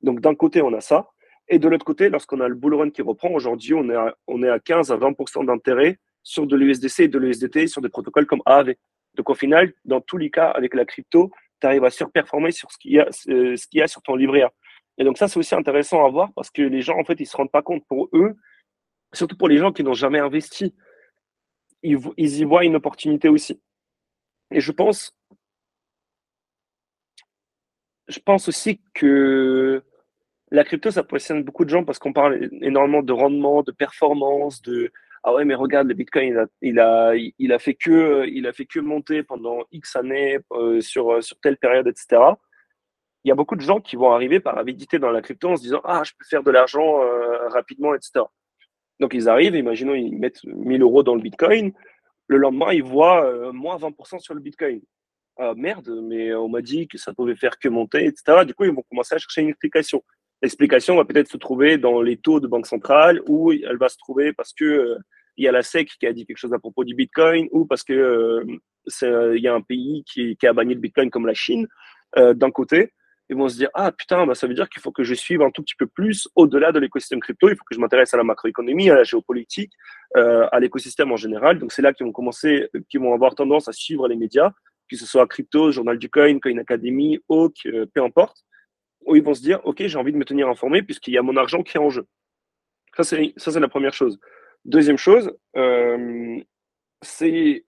Donc 0.00 0.20
d'un 0.20 0.36
côté, 0.36 0.62
on 0.62 0.72
a 0.72 0.80
ça. 0.80 1.08
Et 1.48 1.58
de 1.58 1.68
l'autre 1.68 1.84
côté, 1.84 2.08
lorsqu'on 2.08 2.40
a 2.40 2.48
le 2.48 2.54
bull 2.54 2.74
run 2.74 2.90
qui 2.90 3.02
reprend, 3.02 3.30
aujourd'hui, 3.30 3.74
on, 3.74 3.88
est 3.88 3.94
à, 3.94 4.16
on 4.26 4.42
est 4.42 4.48
à 4.48 4.58
15 4.58 4.90
à 4.90 4.96
20% 4.96 5.46
d'intérêt 5.46 5.98
sur 6.22 6.46
de 6.46 6.56
l'USDC 6.56 7.00
et 7.00 7.08
de 7.08 7.18
l'USDT 7.18 7.68
sur 7.68 7.80
des 7.80 7.88
protocoles 7.88 8.26
comme 8.26 8.42
AAV. 8.46 8.74
Donc 9.14 9.30
au 9.30 9.34
final, 9.34 9.72
dans 9.84 10.00
tous 10.00 10.16
les 10.16 10.30
cas, 10.30 10.50
avec 10.50 10.74
la 10.74 10.84
crypto, 10.84 11.30
tu 11.60 11.66
arrives 11.66 11.84
à 11.84 11.90
surperformer 11.90 12.50
sur 12.50 12.70
ce 12.72 12.78
qu'il 12.78 12.92
y, 12.92 12.98
a, 12.98 13.08
euh, 13.28 13.56
ce 13.56 13.66
qu'il 13.68 13.78
y 13.78 13.82
a 13.82 13.86
sur 13.86 14.02
ton 14.02 14.16
livret 14.16 14.42
A. 14.42 14.52
Et 14.98 15.04
donc 15.04 15.18
ça, 15.18 15.28
c'est 15.28 15.38
aussi 15.38 15.54
intéressant 15.54 16.04
à 16.04 16.10
voir 16.10 16.32
parce 16.34 16.50
que 16.50 16.62
les 16.62 16.82
gens, 16.82 16.98
en 16.98 17.04
fait, 17.04 17.20
ils 17.20 17.26
se 17.26 17.36
rendent 17.36 17.50
pas 17.50 17.62
compte 17.62 17.84
pour 17.86 18.08
eux, 18.12 18.34
surtout 19.12 19.36
pour 19.36 19.48
les 19.48 19.58
gens 19.58 19.72
qui 19.72 19.84
n'ont 19.84 19.94
jamais 19.94 20.18
investi, 20.18 20.74
ils, 21.82 21.98
y 22.16 22.44
voient 22.44 22.64
une 22.64 22.76
opportunité 22.76 23.28
aussi. 23.28 23.60
Et 24.50 24.60
je 24.60 24.72
pense, 24.72 25.16
je 28.08 28.18
pense 28.18 28.48
aussi 28.48 28.80
que 28.94 29.84
la 30.56 30.64
crypto, 30.64 30.90
ça 30.90 31.04
passionne 31.04 31.44
beaucoup 31.44 31.64
de 31.64 31.70
gens 31.70 31.84
parce 31.84 31.98
qu'on 31.98 32.12
parle 32.12 32.48
énormément 32.62 33.02
de 33.02 33.12
rendement, 33.12 33.62
de 33.62 33.72
performance, 33.72 34.62
de 34.62 34.90
ah 35.22 35.34
ouais, 35.34 35.44
mais 35.44 35.54
regarde, 35.54 35.88
le 35.88 35.94
Bitcoin, 35.94 36.28
il 36.28 36.38
a, 36.38 36.46
il 36.62 36.78
a, 36.78 37.14
il 37.38 37.52
a 37.52 37.58
fait 37.58 37.74
que, 37.74 38.26
il 38.28 38.46
a 38.46 38.52
fait 38.52 38.64
que 38.64 38.78
monter 38.78 39.22
pendant 39.22 39.64
X 39.72 39.96
années 39.96 40.38
euh, 40.52 40.80
sur, 40.80 41.22
sur 41.22 41.38
telle 41.40 41.56
période, 41.56 41.88
etc. 41.88 42.22
Il 43.24 43.28
y 43.28 43.32
a 43.32 43.34
beaucoup 43.34 43.56
de 43.56 43.60
gens 43.60 43.80
qui 43.80 43.96
vont 43.96 44.12
arriver 44.12 44.38
par 44.40 44.56
avidité 44.56 44.98
dans 44.98 45.10
la 45.10 45.20
crypto 45.20 45.50
en 45.50 45.56
se 45.56 45.62
disant 45.62 45.80
ah, 45.84 46.02
je 46.04 46.12
peux 46.16 46.24
faire 46.24 46.42
de 46.42 46.50
l'argent 46.50 47.02
euh, 47.02 47.48
rapidement, 47.48 47.94
etc. 47.94 48.24
Donc 49.00 49.14
ils 49.14 49.28
arrivent, 49.28 49.56
imaginons, 49.56 49.94
ils 49.94 50.16
mettent 50.16 50.44
1000 50.44 50.80
euros 50.80 51.02
dans 51.02 51.14
le 51.14 51.20
Bitcoin. 51.20 51.72
Le 52.28 52.38
lendemain, 52.38 52.72
ils 52.72 52.84
voient 52.84 53.26
euh, 53.26 53.52
moins 53.52 53.76
20% 53.76 54.20
sur 54.20 54.34
le 54.34 54.40
Bitcoin. 54.40 54.80
Ah, 55.38 55.52
merde, 55.54 55.90
mais 56.02 56.32
on 56.34 56.48
m'a 56.48 56.62
dit 56.62 56.88
que 56.88 56.96
ça 56.96 57.12
pouvait 57.12 57.36
faire 57.36 57.58
que 57.58 57.68
monter, 57.68 58.06
etc. 58.06 58.44
Du 58.46 58.54
coup, 58.54 58.64
ils 58.64 58.72
vont 58.72 58.84
commencer 58.88 59.16
à 59.16 59.18
chercher 59.18 59.42
une 59.42 59.50
explication. 59.50 60.02
L'explication 60.42 60.96
va 60.96 61.04
peut-être 61.04 61.30
se 61.30 61.36
trouver 61.36 61.78
dans 61.78 62.02
les 62.02 62.16
taux 62.16 62.40
de 62.40 62.46
banque 62.46 62.66
centrale, 62.66 63.20
ou 63.26 63.52
elle 63.52 63.78
va 63.78 63.88
se 63.88 63.96
trouver 63.96 64.32
parce 64.32 64.52
que 64.52 64.64
euh, 64.64 64.98
y 65.38 65.48
a 65.48 65.52
la 65.52 65.62
SEC 65.62 65.88
qui 65.98 66.06
a 66.06 66.12
dit 66.12 66.26
quelque 66.26 66.38
chose 66.38 66.52
à 66.52 66.58
propos 66.58 66.84
du 66.84 66.94
Bitcoin, 66.94 67.48
ou 67.52 67.66
parce 67.66 67.82
que 67.82 67.92
euh, 69.02 69.36
il 69.36 69.42
y 69.42 69.48
a 69.48 69.54
un 69.54 69.60
pays 69.60 70.04
qui, 70.06 70.36
a 70.46 70.52
banni 70.52 70.74
le 70.74 70.80
Bitcoin 70.80 71.10
comme 71.10 71.26
la 71.26 71.34
Chine 71.34 71.66
euh, 72.16 72.34
d'un 72.34 72.50
côté. 72.50 72.92
Ils 73.28 73.36
vont 73.36 73.48
se 73.48 73.56
dire 73.56 73.68
ah 73.74 73.90
putain, 73.90 74.24
bah, 74.24 74.34
ça 74.34 74.46
veut 74.46 74.54
dire 74.54 74.68
qu'il 74.68 74.80
faut 74.80 74.92
que 74.92 75.02
je 75.02 75.14
suive 75.14 75.42
un 75.42 75.50
tout 75.50 75.62
petit 75.62 75.74
peu 75.76 75.86
plus 75.86 76.28
au-delà 76.36 76.70
de 76.70 76.78
l'écosystème 76.78 77.20
crypto. 77.20 77.48
Il 77.48 77.56
faut 77.56 77.64
que 77.64 77.74
je 77.74 77.80
m'intéresse 77.80 78.14
à 78.14 78.16
la 78.16 78.22
macroéconomie, 78.22 78.88
à 78.88 78.94
la 78.94 79.02
géopolitique, 79.02 79.72
euh, 80.16 80.46
à 80.52 80.60
l'écosystème 80.60 81.10
en 81.10 81.16
général. 81.16 81.58
Donc 81.58 81.72
c'est 81.72 81.82
là 81.82 81.92
qu'ils 81.92 82.06
vont 82.06 82.12
commencer, 82.12 82.68
qu'ils 82.88 83.00
vont 83.00 83.12
avoir 83.14 83.34
tendance 83.34 83.66
à 83.68 83.72
suivre 83.72 84.06
les 84.06 84.16
médias, 84.16 84.52
que 84.88 84.96
ce 84.96 85.06
soit 85.06 85.26
crypto, 85.26 85.72
journal 85.72 85.98
du 85.98 86.08
coin, 86.08 86.38
Coin 86.38 86.58
Academy, 86.58 87.18
Hawk, 87.28 87.54
euh, 87.66 87.86
peu 87.92 88.02
importe 88.02 88.44
où 89.06 89.16
ils 89.16 89.22
vont 89.22 89.34
se 89.34 89.42
dire, 89.42 89.60
OK, 89.64 89.86
j'ai 89.86 89.98
envie 89.98 90.12
de 90.12 90.18
me 90.18 90.24
tenir 90.24 90.48
informé 90.48 90.82
puisqu'il 90.82 91.14
y 91.14 91.18
a 91.18 91.22
mon 91.22 91.36
argent 91.36 91.62
qui 91.62 91.76
est 91.76 91.80
en 91.80 91.90
jeu. 91.90 92.06
Ça, 92.96 93.04
c'est, 93.04 93.60
la 93.60 93.68
première 93.68 93.94
chose. 93.94 94.18
Deuxième 94.64 94.96
chose, 94.96 95.30
euh, 95.56 96.38
c'est 97.02 97.64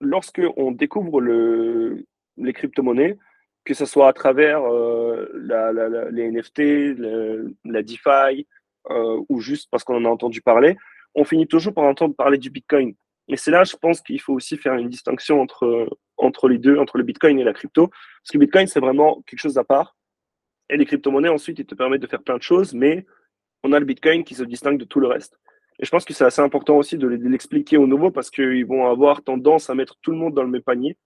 lorsque 0.00 0.42
on 0.56 0.72
découvre 0.72 1.20
le, 1.20 2.04
les 2.36 2.52
crypto-monnaies, 2.52 3.16
que 3.64 3.74
ce 3.74 3.86
soit 3.86 4.08
à 4.08 4.12
travers 4.12 4.62
euh, 4.64 5.28
les 6.10 6.30
NFT, 6.30 6.98
la 7.64 7.82
DeFi, 7.82 8.46
euh, 8.90 9.22
ou 9.28 9.40
juste 9.40 9.68
parce 9.70 9.84
qu'on 9.84 9.96
en 9.96 10.04
a 10.04 10.08
entendu 10.08 10.42
parler, 10.42 10.76
on 11.14 11.24
finit 11.24 11.46
toujours 11.46 11.72
par 11.72 11.84
entendre 11.84 12.16
parler 12.16 12.38
du 12.38 12.50
Bitcoin. 12.50 12.94
Et 13.28 13.36
c'est 13.36 13.52
là, 13.52 13.62
je 13.62 13.76
pense 13.76 14.00
qu'il 14.00 14.20
faut 14.20 14.34
aussi 14.34 14.56
faire 14.56 14.74
une 14.74 14.88
distinction 14.88 15.40
entre, 15.40 15.88
entre 16.16 16.48
les 16.48 16.58
deux, 16.58 16.76
entre 16.78 16.98
le 16.98 17.04
Bitcoin 17.04 17.38
et 17.38 17.44
la 17.44 17.52
crypto. 17.52 17.86
Parce 17.86 18.30
que 18.32 18.38
le 18.38 18.40
Bitcoin, 18.40 18.66
c'est 18.66 18.80
vraiment 18.80 19.22
quelque 19.26 19.38
chose 19.38 19.58
à 19.58 19.64
part. 19.64 19.96
Et 20.72 20.78
les 20.78 20.86
crypto-monnaies, 20.86 21.28
ensuite, 21.28 21.58
ils 21.58 21.66
te 21.66 21.74
permettent 21.74 22.00
de 22.00 22.06
faire 22.06 22.22
plein 22.22 22.38
de 22.38 22.42
choses, 22.42 22.72
mais 22.72 23.04
on 23.62 23.72
a 23.72 23.78
le 23.78 23.84
Bitcoin 23.84 24.24
qui 24.24 24.34
se 24.34 24.42
distingue 24.42 24.78
de 24.78 24.86
tout 24.86 25.00
le 25.00 25.06
reste. 25.06 25.38
Et 25.78 25.84
je 25.84 25.90
pense 25.90 26.06
que 26.06 26.14
c'est 26.14 26.24
assez 26.24 26.40
important 26.40 26.78
aussi 26.78 26.96
de 26.96 27.06
l'expliquer 27.06 27.76
aux 27.76 27.86
nouveaux 27.86 28.10
parce 28.10 28.30
qu'ils 28.30 28.64
vont 28.64 28.86
avoir 28.86 29.22
tendance 29.22 29.68
à 29.68 29.74
mettre 29.74 29.98
tout 30.00 30.12
le 30.12 30.16
monde 30.16 30.32
dans 30.32 30.42
le 30.42 30.48
même 30.48 30.62
panier. 30.62 30.96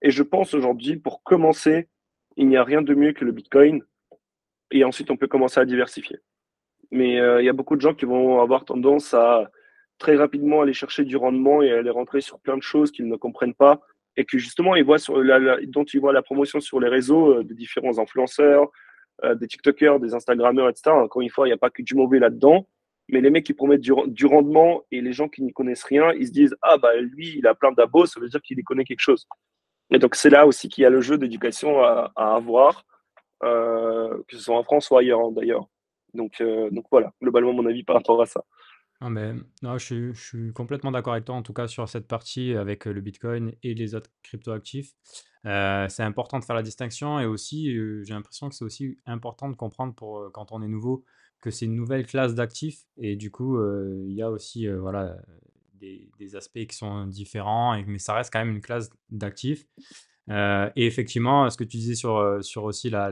Et 0.00 0.10
je 0.10 0.22
pense 0.22 0.54
aujourd'hui, 0.54 0.96
pour 0.96 1.22
commencer, 1.22 1.86
il 2.38 2.48
n'y 2.48 2.56
a 2.56 2.64
rien 2.64 2.80
de 2.80 2.94
mieux 2.94 3.12
que 3.12 3.26
le 3.26 3.32
Bitcoin. 3.32 3.82
Et 4.70 4.84
ensuite, 4.84 5.10
on 5.10 5.18
peut 5.18 5.28
commencer 5.28 5.60
à 5.60 5.66
diversifier. 5.66 6.18
Mais 6.90 7.20
euh, 7.20 7.42
il 7.42 7.44
y 7.44 7.50
a 7.50 7.52
beaucoup 7.52 7.76
de 7.76 7.82
gens 7.82 7.92
qui 7.92 8.06
vont 8.06 8.40
avoir 8.40 8.64
tendance 8.64 9.12
à 9.12 9.50
très 9.98 10.16
rapidement 10.16 10.62
aller 10.62 10.72
chercher 10.72 11.04
du 11.04 11.18
rendement 11.18 11.60
et 11.60 11.70
aller 11.70 11.90
rentrer 11.90 12.22
sur 12.22 12.40
plein 12.40 12.56
de 12.56 12.62
choses 12.62 12.90
qu'ils 12.90 13.06
ne 13.06 13.16
comprennent 13.16 13.54
pas 13.54 13.80
et 14.16 14.24
que 14.24 14.38
justement 14.38 14.74
ils 14.74 14.84
voient 14.84 14.98
sur 14.98 15.22
la, 15.22 15.58
dont 15.66 15.84
ils 15.84 16.00
voient 16.00 16.14
la 16.14 16.22
promotion 16.22 16.58
sur 16.60 16.80
les 16.80 16.88
réseaux 16.88 17.38
euh, 17.38 17.44
de 17.44 17.52
différents 17.52 17.98
influenceurs, 17.98 18.70
des 19.38 19.46
TikTokers, 19.46 20.00
des 20.00 20.14
Instagrammeurs, 20.14 20.68
etc. 20.68 20.90
Encore 20.90 21.22
une 21.22 21.30
fois, 21.30 21.46
il 21.46 21.50
n'y 21.50 21.54
a 21.54 21.58
pas 21.58 21.70
que 21.70 21.82
du 21.82 21.94
mauvais 21.94 22.18
là-dedans. 22.18 22.66
Mais 23.10 23.20
les 23.20 23.30
mecs 23.30 23.44
qui 23.44 23.54
promettent 23.54 23.80
du, 23.80 24.26
rendement 24.26 24.82
et 24.92 25.00
les 25.00 25.12
gens 25.12 25.28
qui 25.28 25.42
n'y 25.42 25.52
connaissent 25.52 25.82
rien, 25.82 26.12
ils 26.12 26.28
se 26.28 26.32
disent 26.32 26.56
Ah, 26.62 26.78
bah 26.78 26.94
lui, 26.96 27.36
il 27.38 27.46
a 27.46 27.54
plein 27.54 27.72
d'abos, 27.72 28.06
ça 28.06 28.20
veut 28.20 28.28
dire 28.28 28.40
qu'il 28.40 28.58
y 28.58 28.62
connaît 28.62 28.84
quelque 28.84 29.00
chose. 29.00 29.26
Et 29.90 29.98
donc, 29.98 30.14
c'est 30.14 30.30
là 30.30 30.46
aussi 30.46 30.68
qu'il 30.68 30.82
y 30.82 30.84
a 30.84 30.90
le 30.90 31.00
jeu 31.00 31.18
d'éducation 31.18 31.82
à, 31.82 32.12
avoir, 32.16 32.84
euh, 33.42 34.16
que 34.28 34.36
ce 34.36 34.42
soit 34.42 34.56
en 34.56 34.62
France 34.62 34.90
ou 34.90 34.96
ailleurs 34.96 35.20
hein, 35.20 35.32
d'ailleurs. 35.32 35.66
Donc, 36.14 36.40
euh, 36.40 36.70
donc 36.70 36.86
voilà, 36.90 37.12
globalement, 37.20 37.52
mon 37.52 37.66
avis 37.66 37.82
par 37.82 37.96
rapport 37.96 38.22
à 38.22 38.26
ça. 38.26 38.44
Ah 39.00 39.10
mais, 39.10 39.32
non, 39.62 39.78
je 39.78 39.84
suis, 39.84 40.14
je 40.14 40.20
suis 40.22 40.52
complètement 40.52 40.92
d'accord 40.92 41.14
avec 41.14 41.24
toi, 41.24 41.34
en 41.34 41.42
tout 41.42 41.54
cas 41.54 41.66
sur 41.66 41.88
cette 41.88 42.06
partie 42.06 42.54
avec 42.54 42.84
le 42.84 43.00
Bitcoin 43.00 43.52
et 43.62 43.74
les 43.74 43.94
autres 43.94 44.10
cryptoactifs. 44.22 44.92
Euh, 45.46 45.86
c'est 45.88 46.02
important 46.02 46.38
de 46.38 46.44
faire 46.44 46.56
la 46.56 46.62
distinction 46.62 47.18
et 47.18 47.26
aussi, 47.26 47.74
euh, 47.74 48.04
j'ai 48.04 48.12
l'impression 48.12 48.48
que 48.48 48.54
c'est 48.54 48.64
aussi 48.64 48.98
important 49.06 49.48
de 49.48 49.56
comprendre 49.56 49.94
pour 49.94 50.18
euh, 50.18 50.30
quand 50.30 50.52
on 50.52 50.62
est 50.62 50.68
nouveau 50.68 51.04
que 51.40 51.50
c'est 51.50 51.64
une 51.64 51.76
nouvelle 51.76 52.04
classe 52.04 52.34
d'actifs 52.34 52.84
et 52.98 53.16
du 53.16 53.30
coup, 53.30 53.58
il 54.06 54.12
y 54.12 54.20
a 54.20 54.30
aussi 54.30 54.68
voilà, 54.68 55.16
des, 55.72 56.36
aspects 56.36 56.66
qui 56.66 56.76
sont 56.76 57.06
différents, 57.06 57.82
mais 57.86 57.98
ça 57.98 58.12
reste 58.12 58.30
quand 58.30 58.40
même 58.40 58.54
une 58.54 58.60
classe 58.60 58.90
d'actifs. 59.08 59.64
et 60.28 60.70
effectivement, 60.76 61.48
ce 61.48 61.56
que 61.56 61.64
tu 61.64 61.78
disais 61.78 61.94
sur, 61.94 62.44
sur 62.44 62.64
aussi 62.64 62.90
la, 62.90 63.10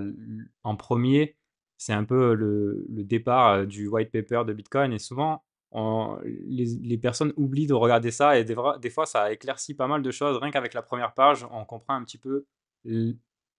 en 0.63 0.77
premier, 0.77 1.39
c'est 1.79 1.95
un 1.95 2.05
peu 2.05 2.35
le, 2.35 2.85
le 2.91 3.03
départ 3.03 3.67
du 3.67 3.89
white 3.89 4.13
paper 4.13 4.43
de 4.47 4.53
Bitcoin 4.53 4.93
et 4.93 4.99
souvent, 4.99 5.43
les, 5.75 6.99
personnes 6.99 7.33
oublient 7.37 7.67
de 7.67 7.75
regarder 7.75 8.11
ça 8.11 8.39
et 8.39 8.45
des, 8.45 8.55
fois 8.55 9.07
ça 9.07 9.33
éclaircit 9.33 9.75
pas 9.75 9.87
mal 9.87 10.03
de 10.03 10.11
choses. 10.11 10.37
Rien 10.39 10.51
qu'avec 10.51 10.75
la 10.75 10.83
première 10.83 11.15
page, 11.15 11.47
on 11.51 11.65
comprend 11.65 11.95
un 11.95 12.05
petit 12.05 12.19
peu 12.19 12.47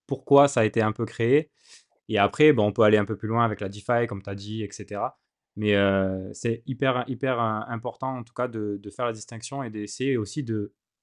pourquoi 0.07 0.47
ça 0.47 0.61
a 0.61 0.65
été 0.65 0.81
un 0.81 0.91
peu 0.91 1.05
créé. 1.05 1.51
Et 2.07 2.17
après, 2.17 2.51
bon, 2.53 2.65
on 2.67 2.71
peut 2.73 2.81
aller 2.81 2.97
un 2.97 3.05
peu 3.05 3.15
plus 3.15 3.27
loin 3.27 3.45
avec 3.45 3.61
la 3.61 3.69
DeFi, 3.69 4.07
comme 4.07 4.23
tu 4.23 4.29
as 4.29 4.35
dit, 4.35 4.63
etc. 4.63 5.01
Mais 5.55 5.75
euh, 5.75 6.33
c'est 6.33 6.63
hyper, 6.65 7.03
hyper 7.07 7.39
euh, 7.39 7.59
important 7.67 8.17
en 8.17 8.23
tout 8.23 8.33
cas 8.33 8.47
de, 8.47 8.79
faire 8.95 9.05
la 9.05 9.13
distinction 9.13 9.61
et 9.61 9.69
d'essayer 9.69 10.17
aussi 10.17 10.43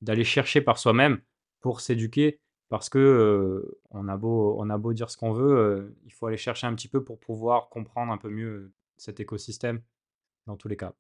d'aller 0.00 0.24
chercher 0.24 0.60
par 0.60 0.78
soi-même 0.78 1.20
pour 1.60 1.80
s'éduquer. 1.80 2.40
Parce 2.68 2.88
que 2.88 2.98
euh, 2.98 3.78
on, 3.90 4.08
a 4.08 4.16
beau, 4.16 4.56
on 4.58 4.68
a 4.70 4.78
beau 4.78 4.92
dire 4.92 5.08
ce 5.08 5.16
qu'on 5.16 5.32
veut, 5.32 5.96
il 6.04 6.12
faut 6.12 6.26
aller 6.26 6.36
chercher 6.36 6.66
un 6.66 6.74
petit 6.74 6.88
peu 6.88 7.04
pour 7.04 7.20
pouvoir 7.20 7.68
comprendre 7.68 8.12
un 8.12 8.18
peu 8.18 8.28
mieux 8.28 8.72
cet 8.96 9.20
écosystème 9.20 9.82
dans 10.46 10.56
tous 10.56 10.68
les 10.68 10.76
cas. 10.76 10.94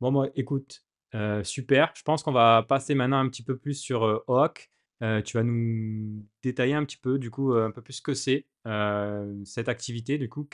Bon, 0.00 0.30
écoute, 0.34 0.84
euh, 1.14 1.44
super. 1.44 1.92
Je 1.94 2.02
pense 2.02 2.22
qu'on 2.22 2.32
va 2.32 2.64
passer 2.68 2.94
maintenant 2.94 3.18
un 3.18 3.28
petit 3.28 3.44
peu 3.44 3.56
plus 3.56 3.74
sur 3.74 4.04
euh. 4.04 4.24
Euh, 5.02 5.22
tu 5.22 5.36
vas 5.36 5.42
nous 5.42 6.24
détailler 6.42 6.74
un 6.74 6.84
petit 6.84 6.96
peu, 6.96 7.18
du 7.18 7.30
coup, 7.30 7.52
un 7.52 7.70
peu 7.70 7.82
plus 7.82 8.00
que 8.00 8.14
c'est 8.14 8.46
cette 9.44 9.68
activité. 9.68 10.18
Du 10.18 10.28
coup, 10.28 10.48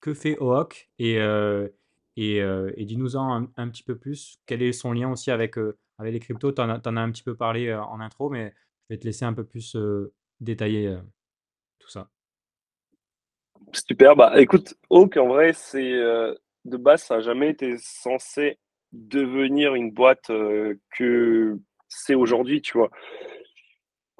que 0.00 0.14
fait 0.14 0.36
et, 0.98 1.14
et, 2.16 2.36
et 2.36 2.84
dis-nous-en 2.84 3.48
un, 3.56 3.68
petit 3.68 3.82
peu 3.82 3.96
plus. 3.96 4.38
Quel 4.46 4.62
est 4.62 4.72
son 4.72 4.92
lien 4.92 5.10
aussi 5.10 5.30
avec, 5.30 5.56
avec 5.98 6.12
les 6.12 6.20
cryptos? 6.20 6.52
Tu 6.52 6.60
en, 6.60 6.70
as 6.70 7.00
un 7.00 7.10
petit 7.10 7.22
peu 7.22 7.36
parlé 7.36 7.72
en 7.74 8.00
intro, 8.00 8.30
mais 8.30 8.54
je 8.88 8.94
vais 8.94 8.98
te 8.98 9.04
laisser 9.04 9.24
un 9.24 9.34
peu 9.34 9.44
plus 9.44 9.76
détailler 10.40 10.96
tout 11.78 11.88
ça. 11.88 12.10
Super. 13.72 14.16
Bah, 14.16 14.40
écoute, 14.40 14.74
Hawk, 14.90 15.16
en 15.16 15.28
vrai, 15.28 15.52
c'est 15.52 15.92
de 16.66 16.76
base, 16.76 17.04
ça 17.04 17.16
n'a 17.16 17.20
jamais 17.20 17.50
été 17.50 17.76
censé 17.78 18.58
devenir 18.92 19.74
une 19.74 19.90
boîte 19.90 20.30
euh, 20.30 20.74
que 20.96 21.58
c'est 21.88 22.14
aujourd'hui, 22.14 22.62
tu 22.62 22.78
vois. 22.78 22.90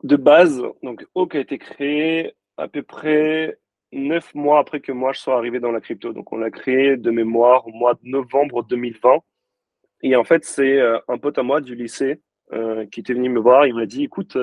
De 0.03 0.17
base, 0.17 0.63
donc 0.83 1.07
Oak 1.15 1.35
a 1.35 1.41
été 1.41 1.59
créé 1.59 2.35
à 2.57 2.69
peu 2.69 2.83
près 2.83 3.59
neuf 3.93 4.35
mois 4.35 4.59
après 4.59 4.81
que 4.81 4.93
moi 4.93 5.13
je 5.13 5.21
sois 5.21 5.37
arrivé 5.37 5.61
dans 5.61 5.73
la 5.73 5.81
crypto. 5.81 6.13
Donc 6.13 6.33
on 6.33 6.37
l'a 6.37 6.51
créé 6.51 6.97
de 6.97 7.11
mémoire 7.11 7.67
au 7.67 7.73
mois 7.73 7.95
de 7.95 8.01
novembre 8.09 8.63
2020. 8.65 9.19
Et 10.03 10.17
en 10.17 10.25
fait, 10.25 10.45
c'est 10.45 10.79
euh, 10.79 10.99
un 11.09 11.19
pote 11.19 11.39
à 11.39 11.43
moi 11.43 11.61
du 11.61 11.75
lycée 11.75 12.21
euh, 12.53 12.87
qui 12.87 13.01
était 13.01 13.15
venu 13.15 13.31
me 13.31 13.41
voir. 13.41 13.67
Il 13.67 13.75
m'a 13.75 13.87
dit, 13.87 14.05
écoute, 14.05 14.37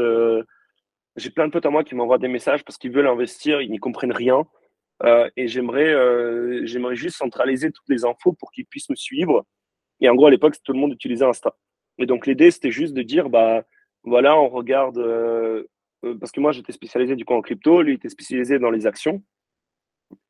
j'ai 1.15 1.29
plein 1.29 1.47
de 1.47 1.51
potes 1.51 1.65
à 1.65 1.69
moi 1.69 1.83
qui 1.83 1.95
m'envoient 1.95 2.17
des 2.17 2.27
messages 2.27 2.63
parce 2.63 2.77
qu'ils 2.77 2.91
veulent 2.91 3.07
investir, 3.07 3.61
ils 3.61 3.69
n'y 3.69 3.77
comprennent 3.77 4.11
rien. 4.11 4.45
Euh, 5.05 5.29
et 5.35 5.47
j'aimerais, 5.47 5.93
euh, 5.93 6.65
j'aimerais 6.65 6.95
juste 6.95 7.17
centraliser 7.17 7.71
toutes 7.71 7.89
les 7.89 8.05
infos 8.05 8.33
pour 8.33 8.51
qu'ils 8.51 8.65
puissent 8.65 8.89
me 8.89 8.95
suivre. 8.95 9.45
Et 9.99 10.09
en 10.09 10.15
gros, 10.15 10.27
à 10.27 10.31
l'époque, 10.31 10.55
tout 10.63 10.73
le 10.73 10.79
monde 10.79 10.93
utilisait 10.93 11.25
Insta. 11.25 11.55
Et 11.97 12.05
donc, 12.05 12.25
l'idée, 12.25 12.51
c'était 12.51 12.71
juste 12.71 12.93
de 12.93 13.01
dire, 13.01 13.29
bah, 13.29 13.63
voilà, 14.03 14.37
on 14.37 14.49
regarde, 14.49 14.97
euh, 14.97 15.63
parce 16.19 16.31
que 16.31 16.39
moi, 16.39 16.51
j'étais 16.51 16.73
spécialisé 16.73 17.15
du 17.15 17.25
coup 17.25 17.33
en 17.33 17.41
crypto, 17.41 17.81
lui 17.81 17.95
était 17.95 18.09
spécialisé 18.09 18.59
dans 18.59 18.71
les 18.71 18.87
actions. 18.87 19.23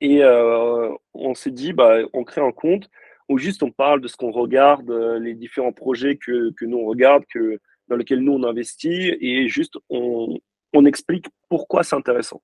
Et 0.02 0.24
on 0.24 1.34
s'est 1.36 1.52
dit, 1.52 1.74
bah, 1.74 1.98
on 2.14 2.24
crée 2.24 2.42
un 2.42 2.52
compte 2.52 2.90
où 3.30 3.38
juste 3.38 3.64
on 3.64 3.72
parle 3.72 4.02
de 4.02 4.08
ce 4.08 4.16
qu'on 4.16 4.32
regarde, 4.32 4.90
les 5.20 5.34
différents 5.34 5.74
projets 5.74 6.18
que, 6.18 6.52
que 6.52 6.66
nous 6.66 6.78
on 6.78 6.86
regarde, 6.86 7.26
que, 7.34 7.60
dans 7.88 7.96
lesquels 7.96 8.22
nous 8.22 8.34
on 8.34 8.44
investit, 8.44 9.16
et 9.20 9.48
juste 9.48 9.78
on, 9.90 10.40
on 10.74 10.86
explique 10.86 11.26
pourquoi 11.50 11.84
c'est 11.84 11.96
intéressant. 11.96 12.42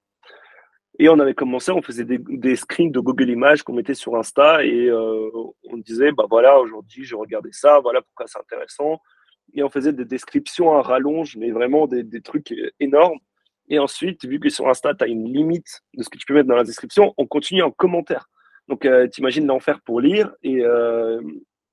Et 0.99 1.07
on 1.09 1.17
avait 1.19 1.33
commencé, 1.33 1.71
on 1.71 1.81
faisait 1.81 2.03
des, 2.05 2.55
screens 2.55 2.91
de 2.91 2.99
Google 2.99 3.29
Images 3.29 3.63
qu'on 3.63 3.73
mettait 3.73 3.93
sur 3.93 4.15
Insta 4.17 4.65
et 4.65 4.87
euh, 4.87 5.29
on 5.69 5.77
disait, 5.77 6.11
bah 6.11 6.25
voilà, 6.29 6.59
aujourd'hui 6.59 7.05
j'ai 7.05 7.15
regardé 7.15 7.49
ça, 7.53 7.79
voilà 7.79 8.01
pourquoi 8.01 8.27
c'est 8.27 8.39
intéressant. 8.39 8.99
et 9.53 9.63
on 9.63 9.69
faisait 9.69 9.93
des 9.93 10.05
descriptions 10.05 10.73
à 10.73 10.81
rallonge, 10.81 11.37
mais 11.37 11.51
vraiment 11.51 11.87
des, 11.87 12.21
trucs 12.21 12.53
énormes. 12.79 13.19
Et 13.69 13.79
ensuite, 13.79 14.25
vu 14.25 14.39
que 14.39 14.49
sur 14.49 14.67
Insta, 14.67 14.93
tu 14.93 15.03
as 15.03 15.07
une 15.07 15.31
limite 15.31 15.81
de 15.93 16.03
ce 16.03 16.09
que 16.09 16.17
tu 16.17 16.25
peux 16.25 16.33
mettre 16.33 16.49
dans 16.49 16.55
la 16.55 16.63
description, 16.63 17.13
on 17.17 17.27
continue 17.27 17.61
en 17.63 17.71
commentaire. 17.71 18.29
Donc, 18.67 18.85
euh, 18.85 19.07
t'imagines 19.07 19.47
l'enfer 19.47 19.79
pour 19.81 20.01
lire 20.01 20.33
et 20.43 20.63
euh, 20.63 21.21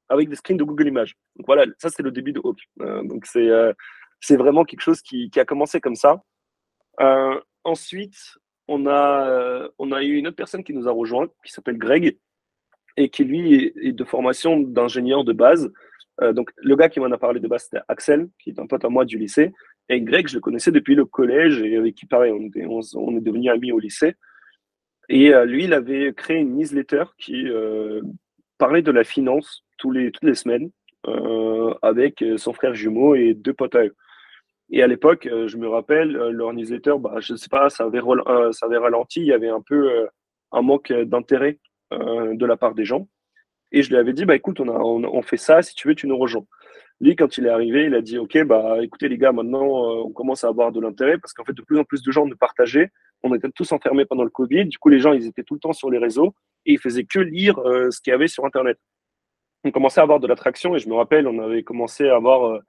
avec 0.09 0.29
des 0.29 0.37
screens 0.37 0.57
de 0.57 0.65
Google 0.65 0.89
Images. 0.89 1.17
Donc 1.37 1.47
voilà, 1.47 1.65
ça 1.79 1.91
c'est 1.91 2.03
le 2.03 2.11
début 2.11 2.33
de 2.33 2.41
Hawk. 2.43 2.59
Euh, 2.81 3.03
donc 3.05 3.27
c'est 3.27 3.49
euh, 3.49 3.73
c'est 4.21 4.37
vraiment 4.37 4.65
quelque 4.65 4.81
chose 4.81 5.03
qui, 5.03 5.31
a 5.37 5.45
commencé 5.45 5.81
comme 5.81 5.95
ça. 5.95 6.23
Euh, 7.01 7.39
ensuite, 7.65 8.17
on 8.69 8.87
a 8.87 9.69
on 9.79 9.93
a 9.93 10.03
eu 10.03 10.15
une 10.15 10.27
autre 10.29 10.37
personne 10.37 10.65
qui 10.65 10.75
nous 10.75 10.89
a 10.89 10.93
rejoint, 10.93 11.29
qui 11.45 11.53
s'appelle 11.53 11.79
Greg 11.79 12.19
et 12.97 13.09
qui 13.09 13.25
lui 13.25 13.73
est, 13.77 13.93
de 13.93 14.05
formation 14.05 14.59
d'ingénieur 14.59 15.25
de 15.25 15.33
base. 15.33 15.71
donc 16.33 16.51
le 16.57 16.77
gars 16.77 16.89
qui 16.89 16.99
m'en 16.99 17.13
a 17.13 17.19
parlé 17.19 17.41
de 17.41 17.49
base 17.49 17.65
c'était 17.65 17.85
Axel, 17.89 18.29
qui 18.39 18.51
est 18.51 18.59
un 18.59 18.67
pote 18.67 18.85
à 18.85 18.89
moi 18.89 19.05
du 19.05 19.19
lycée. 19.19 19.53
Et 19.89 20.01
Greg, 20.01 20.29
je 20.29 20.35
le 20.35 20.41
connaissais 20.41 20.73
depuis 20.73 20.95
le 20.95 21.05
collège 21.05 21.63
et 21.63 21.77
avec 21.77 21.95
qui 21.95 22.07
pareil, 22.07 22.33
on, 22.33 23.17
est 23.17 23.21
devenus 23.21 23.51
amis 23.51 23.73
au 23.73 23.79
lycée. 23.79 24.15
Et 25.09 25.33
euh, 25.33 25.45
lui, 25.45 25.65
il 25.65 25.73
avait 25.73 26.13
créé 26.13 26.39
une 26.39 26.57
newsletter 26.57 27.05
qui 27.19 27.49
euh, 27.49 28.03
parlait 28.59 28.83
de 28.83 28.91
la 28.91 29.05
finance 29.05 29.65
tous 29.79 29.93
les, 29.93 30.11
toutes 30.11 30.25
les 30.25 30.35
semaines 30.35 30.71
euh, 31.07 31.73
avec 31.83 32.25
son 32.37 32.53
frère 32.53 32.75
jumeau 32.75 33.15
et 33.15 33.35
deux 33.35 33.55
potes 33.55 33.77
à 33.77 33.85
eux. 33.85 33.95
Et 34.71 34.83
à 34.83 34.87
l'époque, 34.87 35.29
je 35.47 35.57
me 35.57 35.69
rappelle, 35.69 36.11
leur 36.11 36.53
newsletter, 36.53 36.95
bah, 36.99 37.17
je 37.21 37.35
ne 37.35 37.39
sais 37.39 37.49
pas, 37.49 37.69
ça 37.69 37.85
avait, 37.85 38.01
ça 38.53 38.67
avait 38.67 38.79
ralenti, 38.79 39.21
il 39.21 39.27
y 39.27 39.33
avait 39.33 39.49
un 39.49 39.61
peu 39.61 40.09
un 40.53 40.63
manque 40.63 40.93
d'intérêt 40.93 41.59
de 41.93 42.47
la 42.47 42.57
part 42.57 42.75
des 42.75 42.85
gens. 42.85 43.09
Et 43.71 43.83
je 43.83 43.91
lui 43.91 43.97
avais 43.97 44.13
dit, 44.13 44.25
bah, 44.25 44.35
écoute, 44.35 44.59
on, 44.61 45.23
fait 45.23 45.37
ça, 45.37 45.63
si 45.63 45.75
tu 45.75 45.87
veux, 45.87 45.95
tu 45.95 46.09
nous 46.09 46.19
rejoins. 46.19 46.45
Lui, 47.01 47.15
quand 47.15 47.39
il 47.39 47.47
est 47.47 47.51
arrivé, 47.51 47.85
il 47.85 47.95
a 47.95 48.01
dit, 48.01 48.19
OK, 48.19 48.43
bah, 48.45 48.79
écoutez, 48.83 49.09
les 49.09 49.19
gars, 49.19 49.31
maintenant, 49.31 49.67
on 49.67 50.11
commence 50.11 50.43
à 50.43 50.49
avoir 50.49 50.73
de 50.73 50.81
l'intérêt 50.81 51.19
parce 51.19 51.33
qu'en 51.33 51.45
fait, 51.45 51.53
de 51.53 51.63
plus 51.63 51.79
en 51.79 51.85
plus 51.85 52.03
de 52.03 52.11
gens 52.11 52.27
nous 52.27 52.37
partageaient 52.37 52.91
on 53.23 53.35
était 53.35 53.51
tous 53.51 53.73
enfermés 53.73 54.05
pendant 54.05 54.25
le 54.25 54.31
Covid. 54.31 54.67
Du 54.67 54.79
coup, 54.79 54.89
les 54.89 54.99
gens, 54.99 55.13
ils 55.13 55.27
étaient 55.27 55.43
tout 55.43 55.55
le 55.55 55.61
temps 55.61 55.73
sur 55.73 55.91
les 55.91 55.99
réseaux 55.99 56.35
et 56.65 56.73
ils 56.73 56.79
faisaient 56.79 57.05
que 57.05 57.19
lire 57.19 57.59
euh, 57.59 57.91
ce 57.91 58.01
qu'il 58.01 58.11
y 58.11 58.15
avait 58.15 58.29
sur 58.29 58.45
Internet. 58.45 58.79
On 59.65 59.71
commençait 59.71 60.01
à 60.01 60.05
avoir 60.05 60.21
de 60.21 60.27
l'attraction 60.27 60.77
et 60.77 60.79
je 60.79 60.89
me 60.89 60.95
rappelle, 60.95 61.27
on 61.27 61.39
avait 61.43 61.63
commencé 61.63 62.09
à 62.09 62.17
avoir 62.17 62.61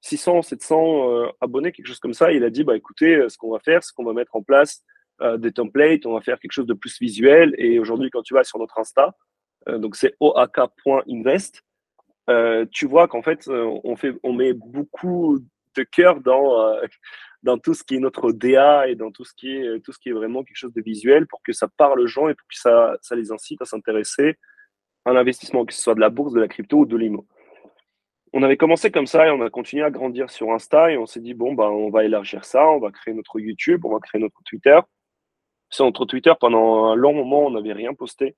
600, 0.00 0.38
euh, 0.38 0.42
700 0.42 1.10
euh, 1.10 1.26
abonnés, 1.40 1.72
quelque 1.72 1.86
chose 1.86 1.98
comme 1.98 2.14
ça. 2.14 2.32
Il 2.32 2.44
a 2.44 2.50
dit, 2.50 2.64
bah, 2.64 2.76
écoutez, 2.76 3.28
ce 3.28 3.36
qu'on 3.36 3.50
va 3.50 3.58
faire, 3.58 3.82
c'est 3.82 3.92
qu'on 3.94 4.04
va 4.04 4.12
mettre 4.12 4.36
en 4.36 4.42
place 4.42 4.84
des 5.38 5.50
templates, 5.50 6.06
on 6.06 6.12
va 6.12 6.20
faire 6.20 6.38
quelque 6.38 6.52
chose 6.52 6.68
de 6.68 6.74
plus 6.74 7.00
visuel. 7.00 7.52
Et 7.58 7.80
aujourd'hui, 7.80 8.08
quand 8.08 8.22
tu 8.22 8.34
vas 8.34 8.44
sur 8.44 8.60
notre 8.60 8.78
Insta, 8.78 9.16
donc 9.66 9.96
c'est 9.96 10.14
oak.invest, 10.20 11.60
tu 12.70 12.86
vois 12.86 13.08
qu'en 13.08 13.22
fait, 13.22 13.48
on, 13.48 13.96
fait, 13.96 14.14
on 14.22 14.32
met 14.32 14.52
beaucoup 14.52 15.40
de 15.74 15.82
cœur 15.82 16.20
dans 16.20 16.78
dans 17.42 17.58
tout 17.58 17.74
ce 17.74 17.84
qui 17.84 17.96
est 17.96 18.00
notre 18.00 18.32
DA 18.32 18.88
et 18.88 18.94
dans 18.94 19.10
tout 19.10 19.24
ce 19.24 19.32
qui 19.34 19.56
est, 19.56 19.80
tout 19.80 19.92
ce 19.92 19.98
qui 19.98 20.08
est 20.08 20.12
vraiment 20.12 20.42
quelque 20.42 20.56
chose 20.56 20.72
de 20.72 20.82
visuel 20.82 21.26
pour 21.26 21.42
que 21.42 21.52
ça 21.52 21.68
parle 21.68 22.00
aux 22.00 22.06
gens 22.06 22.28
et 22.28 22.34
pour 22.34 22.48
que 22.48 22.58
ça, 22.58 22.96
ça 23.00 23.14
les 23.14 23.30
incite 23.30 23.62
à 23.62 23.64
s'intéresser 23.64 24.36
à 25.04 25.10
un 25.10 25.16
investissement, 25.16 25.64
que 25.64 25.72
ce 25.72 25.80
soit 25.80 25.94
de 25.94 26.00
la 26.00 26.10
bourse, 26.10 26.32
de 26.32 26.40
la 26.40 26.48
crypto 26.48 26.78
ou 26.78 26.86
de 26.86 26.96
l'IMO. 26.96 27.26
On 28.32 28.42
avait 28.42 28.56
commencé 28.56 28.90
comme 28.90 29.06
ça 29.06 29.26
et 29.26 29.30
on 29.30 29.40
a 29.40 29.50
continué 29.50 29.84
à 29.84 29.90
grandir 29.90 30.30
sur 30.30 30.52
Insta 30.52 30.90
et 30.90 30.98
on 30.98 31.06
s'est 31.06 31.20
dit, 31.20 31.34
bon, 31.34 31.54
bah, 31.54 31.70
on 31.70 31.90
va 31.90 32.04
élargir 32.04 32.44
ça, 32.44 32.68
on 32.68 32.78
va 32.78 32.90
créer 32.90 33.14
notre 33.14 33.40
YouTube, 33.40 33.84
on 33.84 33.92
va 33.92 34.00
créer 34.00 34.20
notre 34.20 34.42
Twitter. 34.44 34.78
Sur 35.70 35.84
notre 35.84 36.04
Twitter, 36.04 36.32
pendant 36.38 36.86
un 36.86 36.94
long 36.94 37.14
moment, 37.14 37.46
on 37.46 37.50
n'avait 37.50 37.72
rien 37.72 37.94
posté, 37.94 38.36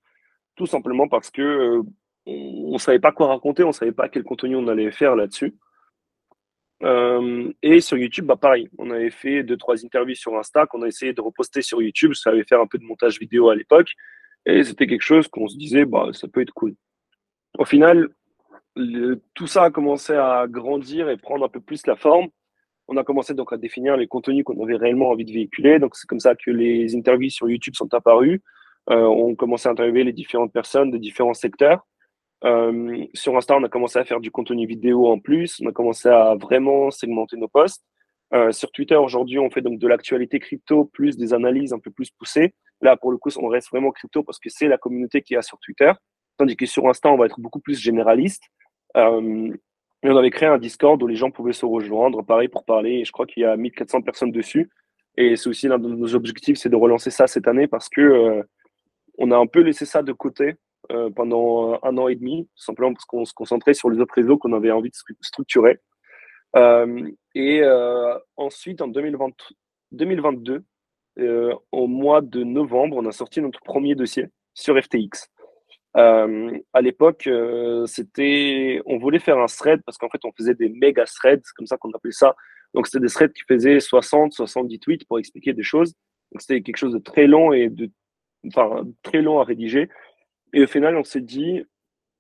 tout 0.57 0.67
simplement 0.67 1.09
parce 1.09 1.31
que 1.31 1.43
euh, 1.43 1.83
on 2.27 2.73
ne 2.73 2.79
savait 2.79 2.99
pas 2.99 3.13
quoi 3.13 3.29
raconter, 3.29 3.63
on 3.65 3.69
ne 3.69 3.73
savait 3.73 3.93
pas 3.93 4.09
quel 4.09 4.25
contenu 4.25 4.57
on 4.57 4.69
allait 4.69 4.91
faire 4.91 5.17
là-dessus. 5.17 5.55
Euh, 6.83 7.53
et 7.63 7.81
sur 7.81 7.99
YouTube, 7.99 8.25
bah 8.25 8.37
pareil, 8.37 8.69
on 8.79 8.91
avait 8.91 9.11
fait 9.11 9.43
deux 9.43 9.57
trois 9.57 9.85
interviews 9.85 10.15
sur 10.15 10.37
Insta 10.39 10.67
qu'on 10.67 10.83
a 10.83 10.87
essayé 10.87 11.13
de 11.13 11.21
reposter 11.21 11.63
sur 11.63 11.83
YouTube. 11.83 12.15
Ça 12.15 12.31
avait 12.31 12.45
fait 12.45 12.57
un 12.57 12.67
peu 12.67 12.79
de 12.79 12.85
montage 12.85 13.19
vidéo 13.19 13.51
à 13.51 13.55
l'époque, 13.55 13.93
et 14.47 14.65
c'était 14.65 14.87
quelque 14.87 15.03
chose 15.03 15.29
qu'on 15.29 15.49
se 15.49 15.57
disait, 15.57 15.85
bah 15.85 16.09
ça 16.13 16.29
peut 16.29 16.41
être 16.41 16.53
cool. 16.53 16.75
Au 17.59 17.65
final, 17.65 18.09
tout 19.35 19.47
ça 19.47 19.65
a 19.65 19.71
commencé 19.71 20.15
à 20.15 20.47
grandir 20.49 21.09
et 21.09 21.17
prendre 21.17 21.45
un 21.45 21.49
peu 21.49 21.61
plus 21.61 21.87
la 21.87 21.97
forme. 21.97 22.29
On 22.89 22.97
a 22.97 23.05
commencé 23.05 23.35
donc 23.35 23.53
à 23.53 23.57
définir 23.57 23.97
les 23.97 24.09
contenus 24.09 24.45
qu'on 24.45 24.61
avait 24.63 24.77
réellement 24.77 25.11
envie 25.11 25.25
de 25.25 25.33
véhiculer. 25.33 25.79
Donc 25.79 25.97
c'est 25.97 26.07
comme 26.07 26.21
ça 26.21 26.35
que 26.35 26.51
les 26.51 26.97
interviews 26.97 27.31
sur 27.31 27.49
YouTube 27.49 27.75
sont 27.77 27.93
apparues. 27.95 28.43
Euh, 28.91 29.05
on 29.05 29.35
commençait 29.35 29.69
à 29.69 29.73
interviewer 29.73 30.05
les 30.05 30.13
différentes 30.13 30.53
personnes 30.53 30.91
de 30.91 30.99
différents 30.99 31.35
secteurs. 31.35 31.87
Euh, 32.45 33.05
sur 33.15 33.37
Insta, 33.37 33.57
on 33.57 33.63
a 33.63 33.69
commencé 33.69 33.99
à 33.99 34.05
faire 34.05 34.21
du 34.21 34.31
contenu 34.31 34.67
vidéo 34.67 35.07
en 35.07 35.19
plus. 35.19 35.61
On 35.63 35.69
a 35.69 35.73
commencé 35.73 36.09
à 36.09 36.35
vraiment 36.35 36.91
segmenter 36.91 37.37
nos 37.37 37.49
posts. 37.49 37.85
Euh, 38.33 38.53
sur 38.53 38.71
Twitter, 38.71 38.97
aujourd'hui, 38.97 39.39
on 39.39 39.51
fait 39.51 39.61
donc 39.61 39.79
de 39.79 39.89
l'actualité 39.89 40.39
crypto 40.39 40.85
plus 40.85 41.17
des 41.17 41.35
analyses 41.35 41.73
un 41.73 41.79
peu 41.79 41.91
plus 41.91 42.11
poussées. 42.11 42.55
Là, 42.81 42.97
pour 42.97 43.11
le 43.11 43.19
coup, 43.19 43.31
on 43.37 43.49
reste 43.49 43.69
vraiment 43.71 43.91
crypto 43.91 44.23
parce 44.23 44.39
que 44.39 44.49
c'est 44.49 44.69
la 44.69 44.79
communauté 44.79 45.21
qui 45.21 45.37
a 45.37 45.43
sur 45.43 45.59
Twitter. 45.59 45.93
Tandis 46.39 46.57
que 46.57 46.67
sur 46.67 46.89
Insta, 46.89 47.11
on 47.11 47.17
va 47.17 47.27
être 47.27 47.41
beaucoup 47.41 47.61
plus 47.61 47.79
généraliste. 47.79 48.45
Euh, 48.97 49.53
et 50.03 50.09
on 50.09 50.17
avait 50.17 50.31
créé 50.31 50.49
un 50.49 50.59
Discord 50.59 51.03
où 51.03 51.07
les 51.07 51.17
gens 51.17 51.31
pouvaient 51.31 51.53
se 51.53 51.67
rejoindre, 51.67 52.23
pareil, 52.23 52.49
pour 52.49 52.65
parler. 52.65 53.01
Et 53.01 53.05
je 53.05 53.13
crois 53.13 53.27
qu'il 53.27 53.43
y 53.43 53.47
a 53.47 53.57
1400 53.57 54.03
personnes 54.03 54.33
dessus. 54.33 54.71
Et 55.17 55.37
c'est 55.37 55.49
aussi 55.49 55.69
l'un 55.69 55.79
de 55.79 55.89
nos 55.89 56.15
objectifs, 56.15 56.57
c'est 56.57 56.69
de 56.69 56.77
relancer 56.77 57.11
ça 57.11 57.27
cette 57.27 57.49
année 57.49 57.67
parce 57.67 57.89
que 57.89 58.01
euh, 58.01 58.43
on 59.19 59.31
a 59.31 59.37
un 59.37 59.47
peu 59.47 59.61
laissé 59.61 59.85
ça 59.85 60.03
de 60.03 60.13
côté 60.13 60.55
euh, 60.91 61.11
pendant 61.11 61.79
un 61.83 61.99
an 61.99 62.09
et 62.09 62.17
demi, 62.17 62.49
simplement 62.57 62.93
parce 62.93 63.05
qu'on 63.05 63.25
se 63.25 63.33
concentrait 63.33 63.75
sur 63.75 63.91
les 63.91 64.01
autres 64.01 64.15
réseaux 64.15 64.39
qu'on 64.39 64.55
avait 64.55 64.73
envie 64.73 64.91
de 64.91 64.97
structurer. 65.21 65.79
Euh, 66.57 67.09
et 67.35 67.63
euh, 67.63 68.19
ensuite, 68.37 68.81
en 68.83 68.89
2020, 68.89 69.31
2022, 69.93 70.65
au 71.71 71.87
mois 71.87 72.23
de 72.23 72.43
novembre, 72.43 72.97
on 72.97 73.07
a 73.07 73.13
sorti 73.13 73.41
notre 73.41 73.61
premier 73.61 73.95
dossier 73.95 74.29
sur 74.55 74.77
FTX. 74.83 75.29
Euh, 75.97 76.59
à 76.73 76.81
l'époque, 76.81 77.27
euh, 77.27 77.85
c'était, 77.87 78.81
on 78.87 78.99
voulait 78.99 79.19
faire 79.19 79.39
un 79.39 79.47
thread 79.47 79.83
parce 79.85 79.99
qu'en 79.99 80.09
fait, 80.09 80.21
on 80.25 80.33
faisait 80.33 80.55
des 80.55 80.69
méga 80.69 81.05
threads, 81.05 81.43
comme 81.57 81.67
ça 81.67 81.77
qu'on 81.77 81.91
appelait 81.93 82.13
ça. 82.13 82.37
Donc, 82.75 82.87
c'était 82.87 83.01
des 83.01 83.13
threads 83.13 83.33
qui 83.33 83.43
faisaient 83.49 83.81
60, 83.81 84.33
70 84.33 84.79
tweets 84.79 85.07
pour 85.07 85.19
expliquer 85.19 85.53
des 85.53 85.63
choses. 85.63 85.95
Donc, 86.33 86.41
c'était 86.41 86.63
quelque 86.63 86.77
chose 86.77 86.93
de 86.93 86.99
très 86.99 87.27
long 87.27 87.53
et 87.53 87.69
de, 87.69 87.91
enfin, 88.47 88.85
très 89.03 89.23
long 89.23 89.41
à 89.41 89.45
rédiger. 89.45 89.89
Et 90.53 90.63
au 90.63 90.67
final, 90.67 90.97
on 90.97 91.05
s'est 91.05 91.21
dit 91.21 91.63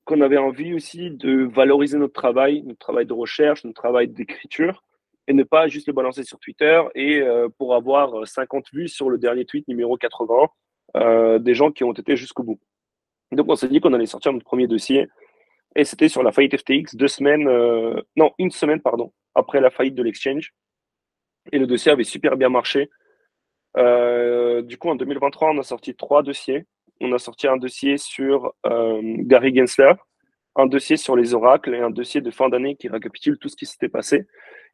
qu'on 0.04 0.20
avait 0.20 0.38
envie 0.38 0.74
aussi 0.74 1.10
de 1.10 1.44
valoriser 1.44 1.98
notre 1.98 2.14
travail, 2.14 2.62
notre 2.62 2.78
travail 2.78 3.06
de 3.06 3.12
recherche, 3.12 3.64
notre 3.64 3.80
travail 3.80 4.08
d'écriture, 4.08 4.82
et 5.28 5.32
ne 5.32 5.44
pas 5.44 5.68
juste 5.68 5.86
le 5.86 5.92
balancer 5.92 6.24
sur 6.24 6.40
Twitter 6.40 6.82
et 6.96 7.20
euh, 7.20 7.48
pour 7.58 7.74
avoir 7.76 8.26
50 8.26 8.66
vues 8.72 8.88
sur 8.88 9.10
le 9.10 9.18
dernier 9.18 9.44
tweet 9.44 9.68
numéro 9.68 9.96
80, 9.96 10.48
euh, 10.96 11.38
des 11.38 11.54
gens 11.54 11.70
qui 11.70 11.84
ont 11.84 11.92
été 11.92 12.16
jusqu'au 12.16 12.42
bout. 12.42 12.58
Donc 13.32 13.46
on 13.48 13.54
s'est 13.54 13.68
dit 13.68 13.80
qu'on 13.80 13.92
allait 13.92 14.06
sortir 14.06 14.32
notre 14.32 14.44
premier 14.44 14.66
dossier, 14.66 15.08
et 15.76 15.84
c'était 15.84 16.08
sur 16.08 16.22
la 16.22 16.32
faillite 16.32 16.56
FTX, 16.56 16.96
deux 16.96 17.08
semaines, 17.08 17.46
euh, 17.48 18.00
non, 18.16 18.32
une 18.38 18.50
semaine, 18.50 18.80
pardon, 18.80 19.12
après 19.34 19.60
la 19.60 19.70
faillite 19.70 19.94
de 19.94 20.02
l'exchange. 20.02 20.52
Et 21.52 21.58
le 21.58 21.66
dossier 21.66 21.92
avait 21.92 22.04
super 22.04 22.36
bien 22.36 22.48
marché. 22.48 22.90
Euh, 23.76 24.62
du 24.62 24.78
coup, 24.78 24.88
en 24.90 24.96
2023, 24.96 25.50
on 25.50 25.58
a 25.58 25.62
sorti 25.62 25.94
trois 25.94 26.22
dossiers 26.22 26.66
on 27.00 27.12
a 27.12 27.18
sorti 27.18 27.48
un 27.48 27.56
dossier 27.56 27.96
sur 27.96 28.52
euh, 28.66 29.00
Gary 29.02 29.54
Gensler, 29.54 29.94
un 30.56 30.66
dossier 30.66 30.96
sur 30.96 31.16
les 31.16 31.34
oracles 31.34 31.74
et 31.74 31.80
un 31.80 31.90
dossier 31.90 32.20
de 32.20 32.30
fin 32.30 32.48
d'année 32.48 32.76
qui 32.76 32.88
récapitule 32.88 33.38
tout 33.38 33.48
ce 33.48 33.56
qui 33.56 33.66
s'était 33.66 33.88
passé. 33.88 34.26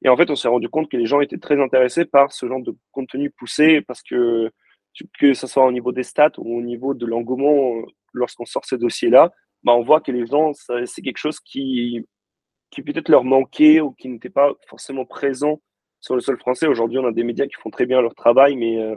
Et 0.02 0.08
en 0.08 0.16
fait, 0.16 0.30
on 0.30 0.36
s'est 0.36 0.48
rendu 0.48 0.68
compte 0.68 0.90
que 0.90 0.96
les 0.96 1.06
gens 1.06 1.20
étaient 1.20 1.38
très 1.38 1.60
intéressés 1.60 2.04
par 2.04 2.32
ce 2.32 2.46
genre 2.46 2.62
de 2.62 2.74
contenu 2.92 3.30
poussé 3.30 3.80
parce 3.80 4.02
que 4.02 4.50
que 5.18 5.34
ce 5.34 5.46
soit 5.46 5.64
au 5.64 5.72
niveau 5.72 5.92
des 5.92 6.02
stats 6.02 6.38
ou 6.38 6.58
au 6.58 6.62
niveau 6.62 6.94
de 6.94 7.06
l'engouement 7.06 7.82
lorsqu'on 8.12 8.44
sort 8.44 8.64
ces 8.64 8.78
dossiers-là, 8.78 9.32
bah 9.62 9.72
on 9.74 9.82
voit 9.82 10.00
que 10.00 10.12
les 10.12 10.26
gens, 10.26 10.52
c'est 10.54 11.02
quelque 11.02 11.18
chose 11.18 11.40
qui, 11.40 12.06
qui 12.70 12.82
peut-être 12.82 13.08
leur 13.08 13.24
manquait 13.24 13.80
ou 13.80 13.92
qui 13.92 14.08
n'était 14.08 14.30
pas 14.30 14.52
forcément 14.68 15.04
présent 15.04 15.60
sur 16.00 16.14
le 16.14 16.20
sol 16.20 16.38
français. 16.38 16.66
Aujourd'hui, 16.66 16.98
on 16.98 17.06
a 17.06 17.12
des 17.12 17.24
médias 17.24 17.46
qui 17.46 17.54
font 17.60 17.70
très 17.70 17.86
bien 17.86 18.00
leur 18.00 18.14
travail, 18.14 18.56
mais 18.56 18.78
euh, 18.78 18.94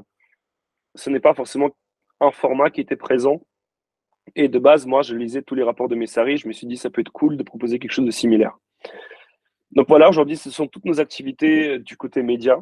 ce 0.95 1.09
n'est 1.09 1.19
pas 1.19 1.33
forcément 1.33 1.69
un 2.19 2.31
format 2.31 2.69
qui 2.69 2.81
était 2.81 2.95
présent. 2.95 3.41
Et 4.35 4.47
de 4.47 4.59
base, 4.59 4.85
moi, 4.85 5.01
je 5.01 5.15
lisais 5.15 5.41
tous 5.41 5.55
les 5.55 5.63
rapports 5.63 5.87
de 5.87 5.95
Messari. 5.95 6.37
Je 6.37 6.47
me 6.47 6.53
suis 6.53 6.67
dit, 6.67 6.77
ça 6.77 6.89
peut 6.89 7.01
être 7.01 7.11
cool 7.11 7.35
de 7.37 7.43
proposer 7.43 7.79
quelque 7.79 7.91
chose 7.91 8.05
de 8.05 8.11
similaire. 8.11 8.57
Donc 9.71 9.87
voilà, 9.87 10.09
aujourd'hui, 10.09 10.37
ce 10.37 10.51
sont 10.51 10.67
toutes 10.67 10.85
nos 10.85 10.99
activités 10.99 11.79
du 11.79 11.97
côté 11.97 12.21
média. 12.21 12.59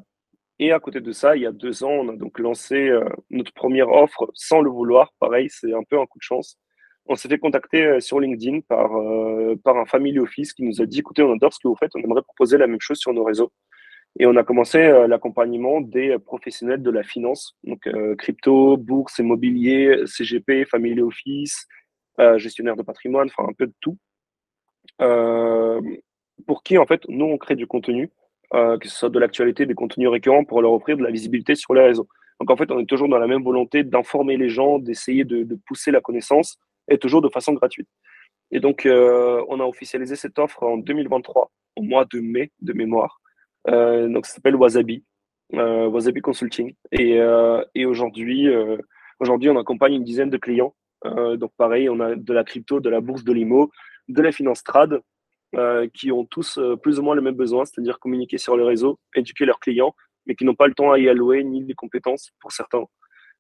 Et 0.60 0.72
à 0.72 0.80
côté 0.80 1.02
de 1.02 1.12
ça, 1.12 1.36
il 1.36 1.44
y 1.44 1.46
a 1.46 1.52
deux 1.52 1.84
ans, 1.84 1.92
on 1.92 2.10
a 2.10 2.16
donc 2.16 2.40
lancé 2.40 2.90
euh, 2.90 3.08
notre 3.30 3.54
première 3.54 3.90
offre 3.90 4.30
sans 4.34 4.62
le 4.62 4.70
vouloir. 4.70 5.14
Pareil, 5.20 5.50
c'est 5.52 5.74
un 5.74 5.84
peu 5.84 6.00
un 6.00 6.06
coup 6.08 6.18
de 6.18 6.24
chance. 6.24 6.58
On 7.06 7.16
s'est 7.16 7.30
fait 7.30 7.38
contacter 7.38 7.86
euh, 7.86 8.00
sur 8.00 8.20
LinkedIn 8.20 8.62
par, 8.62 8.98
euh, 8.98 9.56
par 9.64 9.78
un 9.78 9.86
family 9.86 10.20
office 10.20 10.54
qui 10.54 10.64
nous 10.64 10.82
a 10.82 10.86
dit, 10.86 11.00
écoutez, 11.00 11.22
on 11.22 11.34
adore 11.34 11.54
ce 11.54 11.60
que 11.60 11.68
vous 11.68 11.76
faites, 11.76 11.92
on 11.96 12.00
aimerait 12.00 12.22
proposer 12.22 12.58
la 12.58 12.68
même 12.68 12.82
chose 12.82 12.98
sur 12.98 13.14
nos 13.14 13.24
réseaux. 13.24 13.52
Et 14.20 14.26
on 14.26 14.36
a 14.36 14.44
commencé 14.44 14.80
euh, 14.80 15.08
l'accompagnement 15.08 15.80
des 15.80 16.18
professionnels 16.20 16.82
de 16.82 16.90
la 16.90 17.04
finance, 17.04 17.56
donc 17.64 17.86
euh, 17.88 18.16
crypto, 18.16 18.76
bourse, 18.78 19.20
immobilier, 19.20 20.04
CGP, 20.06 20.66
family 20.66 21.02
office, 21.02 21.68
gestionnaire 22.38 22.76
de 22.76 22.82
patrimoine, 22.82 23.28
enfin 23.28 23.48
un 23.48 23.54
peu 23.54 23.68
de 23.68 23.74
tout. 23.80 23.96
pour 26.48 26.64
qui, 26.64 26.78
en 26.80 26.86
fait, 26.88 27.04
nous, 27.10 27.26
on 27.26 27.38
crée 27.38 27.56
du 27.56 27.68
contenu, 27.68 28.10
euh, 28.54 28.78
que 28.78 28.88
ce 28.88 28.96
soit 28.96 29.10
de 29.10 29.20
l'actualité, 29.20 29.66
des 29.66 29.74
contenus 29.74 30.08
récurrents, 30.08 30.46
pour 30.46 30.62
leur 30.62 30.72
offrir 30.72 30.96
de 30.96 31.04
la 31.04 31.12
visibilité 31.12 31.56
sur 31.56 31.74
les 31.74 31.82
réseaux. 31.82 32.08
Donc, 32.40 32.50
en 32.50 32.56
fait, 32.56 32.72
on 32.72 32.80
est 32.80 32.86
toujours 32.86 33.10
dans 33.10 33.18
la 33.18 33.28
même 33.28 33.44
volonté 33.44 33.84
d'informer 33.84 34.38
les 34.38 34.48
gens, 34.48 34.80
d'essayer 34.80 35.26
de, 35.26 35.58
pousser 35.66 35.92
la 35.92 36.00
connaissance, 36.00 36.58
et 36.90 36.98
toujours 36.98 37.22
de 37.22 37.30
façon 37.30 37.54
gratuite. 37.54 37.90
Et 38.52 38.62
donc, 38.62 38.86
euh, 38.86 39.44
on 39.50 39.60
a 39.60 39.66
officialisé 39.66 40.16
cette 40.16 40.40
offre 40.40 40.64
en 40.64 40.78
2023, 40.78 41.52
au 41.76 41.82
mois 41.82 42.06
de 42.06 42.22
mai, 42.22 42.52
de 42.62 42.72
mémoire. 42.72 43.20
Euh, 43.68 44.08
donc, 44.08 44.26
ça 44.26 44.36
s'appelle 44.36 44.56
Wasabi, 44.56 45.04
Wasabi 45.52 46.22
Consulting. 46.22 46.74
Et, 46.94 47.20
et 47.76 47.86
aujourd'hui, 47.86 48.48
aujourd'hui, 49.20 49.50
on 49.50 49.60
accompagne 49.60 49.96
une 49.96 50.06
dizaine 50.06 50.30
de 50.30 50.38
clients. 50.38 50.74
donc, 51.04 51.52
pareil, 51.58 51.90
on 51.90 52.00
a 52.00 52.16
de 52.16 52.34
la 52.34 52.46
crypto, 52.46 52.80
de 52.80 52.90
la 52.90 53.02
bourse, 53.02 53.26
de 53.26 53.34
l'IMO, 53.34 53.72
de 54.08 54.22
la 54.22 54.32
finance 54.32 54.64
trad, 54.64 55.02
euh, 55.58 55.88
qui 55.94 56.12
ont 56.12 56.26
tous 56.26 56.58
euh, 56.58 56.76
plus 56.76 57.00
ou 57.00 57.04
moins 57.04 57.16
le 57.16 57.22
même 57.22 57.36
besoin, 57.36 57.66
c'est-à-dire 57.66 58.00
communiquer 58.00 58.38
sur 58.38 58.56
les 58.56 58.64
réseaux, 58.64 59.00
éduquer 59.16 59.46
leurs 59.46 59.60
clients, 59.60 59.96
mais 60.26 60.36
qui 60.36 60.46
n'ont 60.46 60.56
pas 60.56 60.68
le 60.68 60.74
temps 60.74 60.92
à 60.92 61.00
y 61.00 61.10
allouer 61.10 61.44
ni 61.44 61.64
les 61.64 61.74
compétences 61.74 62.32
pour 62.40 62.52
certains. 62.52 62.84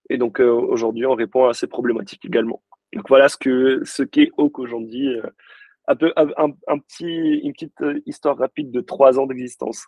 Et 0.09 0.17
donc 0.17 0.39
euh, 0.39 0.49
aujourd'hui, 0.49 1.05
on 1.05 1.13
répond 1.13 1.47
à 1.47 1.53
ces 1.53 1.67
problématiques 1.67 2.25
également. 2.25 2.63
Donc 2.93 3.07
voilà 3.09 3.29
ce 3.29 3.37
que 3.37 3.81
ce 3.83 4.03
qu'est 4.03 4.31
Oak 4.37 4.57
aujourd'hui. 4.57 5.09
Un, 5.87 5.95
peu, 5.95 6.11
un, 6.15 6.79
petit, 6.79 7.05
une 7.05 7.53
petite 7.53 7.83
histoire 8.05 8.37
rapide 8.37 8.71
de 8.71 8.81
trois 8.81 9.19
ans 9.19 9.27
d'existence. 9.27 9.85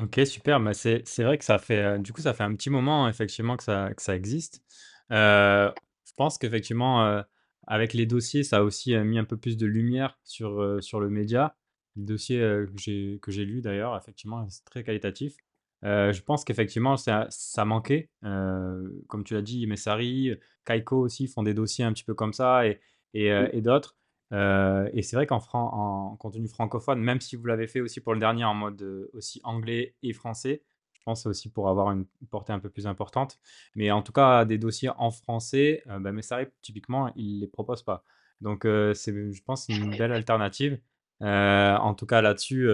Ok, 0.00 0.20
super. 0.24 0.58
Bah 0.58 0.74
c'est, 0.74 1.02
c'est 1.04 1.22
vrai 1.22 1.38
que 1.38 1.44
ça 1.44 1.58
fait, 1.58 1.98
du 1.98 2.12
coup, 2.12 2.22
ça 2.22 2.32
fait 2.32 2.44
un 2.44 2.54
petit 2.54 2.70
moment 2.70 3.08
effectivement 3.08 3.56
que 3.56 3.62
ça, 3.62 3.90
que 3.94 4.02
ça 4.02 4.16
existe. 4.16 4.62
je 5.10 5.72
pense 6.16 6.38
qu'effectivement, 6.38 7.22
avec 7.66 7.92
les 7.94 8.06
dossiers, 8.06 8.42
ça 8.42 8.58
a 8.58 8.62
aussi 8.62 8.96
mis 8.96 9.18
un 9.18 9.24
peu 9.24 9.36
plus 9.36 9.56
de 9.56 9.66
lumière 9.66 10.18
sur, 10.24 10.82
sur 10.82 11.00
le 11.00 11.10
média. 11.10 11.56
Les 11.96 12.04
dossiers 12.04 12.40
que 12.40 12.72
j'ai, 12.76 13.18
que 13.20 13.30
j'ai 13.30 13.44
lus 13.44 13.60
d'ailleurs, 13.60 13.96
effectivement, 13.96 14.48
c'est 14.48 14.64
très 14.64 14.82
qualitatif. 14.82 15.36
je 15.82 16.20
pense 16.22 16.44
qu'effectivement, 16.44 16.96
ça, 16.96 17.26
ça 17.30 17.64
manquait. 17.64 18.10
comme 18.22 19.24
tu 19.24 19.34
l'as 19.34 19.42
dit, 19.42 19.66
Messari, 19.66 20.32
Kaiko 20.64 20.98
aussi 20.98 21.26
font 21.26 21.42
des 21.42 21.54
dossiers 21.54 21.84
un 21.84 21.92
petit 21.92 22.04
peu 22.04 22.14
comme 22.14 22.32
ça 22.32 22.66
et, 22.66 22.80
et, 23.14 23.28
et 23.52 23.60
d'autres. 23.60 23.96
et 24.32 25.02
c'est 25.02 25.16
vrai 25.16 25.26
qu'en 25.26 25.40
en 25.52 26.16
contenu 26.16 26.48
francophone, 26.48 27.00
même 27.00 27.20
si 27.20 27.36
vous 27.36 27.46
l'avez 27.46 27.66
fait 27.66 27.80
aussi 27.80 28.00
pour 28.00 28.14
le 28.14 28.20
dernier 28.20 28.44
en 28.44 28.54
mode 28.54 28.82
aussi 29.12 29.40
anglais 29.44 29.94
et 30.02 30.12
français, 30.12 30.62
je 31.02 31.04
pense 31.04 31.26
aussi 31.26 31.50
pour 31.50 31.68
avoir 31.68 31.90
une 31.90 32.06
portée 32.30 32.52
un 32.52 32.60
peu 32.60 32.70
plus 32.70 32.86
importante. 32.86 33.40
Mais 33.74 33.90
en 33.90 34.02
tout 34.02 34.12
cas, 34.12 34.44
des 34.44 34.56
dossiers 34.56 34.90
en 34.96 35.10
français, 35.10 35.82
euh, 35.88 35.98
bah, 35.98 36.12
Messari, 36.12 36.46
typiquement, 36.62 37.12
il 37.16 37.36
ne 37.36 37.40
les 37.40 37.48
propose 37.48 37.82
pas. 37.82 38.04
Donc, 38.40 38.64
euh, 38.64 38.94
c'est, 38.94 39.12
je 39.32 39.42
pense, 39.42 39.68
une 39.68 39.96
belle 39.96 40.12
alternative. 40.12 40.78
Euh, 41.22 41.76
en 41.76 41.94
tout 41.94 42.06
cas, 42.06 42.22
là-dessus, 42.22 42.70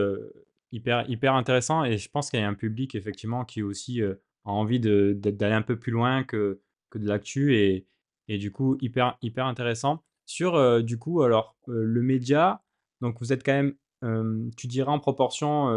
hyper, 0.72 1.08
hyper 1.08 1.34
intéressant. 1.34 1.84
Et 1.84 1.96
je 1.96 2.10
pense 2.10 2.28
qu'il 2.28 2.38
y 2.38 2.42
a 2.42 2.48
un 2.48 2.54
public, 2.54 2.94
effectivement, 2.94 3.46
qui 3.46 3.62
aussi 3.62 4.02
a 4.02 4.14
envie 4.44 4.80
de, 4.80 5.18
d'aller 5.18 5.54
un 5.54 5.62
peu 5.62 5.78
plus 5.78 5.92
loin 5.92 6.22
que, 6.22 6.60
que 6.90 6.98
de 6.98 7.08
l'actu. 7.08 7.56
Et, 7.56 7.86
et 8.28 8.36
du 8.36 8.52
coup, 8.52 8.76
hyper, 8.82 9.16
hyper 9.22 9.46
intéressant. 9.46 10.04
Sur, 10.26 10.82
du 10.82 10.98
coup, 10.98 11.22
alors, 11.22 11.56
le 11.66 12.02
média, 12.02 12.62
donc 13.00 13.20
vous 13.20 13.32
êtes 13.32 13.42
quand 13.42 13.54
même, 14.02 14.50
tu 14.54 14.66
dirais 14.66 14.90
en 14.90 14.98
proportion 14.98 15.70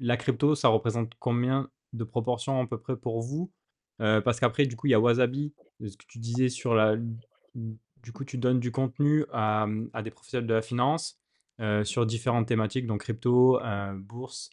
la 0.00 0.16
crypto, 0.16 0.54
ça 0.54 0.68
représente 0.68 1.12
combien 1.18 1.68
de 1.92 2.04
proportions 2.04 2.60
à 2.60 2.66
peu 2.66 2.78
près 2.78 2.96
pour 2.96 3.20
vous? 3.20 3.50
Euh, 4.00 4.20
Parce 4.20 4.40
qu'après, 4.40 4.66
du 4.66 4.76
coup, 4.76 4.86
il 4.86 4.90
y 4.90 4.94
a 4.94 5.00
Wasabi, 5.00 5.54
ce 5.80 5.96
que 5.96 6.04
tu 6.06 6.18
disais 6.18 6.48
sur 6.48 6.74
la. 6.74 6.96
Du 7.54 8.12
coup, 8.12 8.24
tu 8.24 8.36
donnes 8.36 8.60
du 8.60 8.70
contenu 8.70 9.24
à, 9.32 9.66
des 10.02 10.10
professionnels 10.10 10.46
de 10.46 10.54
la 10.54 10.62
finance 10.62 11.18
euh, 11.60 11.84
sur 11.84 12.04
différentes 12.04 12.46
thématiques, 12.46 12.86
donc 12.86 13.00
crypto, 13.00 13.60
euh, 13.62 13.94
bourse 13.94 14.50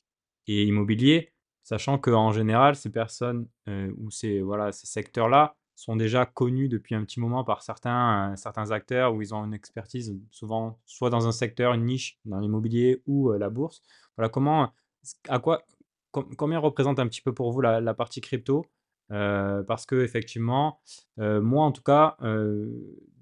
et 0.48 0.64
immobilier, 0.64 1.34
sachant 1.64 1.98
qu'en 1.98 2.32
général, 2.32 2.76
ces 2.76 2.92
personnes 2.92 3.48
ou 3.68 4.10
ces, 4.10 4.42
voilà, 4.42 4.72
ces 4.72 4.88
secteurs-là 4.88 5.56
sont 5.76 5.96
déjà 5.96 6.26
connus 6.26 6.70
depuis 6.70 6.96
un 6.96 7.04
petit 7.04 7.20
moment 7.20 7.44
par 7.44 7.64
certains, 7.64 8.36
certains 8.38 8.72
acteurs 8.72 9.14
où 9.14 9.22
ils 9.22 9.34
ont 9.34 9.44
une 9.44 9.54
expertise 9.54 10.16
souvent 10.30 10.80
soit 10.86 11.10
dans 11.10 11.28
un 11.28 11.32
secteur, 11.32 11.74
une 11.74 11.86
niche, 11.86 12.20
dans 12.26 12.40
l'immobilier 12.40 13.02
ou 13.06 13.32
la 13.32 13.50
bourse. 13.50 13.82
Voilà 14.16 14.30
comment 14.30 14.72
à 15.28 15.40
quoi, 15.40 15.64
combien 16.12 16.60
représente 16.60 17.00
un 17.00 17.08
petit 17.08 17.22
peu 17.22 17.34
pour 17.34 17.52
vous 17.52 17.62
la, 17.62 17.94
partie 17.94 18.22
crypto? 18.22 18.66
Euh, 19.12 19.64
Parce 19.64 19.86
que 19.86 20.04
effectivement, 20.04 20.80
euh, 21.20 21.42
moi 21.42 21.66
en 21.66 21.72
tout 21.72 21.84
cas, 21.84 22.16
euh, 22.22 22.70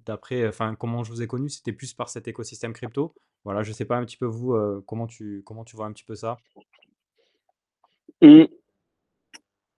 d'après, 0.06 0.48
enfin 0.48 0.76
comment 0.76 1.04
je 1.04 1.12
vous 1.12 1.22
ai 1.22 1.28
connu, 1.28 1.50
c'était 1.50 1.74
plus 1.74 1.94
par 1.94 2.10
cet 2.10 2.28
écosystème 2.28 2.74
crypto. 2.74 3.14
Voilà, 3.44 3.64
je 3.64 3.72
sais 3.72 3.86
pas 3.86 3.98
un 3.98 4.06
petit 4.06 4.18
peu 4.18 4.26
vous 4.26 4.56
comment 4.86 5.08
tu 5.08 5.42
comment 5.46 5.64
tu 5.64 5.76
vois 5.76 5.86
un 5.86 5.94
petit 5.94 6.04
peu 6.04 6.16
ça? 6.16 6.38
Mmh. 8.22 8.44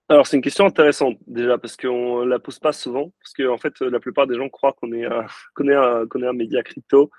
Alors 0.08 0.26
c'est 0.26 0.36
une 0.36 0.42
question 0.42 0.66
intéressante 0.66 1.16
déjà 1.26 1.56
parce 1.56 1.76
qu'on 1.76 2.24
la 2.24 2.38
pose 2.38 2.58
pas 2.58 2.72
souvent 2.72 3.12
parce 3.20 3.32
que 3.32 3.56
fait 3.56 3.80
la 3.80 4.00
plupart 4.00 4.26
des 4.26 4.36
gens 4.36 4.48
croient 4.48 4.74
qu'on 4.74 4.92
est 4.92 5.06
un, 5.06 5.26
qu'on 5.54 5.68
est 6.22 6.26
un 6.26 6.32
média 6.32 6.62
crypto. 6.62 7.10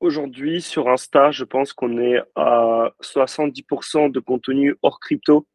Aujourd'hui, 0.00 0.60
sur 0.60 0.88
Insta, 0.88 1.30
je 1.30 1.44
pense 1.44 1.72
qu'on 1.72 1.98
est 1.98 2.20
à 2.34 2.92
70% 3.00 4.10
de 4.10 4.20
contenu 4.20 4.76
hors 4.82 5.00
crypto, 5.00 5.46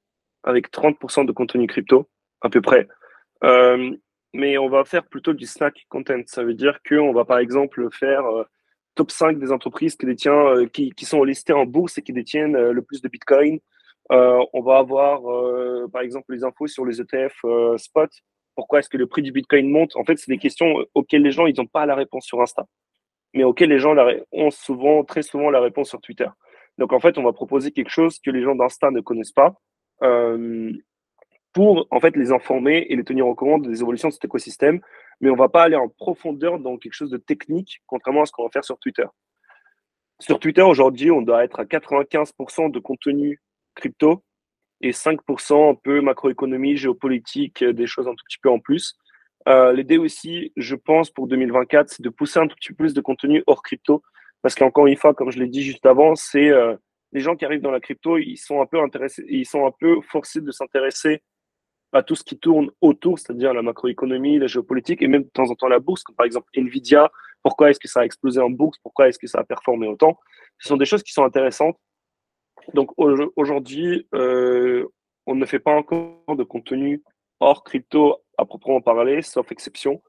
avec 0.43 0.71
30% 0.71 1.25
de 1.25 1.31
contenu 1.31 1.67
crypto, 1.67 2.09
à 2.41 2.49
peu 2.49 2.61
près. 2.61 2.87
Euh, 3.43 3.95
mais 4.33 4.57
on 4.57 4.69
va 4.69 4.85
faire 4.85 5.05
plutôt 5.05 5.33
du 5.33 5.45
snack 5.45 5.85
content. 5.89 6.21
Ça 6.25 6.43
veut 6.43 6.53
dire 6.53 6.79
qu'on 6.87 7.13
va 7.13 7.25
par 7.25 7.39
exemple 7.39 7.87
faire 7.91 8.25
euh, 8.25 8.43
top 8.95 9.11
5 9.11 9.39
des 9.39 9.51
entreprises 9.51 9.95
qui, 9.95 10.05
détient, 10.05 10.47
euh, 10.47 10.67
qui, 10.67 10.91
qui, 10.91 11.05
sont 11.05 11.23
listées 11.23 11.53
en 11.53 11.65
bourse 11.65 11.97
et 11.97 12.01
qui 12.01 12.13
détiennent 12.13 12.57
le 12.57 12.81
plus 12.81 13.01
de 13.01 13.09
Bitcoin. 13.09 13.59
on 14.09 14.61
va 14.61 14.77
avoir 14.77 15.21
par 15.91 16.01
exemple 16.01 16.33
les 16.33 16.43
infos 16.43 16.67
sur 16.67 16.85
les 16.85 17.01
ETF 17.01 17.45
spot. 17.77 18.09
Pourquoi 18.55 18.79
est-ce 18.79 18.89
que 18.89 18.97
le 18.97 19.07
prix 19.07 19.21
du 19.21 19.31
Bitcoin 19.31 19.69
monte? 19.69 19.95
En 19.95 20.03
fait, 20.03 20.17
c'est 20.17 20.31
des 20.31 20.37
questions 20.37 20.85
auxquelles 20.93 21.21
les 21.21 21.31
gens 21.31 21.45
ils 21.45 21.55
n'ont 21.57 21.67
pas 21.67 21.85
la 21.85 21.95
réponse 21.95 22.25
sur 22.25 22.41
Insta 22.41 22.65
mais 23.33 23.43
auxquels 23.43 23.69
les 23.69 23.79
gens 23.79 23.95
ont 24.31 24.51
souvent, 24.51 25.03
très 25.03 25.21
souvent 25.21 25.49
la 25.49 25.59
réponse 25.59 25.89
sur 25.89 26.01
Twitter. 26.01 26.27
Donc 26.77 26.93
en 26.93 26.99
fait, 26.99 27.17
on 27.17 27.23
va 27.23 27.33
proposer 27.33 27.71
quelque 27.71 27.89
chose 27.89 28.19
que 28.19 28.31
les 28.31 28.41
gens 28.41 28.55
d'Insta 28.55 28.91
ne 28.91 29.01
connaissent 29.01 29.31
pas 29.31 29.55
euh, 30.01 30.71
pour 31.53 31.87
en 31.91 31.99
fait 31.99 32.15
les 32.15 32.31
informer 32.31 32.85
et 32.89 32.95
les 32.95 33.03
tenir 33.03 33.27
au 33.27 33.35
courant 33.35 33.57
des 33.57 33.81
évolutions 33.81 34.07
de 34.07 34.13
cet 34.13 34.25
écosystème, 34.25 34.79
mais 35.19 35.29
on 35.29 35.35
va 35.35 35.49
pas 35.49 35.63
aller 35.63 35.75
en 35.75 35.89
profondeur 35.89 36.59
dans 36.59 36.77
quelque 36.77 36.93
chose 36.93 37.11
de 37.11 37.17
technique, 37.17 37.81
contrairement 37.85 38.21
à 38.21 38.25
ce 38.25 38.31
qu'on 38.31 38.43
va 38.43 38.49
faire 38.49 38.63
sur 38.63 38.77
Twitter. 38.79 39.05
Sur 40.19 40.39
Twitter 40.39 40.61
aujourd'hui, 40.61 41.11
on 41.11 41.21
doit 41.21 41.43
être 41.43 41.59
à 41.59 41.65
95% 41.65 42.71
de 42.71 42.79
contenu 42.79 43.41
crypto 43.75 44.23
et 44.81 44.91
5% 44.91 45.71
un 45.71 45.75
peu 45.75 46.01
macroéconomie, 46.01 46.77
géopolitique, 46.77 47.63
des 47.63 47.87
choses 47.87 48.07
un 48.07 48.11
tout 48.11 48.23
petit 48.27 48.39
peu 48.41 48.49
en 48.49 48.59
plus. 48.59 48.97
Euh, 49.49 49.73
L'idée 49.73 49.97
aussi, 49.97 50.51
je 50.55 50.75
pense, 50.75 51.09
pour 51.09 51.27
2024, 51.27 51.89
c'est 51.89 52.03
de 52.03 52.09
pousser 52.09 52.39
un 52.39 52.47
tout 52.47 52.55
petit 52.55 52.69
peu 52.69 52.75
plus 52.75 52.93
de 52.93 53.01
contenu 53.01 53.43
hors 53.47 53.63
crypto. 53.63 54.03
Parce 54.41 54.55
qu'encore 54.55 54.87
une 54.87 54.95
fois, 54.95 55.13
comme 55.13 55.31
je 55.31 55.39
l'ai 55.39 55.47
dit 55.47 55.63
juste 55.63 55.85
avant, 55.85 56.15
c'est 56.15 56.49
euh, 56.49 56.75
les 57.11 57.19
gens 57.19 57.35
qui 57.35 57.45
arrivent 57.45 57.61
dans 57.61 57.71
la 57.71 57.79
crypto, 57.79 58.17
ils 58.17 58.37
sont 58.37 58.61
un 58.61 58.65
peu 58.65 58.79
intéressés, 58.79 59.25
ils 59.27 59.45
sont 59.45 59.65
un 59.65 59.71
peu 59.77 59.99
forcés 60.01 60.41
de 60.41 60.51
s'intéresser 60.51 61.21
à 61.91 62.03
tout 62.03 62.15
ce 62.15 62.23
qui 62.23 62.37
tourne 62.37 62.69
autour, 62.81 63.17
c'est-à-dire 63.17 63.53
la 63.53 63.63
macroéconomie, 63.63 64.37
la 64.37 64.47
géopolitique 64.47 65.01
et 65.01 65.07
même 65.07 65.23
de 65.23 65.29
temps 65.29 65.49
en 65.49 65.55
temps 65.55 65.67
la 65.67 65.79
bourse, 65.79 66.03
comme 66.03 66.15
par 66.15 66.25
exemple 66.25 66.47
Nvidia. 66.55 67.11
Pourquoi 67.41 67.71
est-ce 67.71 67.79
que 67.79 67.87
ça 67.87 68.01
a 68.01 68.05
explosé 68.05 68.39
en 68.39 68.49
bourse? 68.49 68.77
Pourquoi 68.83 69.07
est-ce 69.07 69.17
que 69.17 69.27
ça 69.27 69.39
a 69.39 69.43
performé 69.43 69.87
autant? 69.87 70.19
Ce 70.59 70.67
sont 70.67 70.77
des 70.77 70.85
choses 70.85 71.03
qui 71.03 71.13
sont 71.13 71.23
intéressantes. 71.23 71.77
Donc 72.73 72.91
aujourd'hui, 73.35 74.07
euh, 74.13 74.85
on 75.25 75.35
ne 75.35 75.45
fait 75.45 75.59
pas 75.59 75.71
encore 75.71 76.35
de 76.35 76.43
contenu 76.43 77.01
hors 77.39 77.63
crypto 77.63 78.17
à 78.39 78.45
proprement 78.45 78.81
parler, 78.81 79.21
sauf 79.21 79.51
exception. 79.51 80.01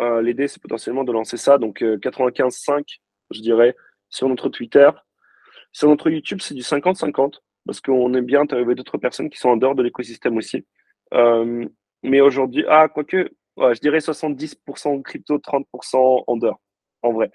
Euh, 0.00 0.22
L'idée, 0.22 0.46
c'est 0.46 0.60
potentiellement 0.60 1.04
de 1.04 1.12
lancer 1.12 1.36
ça. 1.36 1.58
Donc, 1.58 1.82
95,5, 1.82 2.72
euh, 2.72 2.82
je 3.30 3.40
dirais, 3.40 3.74
sur 4.08 4.28
notre 4.28 4.48
Twitter. 4.48 4.90
Sur 5.72 5.88
notre 5.88 6.10
YouTube, 6.10 6.40
c'est 6.40 6.54
du 6.54 6.62
50-50, 6.62 7.40
parce 7.66 7.80
qu'on 7.80 8.12
aime 8.14 8.24
bien 8.24 8.44
d'autres 8.44 8.98
personnes 8.98 9.30
qui 9.30 9.38
sont 9.38 9.50
en 9.50 9.56
dehors 9.56 9.74
de 9.74 9.82
l'écosystème 9.82 10.36
aussi. 10.36 10.66
Euh, 11.14 11.66
mais 12.02 12.20
aujourd'hui, 12.20 12.64
ah, 12.68 12.88
quoique, 12.88 13.30
je 13.58 13.80
dirais 13.80 13.98
70% 13.98 15.02
crypto, 15.02 15.38
30% 15.38 16.24
en 16.26 16.36
dehors, 16.36 16.60
en 17.02 17.12
vrai. 17.12 17.30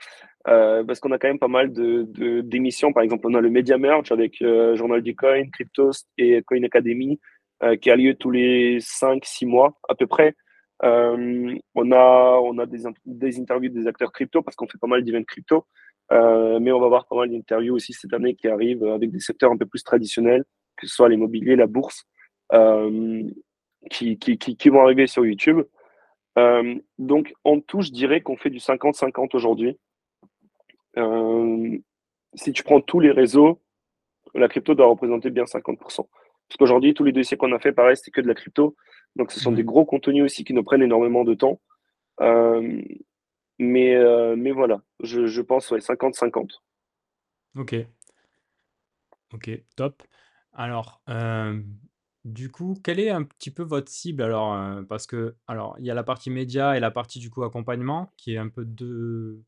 Parce 0.46 1.00
qu'on 1.00 1.12
a 1.12 1.18
quand 1.18 1.28
même 1.28 1.40
pas 1.40 1.48
mal 1.48 1.72
de 1.74 2.42
d'émissions. 2.42 2.94
Par 2.94 3.04
exemple, 3.04 3.28
on 3.28 3.34
a 3.34 3.42
le 3.42 3.50
Media 3.50 3.78
Merge 3.78 4.12
avec 4.12 4.42
Journal 4.76 5.02
du 5.02 5.16
Coin, 5.16 5.50
Cryptost 5.52 6.08
et 6.18 6.42
Coin 6.44 6.64
Academy. 6.64 7.20
Qui 7.82 7.92
a 7.92 7.96
lieu 7.96 8.16
tous 8.16 8.32
les 8.32 8.80
5-6 8.80 9.46
mois 9.46 9.78
à 9.88 9.96
peu 9.96 10.08
près. 10.08 10.36
Euh, 10.84 11.56
on 11.76 11.92
a, 11.92 12.40
on 12.44 12.58
a 12.58 12.66
des, 12.66 12.84
des 13.06 13.40
interviews 13.40 13.70
des 13.70 13.88
acteurs 13.88 14.12
crypto 14.12 14.42
parce 14.42 14.56
qu'on 14.56 14.68
fait 14.68 14.78
pas 14.78 14.88
mal 14.88 15.04
d'events 15.04 15.24
crypto. 15.24 15.66
Euh, 16.12 16.60
mais 16.60 16.72
on 16.72 16.80
va 16.80 16.88
avoir 16.88 17.08
pas 17.08 17.16
mal 17.16 17.30
d'interviews 17.32 17.74
aussi 17.74 17.94
cette 17.94 18.14
année 18.14 18.36
qui 18.36 18.48
arrivent 18.48 18.84
avec 18.86 19.12
des 19.12 19.20
secteurs 19.20 19.52
un 19.52 19.58
peu 19.58 19.66
plus 19.66 19.84
traditionnels, 19.84 20.44
que 20.76 20.86
ce 20.86 20.94
soit 20.94 21.08
l'immobilier, 21.08 21.56
la 21.56 21.68
bourse, 21.68 22.04
euh, 22.52 23.24
qui, 23.90 24.18
qui, 24.18 24.70
vont 24.70 24.82
arriver 24.82 25.08
sur 25.08 25.26
YouTube. 25.26 25.62
Donc, 27.00 27.34
en 27.46 27.60
tout, 27.62 27.82
je 27.82 27.92
dirais 27.92 28.22
qu'on 28.22 28.36
fait 28.36 28.50
du 28.50 28.60
50-50 28.60 29.30
aujourd'hui. 29.34 29.78
si 32.36 32.52
tu 32.52 32.64
prends 32.64 32.82
tous 32.82 33.00
les 33.00 33.12
réseaux, 33.12 33.62
la 34.36 34.50
crypto 34.50 34.76
doit 34.76 34.88
représenter 34.88 35.30
bien 35.30 35.46
50%. 35.46 35.78
Parce 35.78 36.08
qu'aujourd'hui, 36.60 36.94
tous 36.94 37.04
les 37.04 37.12
dossiers 37.12 37.38
qu'on 37.38 37.54
a 37.54 37.60
fait, 37.60 37.72
pareil, 37.72 37.96
c'était 37.96 38.12
que 38.12 38.22
de 38.22 38.28
la 38.28 38.36
crypto. 38.36 38.76
Donc, 39.16 39.32
ce 39.32 39.40
sont 39.40 39.52
des 39.52 39.64
gros 39.64 39.86
contenus 39.86 40.24
aussi 40.24 40.44
qui 40.44 40.54
nous 40.54 40.64
prennent 40.64 40.82
énormément 40.82 41.24
de 41.24 41.34
temps. 41.34 41.60
Euh, 42.22 42.82
mais, 43.60 43.96
euh, 43.96 44.36
mais 44.36 44.52
voilà, 44.52 44.82
je, 45.02 45.28
je 45.28 45.42
pense 45.42 45.70
ouais, 45.72 45.80
50-50. 45.80 46.62
Ok. 47.56 47.76
Ok, 49.34 49.50
top. 49.76 50.04
Alors, 50.54 51.02
euh, 51.10 51.62
du 52.26 52.52
coup, 52.52 52.76
quelle 52.84 53.00
est 53.00 53.10
un 53.10 53.24
petit 53.24 53.52
peu 53.52 53.64
votre 53.64 53.92
cible? 53.92 54.24
Alors, 54.24 54.54
euh, 54.54 54.84
parce 54.84 55.08
que, 55.08 55.36
alors, 55.48 55.76
il 55.80 55.86
y 55.86 55.92
a 55.92 55.94
la 55.94 56.04
partie 56.04 56.30
média 56.30 56.78
et 56.78 56.80
la 56.80 56.92
partie 56.92 57.20
du 57.20 57.30
coup 57.30 57.44
accompagnement, 57.44 58.12
qui 58.18 58.34
est 58.34 58.38
un 58.38 58.50
peu 58.50 58.66
deux, 58.66 59.44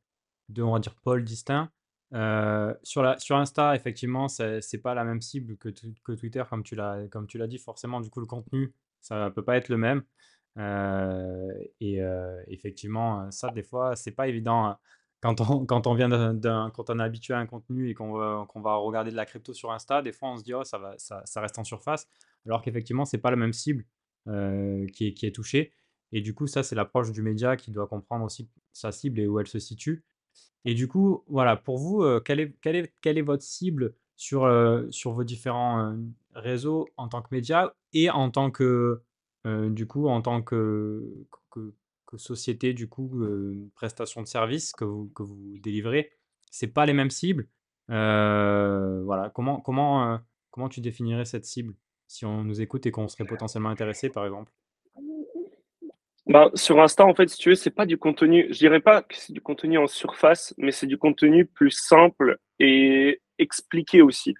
deux 0.49 0.63
on 0.63 0.73
va 0.73 0.79
dire, 0.79 0.95
pôles 0.95 1.23
distincts. 1.23 1.71
Euh, 2.13 2.73
sur 2.83 3.01
la, 3.01 3.17
sur 3.17 3.35
Insta, 3.35 3.75
effectivement, 3.75 4.27
c'est 4.27 4.61
c'est 4.61 4.77
pas 4.77 4.93
la 4.93 5.03
même 5.03 5.21
cible 5.21 5.57
que, 5.57 5.69
que 6.03 6.11
Twitter, 6.13 6.43
comme 6.49 6.63
tu 6.63 6.75
l'as, 6.75 7.07
comme 7.09 7.27
tu 7.27 7.37
l'as 7.37 7.47
dit. 7.47 7.57
Forcément, 7.57 8.01
du 8.01 8.09
coup, 8.09 8.19
le 8.19 8.25
contenu, 8.27 8.73
ça 9.05 9.31
peut 9.31 9.43
pas 9.43 9.57
être 9.57 9.69
le 9.69 9.77
même. 9.77 10.03
et 11.79 11.99
effectivement, 12.47 13.29
ça, 13.31 13.49
des 13.51 13.63
fois, 13.63 13.95
c'est 13.95 14.11
pas 14.11 14.27
évident. 14.27 14.65
Hein. 14.65 14.77
Quand 15.21 15.41
on, 15.41 15.65
quand 15.65 15.87
on 15.87 15.95
vient 15.95 16.09
d'un, 16.09 16.69
quand 16.69 16.89
on 16.89 16.99
est 16.99 17.03
habitué 17.03 17.33
à 17.33 17.39
un 17.39 17.47
contenu 17.47 17.89
et 17.89 17.93
qu'on 17.95 18.13
va, 18.13 18.75
regarder 18.75 19.11
de 19.11 19.15
la 19.15 19.25
crypto 19.25 19.53
sur 19.53 19.71
Insta, 19.71 20.01
des 20.01 20.11
fois 20.11 20.29
on 20.29 20.37
se 20.37 20.43
dit 20.43 20.53
oh, 20.53 20.63
ça, 20.63 20.77
va, 20.77 20.93
ça, 20.97 21.23
ça 21.25 21.41
reste 21.41 21.57
en 21.57 21.63
surface, 21.63 22.07
alors 22.45 22.61
qu'effectivement 22.61 23.05
c'est 23.05 23.17
pas 23.17 23.31
la 23.31 23.37
même 23.37 23.53
cible 23.53 23.85
euh, 24.27 24.85
qui, 24.87 25.07
est, 25.07 25.13
qui 25.13 25.25
est 25.25 25.35
touchée. 25.35 25.71
Et 26.11 26.21
du 26.21 26.33
coup, 26.33 26.47
ça 26.47 26.63
c'est 26.63 26.75
l'approche 26.75 27.11
du 27.11 27.21
média 27.21 27.55
qui 27.57 27.71
doit 27.71 27.87
comprendre 27.87 28.25
aussi 28.25 28.49
sa 28.71 28.91
cible 28.91 29.19
et 29.19 29.27
où 29.27 29.39
elle 29.39 29.47
se 29.47 29.59
situe. 29.59 30.03
Et 30.63 30.73
du 30.73 30.87
coup, 30.87 31.23
voilà, 31.27 31.55
pour 31.55 31.77
vous, 31.77 32.03
euh, 32.03 32.19
quelle, 32.19 32.39
est, 32.39 32.55
quelle, 32.61 32.75
est, 32.75 32.93
quelle 33.01 33.17
est 33.17 33.23
votre 33.23 33.43
cible 33.43 33.95
sur, 34.15 34.43
euh, 34.43 34.85
sur 34.89 35.13
vos 35.13 35.23
différents 35.23 35.95
réseaux 36.35 36.87
en 36.97 37.07
tant 37.07 37.21
que 37.21 37.29
média 37.31 37.73
et 37.93 38.09
en 38.09 38.29
tant 38.29 38.51
que, 38.51 39.01
du 39.45 39.87
coup, 39.87 40.07
en 40.07 40.21
tant 40.21 40.41
que, 40.41 41.25
société, 42.17 42.73
du 42.73 42.87
coup, 42.87 43.21
euh, 43.21 43.69
prestation 43.75 44.21
de 44.21 44.27
service 44.27 44.71
que 44.73 44.85
vous, 44.85 45.11
que 45.15 45.23
vous 45.23 45.57
délivrez, 45.59 46.11
c'est 46.51 46.67
pas 46.67 46.85
les 46.85 46.93
mêmes 46.93 47.09
cibles. 47.09 47.47
Euh, 47.91 49.01
voilà, 49.03 49.29
comment, 49.29 49.59
comment, 49.59 50.13
euh, 50.13 50.17
comment 50.51 50.69
tu 50.69 50.81
définirais 50.81 51.25
cette 51.25 51.45
cible? 51.45 51.73
Si 52.07 52.25
on 52.25 52.43
nous 52.43 52.61
écoute 52.61 52.85
et 52.85 52.91
qu'on 52.91 53.07
serait 53.07 53.25
potentiellement 53.25 53.69
intéressé, 53.69 54.09
par 54.09 54.25
exemple. 54.25 54.51
Bah, 56.27 56.49
sur 56.55 56.81
Insta, 56.81 57.05
en 57.05 57.13
fait, 57.13 57.29
si 57.29 57.37
tu 57.37 57.49
veux, 57.49 57.55
c'est 57.55 57.69
pas 57.69 57.85
du 57.85 57.97
contenu, 57.97 58.47
je 58.49 58.57
dirais 58.57 58.79
pas 58.79 59.03
que 59.03 59.15
c'est 59.15 59.33
du 59.33 59.41
contenu 59.41 59.77
en 59.77 59.85
surface, 59.85 60.55
mais 60.57 60.71
c'est 60.71 60.87
du 60.87 60.97
contenu 60.97 61.45
plus 61.45 61.71
simple 61.71 62.39
et 62.59 63.21
expliqué 63.37 64.01
aussi. 64.01 64.33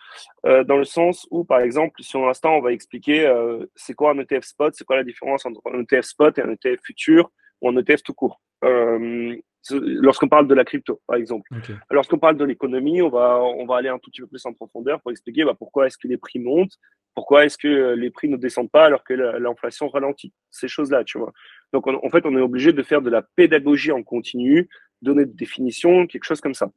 dans 0.43 0.77
le 0.77 0.83
sens 0.83 1.27
où, 1.31 1.43
par 1.43 1.59
exemple, 1.59 2.01
sur 2.01 2.27
Insta, 2.27 2.49
on 2.49 2.61
va 2.61 2.71
expliquer 2.71 3.31
c'est 3.75 3.93
quoi 3.93 4.11
un 4.11 4.19
ETF 4.19 4.43
spot, 4.43 4.73
c'est 4.75 4.83
quoi 4.85 4.95
la 4.95 5.03
différence 5.03 5.45
entre 5.45 5.61
un 5.73 5.81
ETF 5.81 6.05
spot 6.05 6.37
et 6.37 6.41
un 6.41 6.51
ETF 6.51 6.81
futur, 6.83 7.31
ou 7.61 7.69
en 7.69 7.77
ETF 7.77 8.03
tout 8.03 8.13
court. 8.13 8.41
Euh, 8.63 9.35
lorsqu'on 9.71 10.27
parle 10.27 10.47
de 10.47 10.53
la 10.53 10.63
crypto, 10.63 11.01
par 11.07 11.17
exemple. 11.17 11.49
Lorsqu'on 11.89 12.19
parle 12.19 12.37
de 12.37 12.45
l'économie, 12.45 13.01
on 13.01 13.09
va, 13.09 13.39
on 13.41 13.65
va 13.65 13.77
aller 13.77 13.89
un 13.89 13.97
tout 13.97 14.11
petit 14.11 14.21
peu 14.21 14.27
plus 14.27 14.45
en 14.45 14.53
profondeur 14.53 15.01
pour 15.01 15.11
expliquer 15.11 15.43
bah, 15.43 15.55
pourquoi 15.57 15.87
est-ce 15.87 15.97
que 15.97 16.07
les 16.07 16.17
prix 16.17 16.39
montent, 16.39 16.77
pourquoi 17.15 17.45
est-ce 17.45 17.57
que 17.57 17.93
les 17.93 18.09
prix 18.11 18.29
ne 18.29 18.37
descendent 18.37 18.71
pas 18.71 18.85
alors 18.85 19.03
que 19.03 19.13
l'inflation 19.13 19.87
ralentit. 19.87 20.33
Ces 20.51 20.67
choses-là, 20.67 21.03
tu 21.03 21.17
vois. 21.17 21.33
Donc, 21.73 21.87
en 21.87 22.09
fait, 22.09 22.25
on 22.25 22.37
est 22.37 22.41
obligé 22.41 22.73
de 22.73 22.83
faire 22.83 23.01
de 23.01 23.09
la 23.09 23.21
pédagogie 23.21 23.91
en 23.91 24.03
continu, 24.03 24.69
donner 25.01 25.25
des 25.25 25.33
définitions, 25.33 26.05
quelque 26.07 26.25
chose 26.25 26.41
comme 26.41 26.53
ça. 26.53 26.69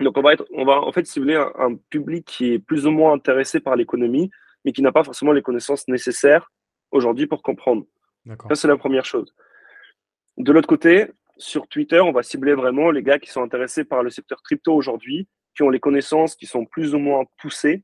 Donc, 0.00 0.16
on 0.16 0.22
va 0.22 0.32
être, 0.32 0.44
on 0.52 0.64
va, 0.64 0.80
en 0.80 0.92
fait, 0.92 1.06
cibler 1.06 1.36
un, 1.36 1.52
un 1.58 1.76
public 1.90 2.24
qui 2.24 2.54
est 2.54 2.58
plus 2.58 2.86
ou 2.86 2.90
moins 2.90 3.12
intéressé 3.12 3.60
par 3.60 3.76
l'économie, 3.76 4.30
mais 4.64 4.72
qui 4.72 4.82
n'a 4.82 4.92
pas 4.92 5.04
forcément 5.04 5.32
les 5.32 5.42
connaissances 5.42 5.86
nécessaires 5.88 6.50
aujourd'hui 6.90 7.26
pour 7.26 7.42
comprendre. 7.42 7.84
Ça, 8.48 8.54
c'est 8.54 8.68
la 8.68 8.76
première 8.76 9.04
chose. 9.04 9.34
De 10.36 10.52
l'autre 10.52 10.68
côté, 10.68 11.08
sur 11.36 11.66
Twitter, 11.66 12.00
on 12.00 12.12
va 12.12 12.22
cibler 12.22 12.54
vraiment 12.54 12.90
les 12.90 13.02
gars 13.02 13.18
qui 13.18 13.30
sont 13.30 13.42
intéressés 13.42 13.84
par 13.84 14.02
le 14.02 14.10
secteur 14.10 14.42
crypto 14.42 14.74
aujourd'hui, 14.74 15.28
qui 15.54 15.62
ont 15.62 15.70
les 15.70 15.80
connaissances 15.80 16.36
qui 16.36 16.46
sont 16.46 16.64
plus 16.64 16.94
ou 16.94 16.98
moins 16.98 17.24
poussées 17.40 17.82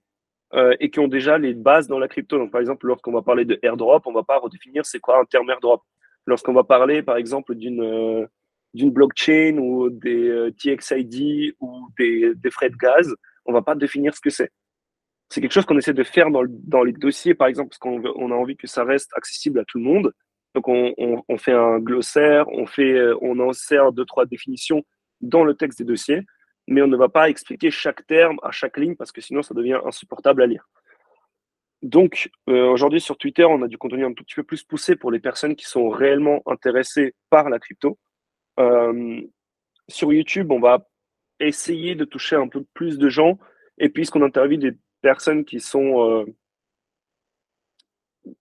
euh, 0.54 0.74
et 0.80 0.90
qui 0.90 1.00
ont 1.00 1.08
déjà 1.08 1.38
les 1.38 1.54
bases 1.54 1.88
dans 1.88 1.98
la 1.98 2.08
crypto. 2.08 2.38
Donc, 2.38 2.52
par 2.52 2.60
exemple, 2.60 2.86
lorsqu'on 2.86 3.12
va 3.12 3.22
parler 3.22 3.44
de 3.44 3.58
airdrop, 3.62 4.06
on 4.06 4.12
va 4.12 4.22
pas 4.22 4.38
redéfinir 4.38 4.86
c'est 4.86 5.00
quoi 5.00 5.20
un 5.20 5.24
terme 5.24 5.50
airdrop. 5.50 5.82
Lorsqu'on 6.26 6.52
va 6.52 6.64
parler, 6.64 7.02
par 7.02 7.16
exemple, 7.16 7.54
d'une 7.54 7.82
euh, 7.82 8.26
d'une 8.74 8.90
blockchain 8.90 9.56
ou 9.58 9.90
des 9.90 10.28
euh, 10.28 10.50
TXID 10.52 11.54
ou 11.60 11.88
des, 11.98 12.34
frais 12.50 12.70
de 12.70 12.76
gaz, 12.76 13.14
on 13.44 13.52
va 13.52 13.62
pas 13.62 13.74
définir 13.74 14.14
ce 14.14 14.20
que 14.20 14.30
c'est. 14.30 14.50
C'est 15.30 15.40
quelque 15.40 15.52
chose 15.52 15.66
qu'on 15.66 15.78
essaie 15.78 15.94
de 15.94 16.04
faire 16.04 16.30
dans, 16.30 16.82
les 16.82 16.92
dossiers, 16.92 17.34
par 17.34 17.48
exemple, 17.48 17.70
parce 17.70 17.78
qu'on 17.78 18.02
on 18.16 18.30
a 18.30 18.34
envie 18.34 18.56
que 18.56 18.66
ça 18.66 18.84
reste 18.84 19.10
accessible 19.14 19.58
à 19.60 19.64
tout 19.64 19.78
le 19.78 19.84
monde. 19.84 20.12
Donc 20.54 20.66
on, 20.68 21.38
fait 21.38 21.52
un 21.52 21.78
glossaire, 21.78 22.48
on 22.48 22.66
fait, 22.66 22.94
euh, 22.94 23.16
on 23.20 23.38
insère 23.48 23.92
deux 23.92 24.06
trois 24.06 24.24
définitions 24.24 24.82
dans 25.20 25.44
le 25.44 25.54
texte 25.54 25.78
des 25.78 25.84
dossiers, 25.84 26.22
mais 26.66 26.82
on 26.82 26.86
ne 26.86 26.96
va 26.96 27.08
pas 27.08 27.28
expliquer 27.28 27.70
chaque 27.70 28.06
terme 28.06 28.38
à 28.42 28.50
chaque 28.50 28.78
ligne 28.78 28.96
parce 28.96 29.12
que 29.12 29.20
sinon 29.20 29.42
ça 29.42 29.54
devient 29.54 29.80
insupportable 29.84 30.42
à 30.42 30.46
lire. 30.46 30.68
Donc 31.82 32.30
euh, 32.48 32.66
aujourd'hui 32.66 33.00
sur 33.00 33.16
Twitter, 33.18 33.44
on 33.44 33.62
a 33.62 33.68
du 33.68 33.78
contenu 33.78 34.04
un 34.04 34.12
tout 34.12 34.24
petit 34.24 34.34
peu 34.34 34.42
plus 34.42 34.64
poussé 34.64 34.96
pour 34.96 35.10
les 35.10 35.20
personnes 35.20 35.54
qui 35.54 35.66
sont 35.66 35.90
réellement 35.90 36.42
intéressées 36.46 37.14
par 37.30 37.50
la 37.50 37.58
crypto. 37.58 37.98
Euh, 38.58 39.20
sur 39.88 40.12
YouTube, 40.12 40.50
on 40.50 40.60
va 40.60 40.88
essayer 41.40 41.94
de 41.94 42.04
toucher 42.04 42.36
un 42.36 42.48
peu 42.48 42.64
plus 42.74 42.98
de 42.98 43.08
gens 43.08 43.38
et 43.78 43.88
puisqu'on 43.88 44.22
interviewe 44.22 44.58
des 44.58 44.76
personnes 45.00 45.44
qui 45.44 45.60
sont 45.60 46.26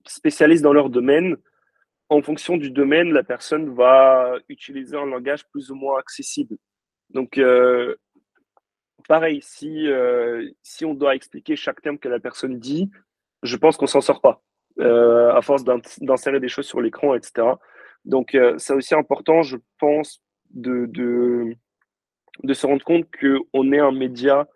spécialistes 0.06 0.64
dans 0.64 0.74
leur 0.74 0.90
domaine, 0.90 1.38
en 2.10 2.22
fonction 2.22 2.58
du 2.58 2.72
domaine, 2.72 3.12
la 3.12 3.24
personne 3.24 3.74
va 3.76 4.36
utiliser 4.50 4.96
un 4.96 5.06
langage 5.06 5.48
plus 5.50 5.72
ou 5.72 5.76
moins 5.76 6.00
accessible. 6.00 6.58
Donc, 7.10 7.38
euh, 7.38 7.96
pareil, 9.08 9.42
si, 9.42 9.88
euh, 9.88 10.50
si 10.64 10.86
on 10.86 10.94
doit 10.94 11.16
expliquer 11.16 11.56
chaque 11.56 11.82
terme 11.82 11.98
que 11.98 12.10
la 12.10 12.20
personne 12.20 12.60
dit, 12.60 12.90
je 13.44 13.58
pense 13.58 13.78
qu'on 13.78 13.88
s'en 13.88 14.02
sort 14.02 14.22
pas, 14.22 14.42
euh, 14.80 15.34
à 15.34 15.42
force 15.42 15.64
d'insérer 15.64 16.40
des 16.40 16.48
choses 16.48 16.66
sur 16.66 16.82
l'écran, 16.82 17.14
etc. 17.14 17.48
Donc, 18.08 18.36
c'est 18.58 18.74
aussi 18.74 18.96
important, 18.96 19.44
je 19.44 19.58
pense, 19.80 20.24
de, 20.50 21.56
se 22.52 22.66
rendre 22.66 22.84
compte 22.84 23.06
qu'on 23.20 23.72
est 23.72 23.80
un 23.80 23.92
média, 23.92 24.48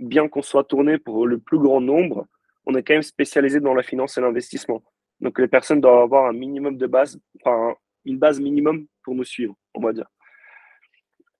bien 0.00 0.28
qu'on 0.28 0.42
soit 0.42 0.64
tourné 0.64 0.98
pour 0.98 1.26
le 1.26 1.38
plus 1.38 1.58
grand 1.58 1.80
nombre, 1.80 2.26
on 2.66 2.74
est 2.74 2.82
quand 2.82 2.94
même 2.94 3.02
spécialisé 3.02 3.60
dans 3.60 3.74
la 3.74 3.82
finance 3.82 4.18
et 4.18 4.20
l'investissement. 4.20 4.82
Donc 5.20 5.38
les 5.38 5.48
personnes 5.48 5.80
doivent 5.80 6.02
avoir 6.02 6.26
un 6.26 6.32
minimum 6.32 6.76
de 6.76 6.86
base, 6.86 7.18
enfin 7.40 7.74
une 8.04 8.18
base 8.18 8.40
minimum 8.40 8.86
pour 9.02 9.14
nous 9.14 9.24
suivre, 9.24 9.54
on 9.74 9.80
va 9.80 9.92
dire. 9.92 10.06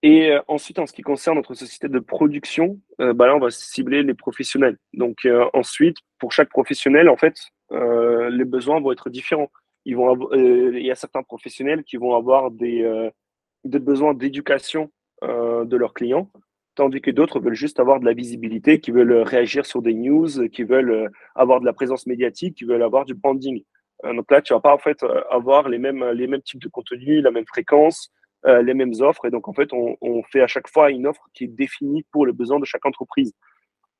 Et 0.01 0.31
euh, 0.31 0.41
ensuite, 0.47 0.79
en 0.79 0.87
ce 0.87 0.93
qui 0.93 1.01
concerne 1.01 1.35
notre 1.35 1.53
société 1.53 1.89
de 1.89 1.99
production, 1.99 2.79
euh, 3.01 3.13
bah 3.13 3.27
là, 3.27 3.35
on 3.35 3.39
va 3.39 3.51
cibler 3.51 4.01
les 4.01 4.13
professionnels. 4.13 4.77
Donc 4.93 5.25
euh, 5.25 5.45
ensuite, 5.53 5.97
pour 6.19 6.31
chaque 6.31 6.49
professionnel, 6.49 7.09
en 7.09 7.17
fait, 7.17 7.35
les 7.71 8.45
besoins 8.45 8.79
vont 8.79 8.91
être 8.91 9.09
différents. 9.09 9.51
Vont 9.85 10.31
il 10.33 10.85
y 10.85 10.91
a 10.91 10.95
certains 10.95 11.23
professionnels 11.23 11.83
qui 11.83 11.97
vont 11.97 12.15
avoir 12.15 12.51
des, 12.51 13.09
des 13.63 13.79
besoins 13.79 14.13
d'éducation 14.13 14.91
de 15.23 15.75
leurs 15.75 15.93
clients, 15.93 16.29
tandis 16.75 17.01
que 17.01 17.11
d'autres 17.11 17.39
veulent 17.39 17.55
juste 17.55 17.79
avoir 17.79 17.99
de 17.99 18.05
la 18.05 18.13
visibilité, 18.13 18.79
qui 18.79 18.91
veulent 18.91 19.23
réagir 19.23 19.65
sur 19.65 19.81
des 19.81 19.95
news, 19.95 20.47
qui 20.49 20.63
veulent 20.63 21.09
avoir 21.33 21.59
de 21.59 21.65
la 21.65 21.73
présence 21.73 22.05
médiatique, 22.05 22.55
qui 22.55 22.65
veulent 22.65 22.83
avoir 22.83 23.05
du 23.05 23.15
branding. 23.15 23.63
Euh, 24.05 24.13
donc 24.13 24.31
là, 24.31 24.41
tu 24.41 24.53
vas 24.53 24.59
pas 24.59 24.73
en 24.73 24.77
fait 24.77 25.03
euh, 25.03 25.21
avoir 25.29 25.69
les 25.69 25.77
mêmes 25.77 26.03
les 26.11 26.27
mêmes 26.27 26.41
types 26.41 26.61
de 26.61 26.69
contenus, 26.69 27.23
la 27.23 27.31
même 27.31 27.45
fréquence, 27.45 28.11
euh, 28.45 28.61
les 28.61 28.73
mêmes 28.73 28.93
offres. 28.99 29.25
Et 29.25 29.31
donc 29.31 29.47
en 29.47 29.53
fait, 29.53 29.73
on, 29.73 29.97
on, 30.01 30.23
fait 30.23 30.41
à 30.41 30.47
chaque 30.47 30.69
fois 30.69 30.91
une 30.91 31.07
offre 31.07 31.25
qui 31.33 31.45
est 31.45 31.47
définie 31.47 32.03
pour 32.11 32.25
les 32.25 32.33
besoins 32.33 32.59
de 32.59 32.65
chaque 32.65 32.85
entreprise. 32.85 33.33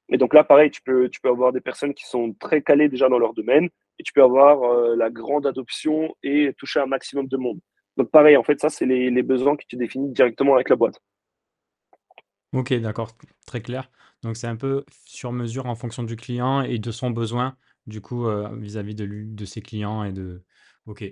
Et 0.10 0.18
donc 0.18 0.34
là, 0.34 0.44
pareil, 0.44 0.72
tu 0.72 0.82
peux 0.82 1.10
tu 1.10 1.20
peux 1.22 1.30
avoir 1.30 1.52
des 1.52 1.62
personnes 1.62 1.94
qui 1.94 2.06
sont 2.06 2.34
très 2.40 2.62
calées 2.62 2.90
déjà 2.90 3.10
dans 3.10 3.20
leur 3.20 3.34
domaine, 3.34 3.70
et 4.00 4.04
tu 4.04 4.14
peux 4.14 4.24
avoir 4.24 4.96
la 4.96 5.10
grande 5.10 5.46
adoption 5.46 6.16
et 6.24 6.54
toucher 6.58 6.80
un 6.80 6.86
maximum 6.86 7.28
de 7.28 7.38
monde. 7.38 7.60
Donc 7.98 8.12
pareil, 8.12 8.38
en 8.38 8.44
fait, 8.44 8.60
ça 8.62 8.70
c'est 8.70 8.86
les, 8.86 9.24
besoins 9.24 9.58
que 9.58 9.66
tu 9.68 9.76
définis 9.76 10.10
directement 10.12 10.56
avec 10.56 10.70
la 10.70 10.78
boîte. 10.78 11.00
Ok, 12.54 12.74
d'accord, 12.76 13.12
très 13.46 13.62
clair. 13.62 13.92
Donc 14.24 14.38
c'est 14.38 14.48
un 14.48 14.56
peu 14.56 14.86
sur 15.06 15.32
mesure 15.34 15.66
en 15.66 15.76
fonction 15.76 16.04
du 16.04 16.16
client 16.16 16.62
et 16.62 16.80
de 16.80 16.92
son 16.92 17.12
besoin, 17.12 17.58
du 17.88 18.02
coup, 18.02 18.26
euh, 18.28 18.50
vis-à-vis 18.56 18.96
de, 18.96 19.06
de 19.06 19.46
ses 19.46 19.62
clients 19.62 20.04
et 20.04 20.14
de... 20.14 20.44
Ok, 20.86 21.04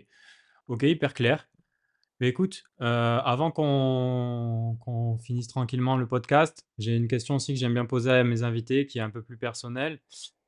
ok, 0.68 0.84
hyper 0.84 1.14
clair. 1.14 1.50
Mais 2.20 2.30
écoute, 2.30 2.64
euh, 2.82 3.20
avant 3.20 3.52
qu'on 3.52 5.18
finisse 5.20 5.48
tranquillement 5.48 5.98
le 5.98 6.08
podcast, 6.08 6.66
j'ai 6.80 6.96
une 6.96 7.08
question 7.08 7.36
aussi 7.36 7.54
que 7.54 7.60
j'aime 7.60 7.74
bien 7.74 7.86
poser 7.86 8.12
à 8.12 8.24
mes 8.24 8.44
invités, 8.44 8.88
qui 8.88 8.98
est 8.98 9.02
un 9.02 9.12
peu 9.12 9.22
plus 9.22 9.38
personnelle. 9.38 10.00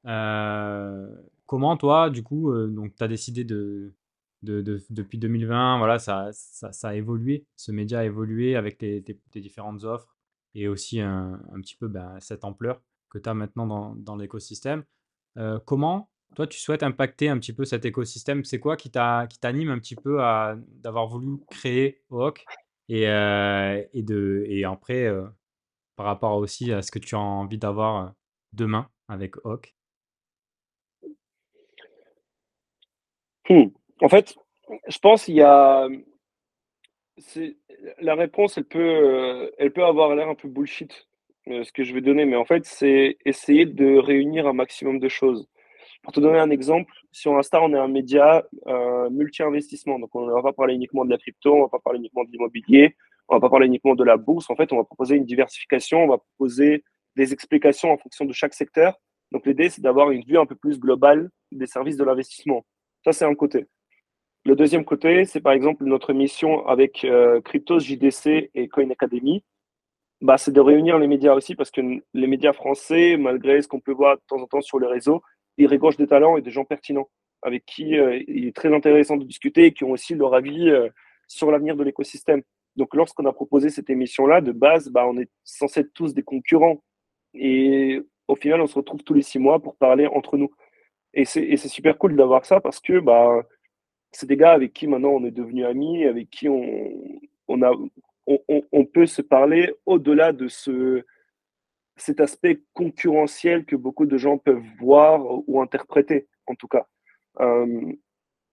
Euh, 0.05 1.07
comment 1.49 1.75
toi, 1.77 2.11
du 2.11 2.21
coup, 2.21 2.53
donc 2.67 2.95
tu 2.95 3.03
as 3.03 3.07
décidé 3.07 3.43
de, 3.43 3.95
de, 4.43 4.81
depuis 4.89 5.17
2020, 5.17 5.79
voilà, 5.79 5.97
ça, 5.99 6.29
ça, 6.31 6.71
ça, 6.71 6.89
a 6.89 6.95
évolué, 6.95 7.45
ce 7.55 7.71
média 7.71 7.99
a 7.99 8.05
évolué 8.05 8.55
avec 8.55 8.77
tes, 8.77 9.03
tes 9.03 9.41
différentes 9.41 9.83
offres 9.83 10.15
et 10.55 10.67
aussi 10.67 10.99
un, 11.01 11.39
petit 11.61 11.75
peu 11.75 11.87
ben, 11.87 12.19
cette 12.19 12.43
ampleur 12.43 12.81
que 13.09 13.17
tu 13.17 13.29
as 13.29 13.33
maintenant 13.33 13.95
dans, 13.95 14.15
l'écosystème. 14.15 14.83
Euh, 15.37 15.59
comment 15.65 16.11
toi 16.35 16.45
tu 16.47 16.59
souhaites 16.59 16.83
impacter 16.83 17.29
un 17.29 17.39
petit 17.39 17.53
peu 17.53 17.65
cet 17.65 17.85
écosystème? 17.85 18.43
C'est 18.45 18.59
quoi 18.59 18.77
qui 18.77 18.91
t'a 18.91 19.27
qui 19.27 19.39
t'anime 19.39 19.69
un 19.69 19.79
petit 19.79 19.95
peu 19.95 20.21
à 20.21 20.57
d'avoir 20.67 21.07
voulu 21.07 21.39
créer 21.49 22.03
OAK 22.09 22.45
et, 22.89 23.07
euh, 23.07 23.83
et 23.93 24.03
de 24.03 24.43
et 24.47 24.63
après 24.63 25.05
euh, 25.05 25.27
par 25.95 26.05
rapport 26.05 26.37
aussi 26.37 26.71
à 26.71 26.81
ce 26.81 26.91
que 26.91 26.99
tu 26.99 27.15
as 27.15 27.19
envie 27.19 27.57
d'avoir 27.57 28.13
demain 28.53 28.89
avec 29.07 29.43
OAK 29.45 29.75
Hmm. 33.49 33.69
En 34.01 34.09
fait, 34.09 34.35
je 34.87 34.99
pense 34.99 35.25
qu'il 35.25 35.35
y 35.35 35.41
a 35.41 35.87
la 37.99 38.15
réponse, 38.15 38.57
elle 38.57 38.65
peut, 38.65 38.79
euh, 38.79 39.51
elle 39.57 39.71
peut 39.71 39.83
avoir 39.83 40.15
l'air 40.15 40.29
un 40.29 40.35
peu 40.35 40.47
bullshit, 40.47 41.07
euh, 41.47 41.63
ce 41.63 41.71
que 41.71 41.83
je 41.83 41.93
vais 41.93 42.01
donner, 42.01 42.25
mais 42.25 42.35
en 42.35 42.45
fait, 42.45 42.65
c'est 42.65 43.17
essayer 43.25 43.65
de 43.65 43.97
réunir 43.97 44.47
un 44.47 44.53
maximum 44.53 44.99
de 44.99 45.09
choses. 45.09 45.47
Pour 46.03 46.13
te 46.13 46.19
donner 46.19 46.39
un 46.39 46.49
exemple, 46.49 46.93
sur 47.11 47.37
Insta, 47.37 47.61
on 47.61 47.73
est 47.73 47.77
un 47.77 47.89
média 47.89 48.45
euh, 48.67 49.09
multi-investissement. 49.09 49.99
Donc, 49.99 50.15
on 50.15 50.25
ne 50.25 50.31
va 50.31 50.41
pas 50.41 50.53
parler 50.53 50.75
uniquement 50.75 51.03
de 51.03 51.09
la 51.09 51.17
crypto, 51.17 51.53
on 51.53 51.57
ne 51.57 51.63
va 51.63 51.69
pas 51.69 51.79
parler 51.79 51.99
uniquement 51.99 52.23
de 52.23 52.31
l'immobilier, 52.31 52.95
on 53.27 53.35
ne 53.35 53.39
va 53.39 53.47
pas 53.47 53.49
parler 53.49 53.67
uniquement 53.67 53.95
de 53.95 54.03
la 54.03 54.15
bourse. 54.15 54.49
En 54.49 54.55
fait, 54.55 54.71
on 54.71 54.77
va 54.77 54.85
proposer 54.85 55.15
une 55.15 55.25
diversification, 55.25 56.03
on 56.03 56.07
va 56.07 56.17
proposer 56.17 56.83
des 57.17 57.33
explications 57.33 57.91
en 57.91 57.97
fonction 57.97 58.23
de 58.23 58.33
chaque 58.33 58.53
secteur. 58.53 58.95
Donc, 59.31 59.45
l'idée, 59.45 59.69
c'est 59.69 59.81
d'avoir 59.81 60.11
une 60.11 60.23
vue 60.23 60.37
un 60.37 60.45
peu 60.45 60.55
plus 60.55 60.79
globale 60.79 61.29
des 61.51 61.67
services 61.67 61.97
de 61.97 62.03
l'investissement. 62.05 62.65
Ça, 63.03 63.13
c'est 63.13 63.25
un 63.25 63.35
côté. 63.35 63.65
Le 64.45 64.55
deuxième 64.55 64.85
côté, 64.85 65.25
c'est 65.25 65.41
par 65.41 65.53
exemple 65.53 65.83
notre 65.85 66.13
mission 66.13 66.65
avec 66.67 67.03
euh, 67.05 67.41
Cryptos, 67.41 67.79
JDC 67.79 68.51
et 68.55 68.67
Coin 68.67 68.89
Academy. 68.89 69.43
Bah, 70.21 70.37
c'est 70.37 70.51
de 70.51 70.59
réunir 70.59 70.97
les 70.99 71.07
médias 71.07 71.33
aussi 71.33 71.55
parce 71.55 71.71
que 71.71 71.81
les 72.13 72.27
médias 72.27 72.53
français, 72.53 73.17
malgré 73.17 73.61
ce 73.61 73.67
qu'on 73.67 73.79
peut 73.79 73.93
voir 73.93 74.17
de 74.17 74.21
temps 74.27 74.41
en 74.41 74.47
temps 74.47 74.61
sur 74.61 74.79
les 74.79 74.87
réseaux, 74.87 75.21
ils 75.57 75.67
regorgent 75.67 75.97
des 75.97 76.07
talents 76.07 76.37
et 76.37 76.41
des 76.41 76.51
gens 76.51 76.65
pertinents 76.65 77.09
avec 77.41 77.65
qui 77.65 77.97
euh, 77.97 78.21
il 78.27 78.47
est 78.47 78.55
très 78.55 78.73
intéressant 78.73 79.17
de 79.17 79.23
discuter 79.23 79.65
et 79.65 79.73
qui 79.73 79.83
ont 79.83 79.91
aussi 79.91 80.15
leur 80.15 80.33
avis 80.33 80.69
euh, 80.69 80.89
sur 81.27 81.51
l'avenir 81.51 81.75
de 81.75 81.83
l'écosystème. 81.83 82.41
Donc, 82.75 82.95
lorsqu'on 82.95 83.25
a 83.25 83.33
proposé 83.33 83.69
cette 83.69 83.89
émission-là, 83.89 84.41
de 84.41 84.51
base, 84.51 84.89
bah, 84.89 85.05
on 85.07 85.17
est 85.17 85.29
censé 85.43 85.81
être 85.81 85.93
tous 85.93 86.13
des 86.13 86.23
concurrents. 86.23 86.83
Et 87.33 88.01
au 88.27 88.35
final, 88.35 88.61
on 88.61 88.67
se 88.67 88.75
retrouve 88.75 89.03
tous 89.03 89.13
les 89.13 89.21
six 89.21 89.39
mois 89.39 89.59
pour 89.59 89.75
parler 89.75 90.07
entre 90.07 90.37
nous. 90.37 90.49
Et 91.13 91.25
c'est 91.25 91.57
super 91.57 91.97
cool 91.97 92.15
d'avoir 92.15 92.45
ça 92.45 92.59
parce 92.59 92.79
que 92.79 92.99
bah, 92.99 93.41
c'est 94.11 94.27
des 94.27 94.37
gars 94.37 94.53
avec 94.53 94.73
qui 94.73 94.87
maintenant 94.87 95.09
on 95.09 95.25
est 95.25 95.31
devenus 95.31 95.65
amis, 95.65 96.05
avec 96.05 96.29
qui 96.29 96.47
on, 96.47 97.25
peut 98.93 99.05
se 99.05 99.21
parler 99.21 99.73
au-delà 99.85 100.33
de 100.33 100.47
ce, 100.47 101.03
cet 101.95 102.19
aspect 102.19 102.61
concurrentiel 102.73 103.65
que 103.65 103.75
beaucoup 103.75 104.05
de 104.05 104.17
gens 104.17 104.37
peuvent 104.37 104.63
voir 104.79 105.21
ou 105.47 105.61
interpréter, 105.61 106.27
en 106.47 106.55
tout 106.55 106.67
cas. 106.67 106.85
Euh, 107.39 107.93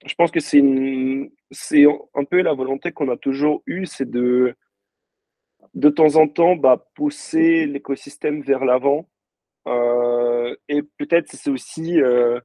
je 0.05 0.15
pense 0.15 0.31
que 0.31 0.41
c'est 0.41 0.63
c'est 1.51 1.85
un 2.15 2.25
peu 2.25 2.43
la 2.43 2.53
volonté 2.53 2.93
qu'on 2.93 3.09
a 3.11 3.17
toujours 3.17 3.63
eue, 3.67 3.87
c'est 3.87 4.11
de 4.11 4.55
de 5.75 5.89
temps 5.91 6.17
en 6.17 6.29
temps 6.29 6.57
bah, 6.57 6.87
pousser 6.95 7.67
l'écosystème 7.67 8.43
vers 8.43 8.65
l'avant. 8.65 9.09
Euh, 9.69 10.06
et 10.69 10.83
peut-être 10.83 11.29
c'est 11.33 11.51
aussi, 11.51 12.01
euh, 12.01 12.41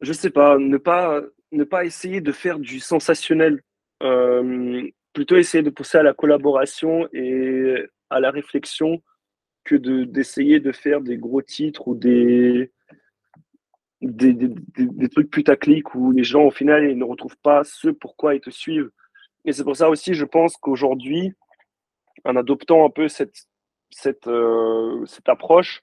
je 0.00 0.12
sais 0.12 0.30
pas, 0.30 0.58
ne 0.58 0.76
pas 0.76 1.22
ne 1.52 1.64
pas 1.64 1.84
essayer 1.84 2.20
de 2.20 2.32
faire 2.32 2.58
du 2.58 2.80
sensationnel, 2.80 3.62
euh, 4.02 4.86
plutôt 5.12 5.36
essayer 5.36 5.62
de 5.62 5.70
pousser 5.70 5.98
à 5.98 6.02
la 6.02 6.14
collaboration 6.14 7.08
et 7.12 7.86
à 8.10 8.20
la 8.20 8.30
réflexion 8.30 9.02
que 9.64 9.74
de, 9.74 10.04
d'essayer 10.04 10.60
de 10.60 10.72
faire 10.72 11.00
des 11.00 11.16
gros 11.16 11.42
titres 11.42 11.88
ou 11.88 11.94
des, 11.94 12.70
des, 14.00 15.08
trucs 15.08 15.30
putaclic 15.30 15.94
où 15.94 16.12
les 16.12 16.24
gens, 16.24 16.44
au 16.44 16.50
final, 16.50 16.88
ils 16.88 16.98
ne 16.98 17.04
retrouvent 17.04 17.38
pas 17.42 17.64
ce 17.64 17.88
pourquoi 17.88 18.34
ils 18.34 18.40
te 18.40 18.50
suivent. 18.50 18.90
Et 19.44 19.52
c'est 19.52 19.64
pour 19.64 19.76
ça 19.76 19.88
aussi, 19.88 20.14
je 20.14 20.24
pense 20.24 20.56
qu'aujourd'hui, 20.56 21.32
en 22.24 22.36
adoptant 22.36 22.84
un 22.84 22.90
peu 22.90 23.08
cette, 23.08 23.46
cette, 23.90 24.28
euh, 24.28 25.04
cette 25.06 25.28
approche, 25.28 25.82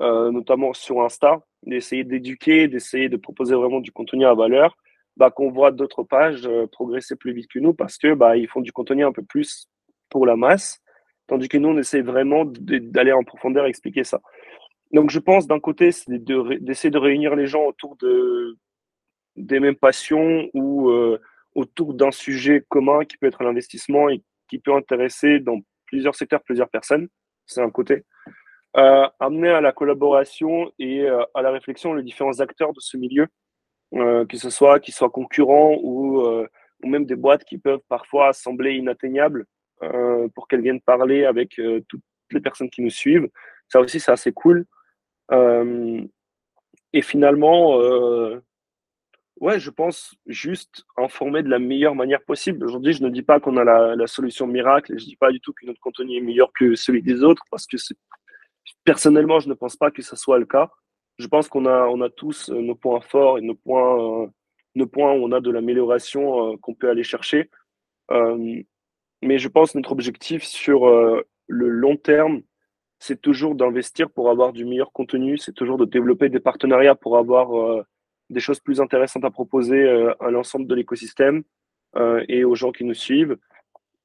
euh, 0.00 0.30
notamment 0.30 0.72
sur 0.72 1.02
Insta, 1.02 1.40
d'essayer 1.62 2.04
d'éduquer, 2.04 2.68
d'essayer 2.68 3.08
de 3.08 3.16
proposer 3.16 3.54
vraiment 3.54 3.80
du 3.80 3.92
contenu 3.92 4.26
à 4.26 4.34
valeur, 4.34 4.76
bah, 5.16 5.30
qu'on 5.30 5.50
voit 5.50 5.70
d'autres 5.70 6.02
pages 6.02 6.46
euh, 6.46 6.66
progresser 6.66 7.14
plus 7.16 7.32
vite 7.32 7.48
que 7.48 7.60
nous 7.60 7.74
parce 7.74 7.98
que 7.98 8.14
bah, 8.14 8.36
ils 8.36 8.48
font 8.48 8.60
du 8.60 8.72
contenu 8.72 9.04
un 9.04 9.12
peu 9.12 9.22
plus 9.22 9.68
pour 10.10 10.26
la 10.26 10.36
masse, 10.36 10.82
tandis 11.26 11.48
que 11.48 11.58
nous, 11.58 11.68
on 11.68 11.78
essaie 11.78 12.02
vraiment 12.02 12.44
d'aller 12.44 13.12
en 13.12 13.22
profondeur 13.22 13.66
expliquer 13.66 14.04
ça. 14.04 14.20
Donc, 14.92 15.10
je 15.10 15.18
pense 15.18 15.46
d'un 15.46 15.60
côté, 15.60 15.92
c'est 15.92 16.10
d'essayer 16.10 16.90
de, 16.90 16.98
réunir 16.98 17.34
les 17.36 17.46
gens 17.46 17.64
autour 17.64 17.96
de, 17.96 18.56
des 19.36 19.60
mêmes 19.60 19.76
passions 19.76 20.48
ou 20.54 20.90
euh, 20.90 21.20
autour 21.54 21.94
d'un 21.94 22.10
sujet 22.10 22.64
commun 22.68 23.04
qui 23.04 23.16
peut 23.16 23.26
être 23.26 23.42
l'investissement 23.42 24.08
et 24.08 24.22
qui 24.48 24.58
peut 24.58 24.74
intéresser 24.74 25.40
dans 25.40 25.60
plusieurs 25.86 26.14
secteurs 26.14 26.42
plusieurs 26.42 26.68
personnes. 26.68 27.08
C'est 27.46 27.60
un 27.60 27.70
côté. 27.70 28.04
Amener 28.74 29.50
à 29.50 29.60
la 29.60 29.72
collaboration 29.72 30.72
et 30.80 31.02
euh, 31.02 31.22
à 31.34 31.42
la 31.42 31.52
réflexion 31.52 31.94
les 31.94 32.02
différents 32.02 32.40
acteurs 32.40 32.72
de 32.72 32.80
ce 32.80 32.96
milieu 32.96 33.28
euh, 33.94 34.26
que 34.26 34.36
ce 34.36 34.50
soit 34.50 34.80
qu'ils 34.80 34.94
soient 34.94 35.10
concurrents 35.10 35.78
ou, 35.80 36.22
euh, 36.22 36.48
ou 36.82 36.88
même 36.88 37.06
des 37.06 37.14
boîtes 37.14 37.44
qui 37.44 37.58
peuvent 37.58 37.82
parfois 37.88 38.32
sembler 38.32 38.74
inatteignables 38.74 39.46
pour 40.34 40.48
qu'elles 40.48 40.62
viennent 40.62 40.80
parler 40.80 41.26
avec 41.26 41.60
toutes 41.88 42.00
les 42.30 42.40
personnes 42.40 42.70
qui 42.70 42.80
nous 42.80 42.88
suivent. 42.88 43.28
Ça 43.68 43.80
aussi, 43.80 44.00
c'est 44.00 44.12
assez 44.12 44.32
cool. 44.32 44.64
et 45.30 47.02
finalement, 47.02 47.76
ouais, 49.40 49.60
je 49.60 49.68
pense 49.68 50.14
juste 50.24 50.84
informer 50.96 51.42
de 51.42 51.50
la 51.50 51.58
meilleure 51.58 51.94
manière 51.94 52.24
possible. 52.24 52.64
Aujourd'hui, 52.64 52.94
je 52.94 53.02
ne 53.04 53.10
dis 53.10 53.20
pas 53.22 53.40
qu'on 53.40 53.58
a 53.58 53.64
la, 53.64 53.94
la, 53.94 54.06
solution 54.06 54.46
miracle 54.46 54.94
je 54.96 55.04
ne 55.04 55.10
dis 55.10 55.16
pas 55.16 55.30
du 55.30 55.40
tout 55.40 55.52
que 55.52 55.66
notre 55.66 55.80
contenu 55.80 56.16
est 56.16 56.22
meilleur 56.22 56.50
que 56.58 56.74
celui 56.76 57.02
des 57.02 57.22
autres 57.22 57.44
parce 57.50 57.66
que 57.66 57.76
personnellement, 58.84 59.40
je 59.40 59.48
ne 59.48 59.54
pense 59.54 59.76
pas 59.76 59.90
que 59.90 60.02
ce 60.02 60.16
soit 60.16 60.38
le 60.38 60.46
cas 60.46 60.70
je 61.18 61.26
pense 61.26 61.48
qu'on 61.48 61.66
a, 61.66 61.86
on 61.86 62.00
a 62.00 62.10
tous 62.10 62.50
euh, 62.50 62.60
nos 62.60 62.74
points 62.74 63.00
forts 63.00 63.38
et 63.38 63.42
nos 63.42 63.54
points, 63.54 64.22
euh, 64.24 64.26
nos 64.74 64.86
points 64.86 65.12
où 65.12 65.24
on 65.24 65.32
a 65.32 65.40
de 65.40 65.50
l'amélioration 65.50 66.52
euh, 66.52 66.56
qu'on 66.56 66.74
peut 66.74 66.90
aller 66.90 67.04
chercher. 67.04 67.50
mais 69.22 69.38
je 69.38 69.48
pense 69.48 69.72
que 69.72 69.78
notre 69.78 69.92
objectif 69.92 70.44
sur 70.44 70.86
le 71.48 71.68
long 71.68 71.96
terme, 71.96 72.42
c'est 72.98 73.20
toujours 73.20 73.54
d'investir 73.54 74.10
pour 74.10 74.28
avoir 74.30 74.52
du 74.52 74.64
meilleur 74.66 74.92
contenu, 74.92 75.38
c'est 75.38 75.54
toujours 75.54 75.78
de 75.78 75.86
développer 75.86 76.28
des 76.28 76.40
partenariats 76.40 76.94
pour 76.94 77.16
avoir 77.16 77.48
des 78.28 78.40
choses 78.40 78.60
plus 78.60 78.80
intéressantes 78.82 79.24
à 79.24 79.30
proposer 79.30 79.80
à 80.20 80.30
l'ensemble 80.30 80.66
de 80.66 80.74
l'écosystème 80.74 81.42
et 82.28 82.44
aux 82.44 82.54
gens 82.54 82.72
qui 82.72 82.84
nous 82.84 82.94
suivent. 82.94 83.38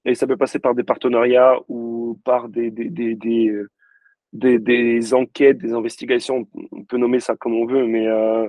Et 0.05 0.15
ça 0.15 0.25
peut 0.25 0.37
passer 0.37 0.59
par 0.59 0.73
des 0.73 0.83
partenariats 0.85 1.59
ou 1.67 2.17
par 2.23 2.47
des, 2.47 2.71
des, 4.33 4.59
des, 4.59 5.13
enquêtes, 5.13 5.57
des 5.57 5.73
investigations, 5.73 6.47
on 6.71 6.83
peut 6.83 6.97
nommer 6.97 7.19
ça 7.19 7.35
comme 7.35 7.53
on 7.53 7.65
veut, 7.65 7.85
mais 7.85 8.07
euh, 8.07 8.47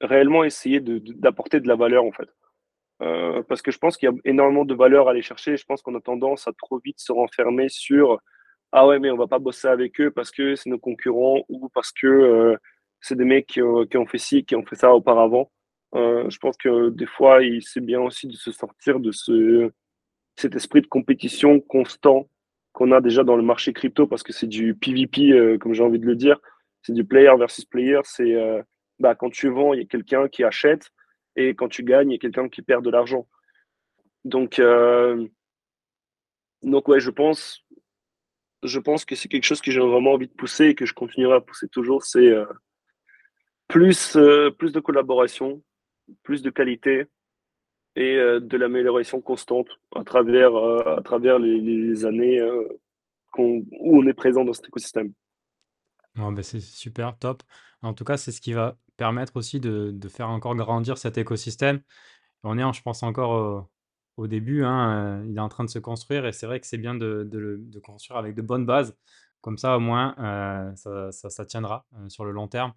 réellement 0.00 0.44
essayer 0.44 0.80
d'apporter 0.80 1.60
de, 1.60 1.68
la 1.68 1.76
valeur 1.76 2.04
en 2.04 2.12
fait. 2.12 2.28
Euh, 3.02 3.42
parce 3.42 3.62
que 3.62 3.70
je 3.70 3.78
pense 3.78 3.96
qu'il 3.96 4.08
y 4.08 4.12
a 4.12 4.16
énormément 4.24 4.64
de 4.64 4.74
valeur 4.74 5.08
à 5.08 5.10
aller 5.10 5.22
chercher. 5.22 5.56
Je 5.56 5.64
pense 5.64 5.82
qu'on 5.82 5.94
a 5.94 6.00
tendance 6.00 6.48
à 6.48 6.52
trop 6.52 6.78
vite 6.78 6.98
se 6.98 7.12
renfermer 7.12 7.68
sur 7.68 8.20
ah 8.72 8.86
ouais 8.86 8.98
mais 8.98 9.10
on 9.10 9.16
va 9.16 9.26
pas 9.26 9.38
bosser 9.38 9.68
avec 9.68 10.00
eux 10.00 10.10
parce 10.10 10.30
que 10.30 10.56
c'est 10.56 10.70
nos 10.70 10.78
concurrents 10.78 11.44
ou 11.48 11.68
parce 11.68 11.92
que 11.92 12.06
euh, 12.06 12.56
c'est 13.00 13.16
des 13.16 13.24
mecs 13.24 13.46
qui, 13.46 13.60
qui, 13.90 13.96
ont 13.98 14.06
fait 14.06 14.18
ci, 14.18 14.44
qui 14.44 14.56
ont 14.56 14.64
fait 14.64 14.76
ça 14.76 14.92
auparavant. 14.94 15.50
Euh, 15.94 16.28
je 16.28 16.38
pense 16.38 16.56
que 16.56 16.90
des 16.90 17.06
fois, 17.06 17.38
c'est 17.60 17.80
bien 17.80 18.00
aussi 18.00 18.26
de 18.26 18.34
se 18.34 18.52
sortir 18.52 19.00
de 19.00 19.12
ce, 19.12 19.70
cet 20.36 20.54
esprit 20.54 20.82
de 20.82 20.86
compétition 20.86 21.60
constant 21.60 22.28
qu'on 22.76 22.92
a 22.92 23.00
déjà 23.00 23.24
dans 23.24 23.36
le 23.36 23.42
marché 23.42 23.72
crypto 23.72 24.06
parce 24.06 24.22
que 24.22 24.34
c'est 24.34 24.46
du 24.46 24.74
PVP, 24.74 25.32
euh, 25.32 25.56
comme 25.56 25.72
j'ai 25.72 25.82
envie 25.82 25.98
de 25.98 26.04
le 26.04 26.14
dire. 26.14 26.38
C'est 26.82 26.92
du 26.92 27.06
player 27.06 27.34
versus 27.38 27.64
player. 27.64 28.00
C'est 28.04 28.34
euh, 28.34 28.62
bah, 28.98 29.14
quand 29.14 29.30
tu 29.30 29.48
vends, 29.48 29.72
il 29.72 29.80
y 29.80 29.82
a 29.82 29.86
quelqu'un 29.86 30.28
qui 30.28 30.44
achète 30.44 30.90
et 31.36 31.54
quand 31.54 31.68
tu 31.68 31.84
gagnes, 31.84 32.10
il 32.10 32.12
y 32.12 32.16
a 32.16 32.18
quelqu'un 32.18 32.50
qui 32.50 32.60
perd 32.60 32.84
de 32.84 32.90
l'argent. 32.90 33.26
Donc, 34.26 34.58
euh, 34.58 35.26
donc 36.62 36.86
ouais, 36.88 37.00
je 37.00 37.10
pense, 37.10 37.64
je 38.62 38.78
pense 38.78 39.06
que 39.06 39.14
c'est 39.14 39.28
quelque 39.28 39.44
chose 39.44 39.62
que 39.62 39.70
j'ai 39.70 39.80
vraiment 39.80 40.12
envie 40.12 40.28
de 40.28 40.34
pousser 40.34 40.66
et 40.66 40.74
que 40.74 40.84
je 40.84 40.92
continuerai 40.92 41.36
à 41.36 41.40
pousser 41.40 41.68
toujours. 41.68 42.04
C'est 42.04 42.30
plus, 43.68 44.18
plus 44.58 44.72
de 44.72 44.80
collaboration, 44.80 45.62
plus 46.22 46.42
de 46.42 46.50
qualité, 46.50 47.06
et 47.96 48.16
euh, 48.16 48.40
de 48.40 48.56
l'amélioration 48.56 49.20
constante 49.20 49.68
à 49.94 50.04
travers, 50.04 50.54
euh, 50.54 50.96
à 50.98 51.02
travers 51.02 51.38
les, 51.38 52.04
années 52.04 52.38
euh, 52.38 52.68
où 53.38 53.64
on 53.80 54.06
est 54.06 54.14
présent 54.14 54.44
dans 54.44 54.52
cet 54.52 54.66
écosystème. 54.66 55.12
ben 56.14 56.42
c'est 56.42 56.60
super, 56.60 57.18
top. 57.18 57.42
En 57.82 57.94
tout 57.94 58.04
cas, 58.04 58.16
c'est 58.16 58.32
ce 58.32 58.40
qui 58.40 58.52
va 58.52 58.76
permettre 58.96 59.36
aussi 59.36 59.60
de, 59.60 59.90
de, 59.92 60.08
faire 60.08 60.28
encore 60.28 60.54
grandir 60.54 60.98
cet 60.98 61.18
écosystème. 61.18 61.80
On 62.42 62.58
est, 62.58 62.72
je 62.72 62.82
pense, 62.82 63.02
encore 63.02 63.68
au 64.16 64.26
début, 64.26 64.64
hein, 64.64 65.22
il 65.26 65.36
est 65.36 65.40
en 65.40 65.48
train 65.48 65.64
de 65.64 65.70
se 65.70 65.78
construire 65.78 66.24
et 66.24 66.32
c'est 66.32 66.46
vrai 66.46 66.60
que 66.60 66.66
c'est 66.66 66.78
bien 66.78 66.94
de, 66.94 67.28
de 67.30 67.80
construire 67.80 68.18
avec 68.18 68.34
de 68.34 68.42
bonnes 68.42 68.64
bases. 68.64 68.96
Comme 69.42 69.58
ça, 69.58 69.76
au 69.76 69.80
moins, 69.80 70.14
ça, 70.76 71.10
ça, 71.12 71.44
tiendra 71.44 71.86
sur 72.08 72.24
le 72.24 72.30
long 72.32 72.48
terme. 72.48 72.72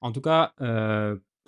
En 0.00 0.12
tout 0.12 0.20
cas, 0.20 0.52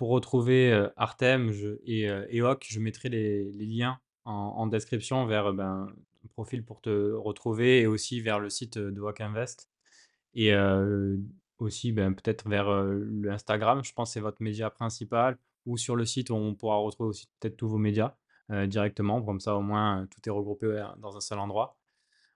pour 0.03 0.09
retrouver 0.09 0.89
Artem 0.97 1.53
et 1.85 2.07
EOC, 2.07 2.65
je 2.67 2.81
mettrai 2.81 3.07
les, 3.07 3.53
liens 3.53 4.01
en, 4.25 4.67
description 4.67 5.25
vers 5.25 5.53
ben, 5.53 5.87
profil 6.33 6.61
pour 6.61 6.81
te 6.81 7.13
retrouver 7.13 7.79
et 7.79 7.87
aussi 7.87 8.19
vers 8.19 8.41
le 8.41 8.49
site 8.49 8.77
de 8.77 8.99
Walk 8.99 9.21
Invest. 9.21 9.69
Et 10.33 10.53
aussi 11.57 11.93
ben, 11.93 12.13
peut-être 12.13 12.49
vers 12.49 12.69
l'Instagram, 12.83 13.81
je 13.81 13.93
pense 13.93 14.09
que 14.09 14.13
c'est 14.15 14.19
votre 14.19 14.43
média 14.43 14.69
principal, 14.69 15.37
ou 15.65 15.77
sur 15.77 15.95
le 15.95 16.03
site 16.03 16.31
on 16.31 16.53
pourra 16.53 16.75
retrouver 16.75 17.11
aussi 17.11 17.29
peut-être 17.39 17.55
tous 17.55 17.69
vos 17.69 17.77
médias 17.77 18.13
directement, 18.67 19.21
comme 19.21 19.39
ça 19.39 19.55
au 19.55 19.61
moins 19.61 20.05
tout 20.07 20.19
est 20.27 20.33
regroupé 20.33 20.85
dans 20.97 21.15
un 21.15 21.21
seul 21.21 21.39
endroit. 21.39 21.77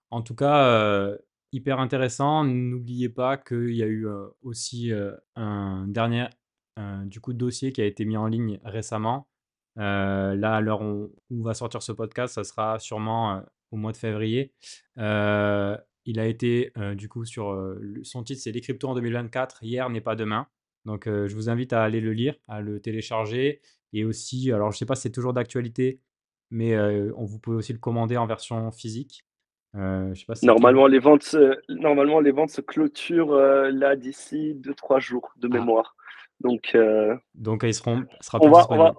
En 0.09 0.22
tout 0.22 0.36
cas, 0.36 1.18
hyper 1.51 1.82
intéressant. 1.82 2.45
N'oubliez 2.45 3.09
pas 3.09 3.36
qu'il 3.36 3.76
y 3.76 3.84
a 3.84 3.88
eu 3.88 4.07
aussi 4.41 4.93
un 5.36 5.86
dernier 5.89 6.28
du 7.05 7.19
coup, 7.21 7.34
dossier 7.34 7.71
qui 7.71 7.82
a 7.82 7.86
été 7.86 8.05
mis 8.05 8.17
en 8.17 8.28
ligne 8.28 8.59
récemment. 8.63 9.28
là, 9.75 10.55
à 10.55 10.61
l'heure 10.61 10.82
où 10.82 11.11
on 11.32 11.43
va 11.43 11.53
sortir 11.53 11.82
ce 11.82 11.91
podcast, 11.91 12.36
ça 12.36 12.43
sera 12.43 12.80
sûrement 12.80 13.43
au 13.71 13.78
mois 13.78 13.91
de 13.91 13.97
février. 13.97 14.53
il 14.97 16.19
a 16.19 16.25
été 16.25 16.71
du 16.95 17.09
coup 17.09 17.25
sur 17.25 17.75
son 18.03 18.23
titre, 18.23 18.41
c'est 18.41 18.51
Les 18.51 18.61
cryptos 18.61 18.89
en 18.89 18.95
2024. 18.95 19.63
Hier 19.63 19.89
n'est 19.89 20.01
pas 20.01 20.15
demain. 20.15 20.47
Donc, 20.86 21.05
je 21.05 21.36
vous 21.36 21.49
invite 21.49 21.73
à 21.73 21.84
aller 21.84 22.01
le 22.01 22.13
lire, 22.13 22.36
à 22.47 22.61
le 22.61 22.80
télécharger. 22.80 23.61
Et 23.93 24.03
aussi, 24.05 24.51
alors 24.51 24.71
je 24.71 24.75
ne 24.75 24.80
sais 24.80 24.86
pas 24.86 24.95
si 24.95 25.03
c'est 25.03 25.11
toujours 25.11 25.34
d'actualité, 25.34 26.01
mais 26.51 26.78
on 27.15 27.25
vous 27.25 27.39
pouvez 27.39 27.57
aussi 27.57 27.73
le 27.73 27.80
commander 27.80 28.17
en 28.17 28.28
version 28.28 28.71
physique. 28.71 29.28
Euh, 29.75 30.13
je 30.13 30.21
sais 30.21 30.25
pas 30.25 30.34
normalement, 30.43 30.88
les 30.88 30.99
ventes, 30.99 31.36
normalement, 31.69 32.19
les 32.19 32.32
ventes 32.32 32.49
se 32.49 32.61
clôturent 32.61 33.34
euh, 33.34 33.69
là 33.71 33.95
d'ici 33.95 34.55
2-3 34.55 34.99
jours 34.99 35.34
de 35.38 35.47
ah. 35.51 35.53
mémoire. 35.53 35.95
Donc, 36.39 36.71
euh, 36.75 37.15
Donc 37.33 37.63
ils 37.63 37.73
seront, 37.73 38.05
sera 38.21 38.39
on 38.41 38.49
va, 38.49 38.95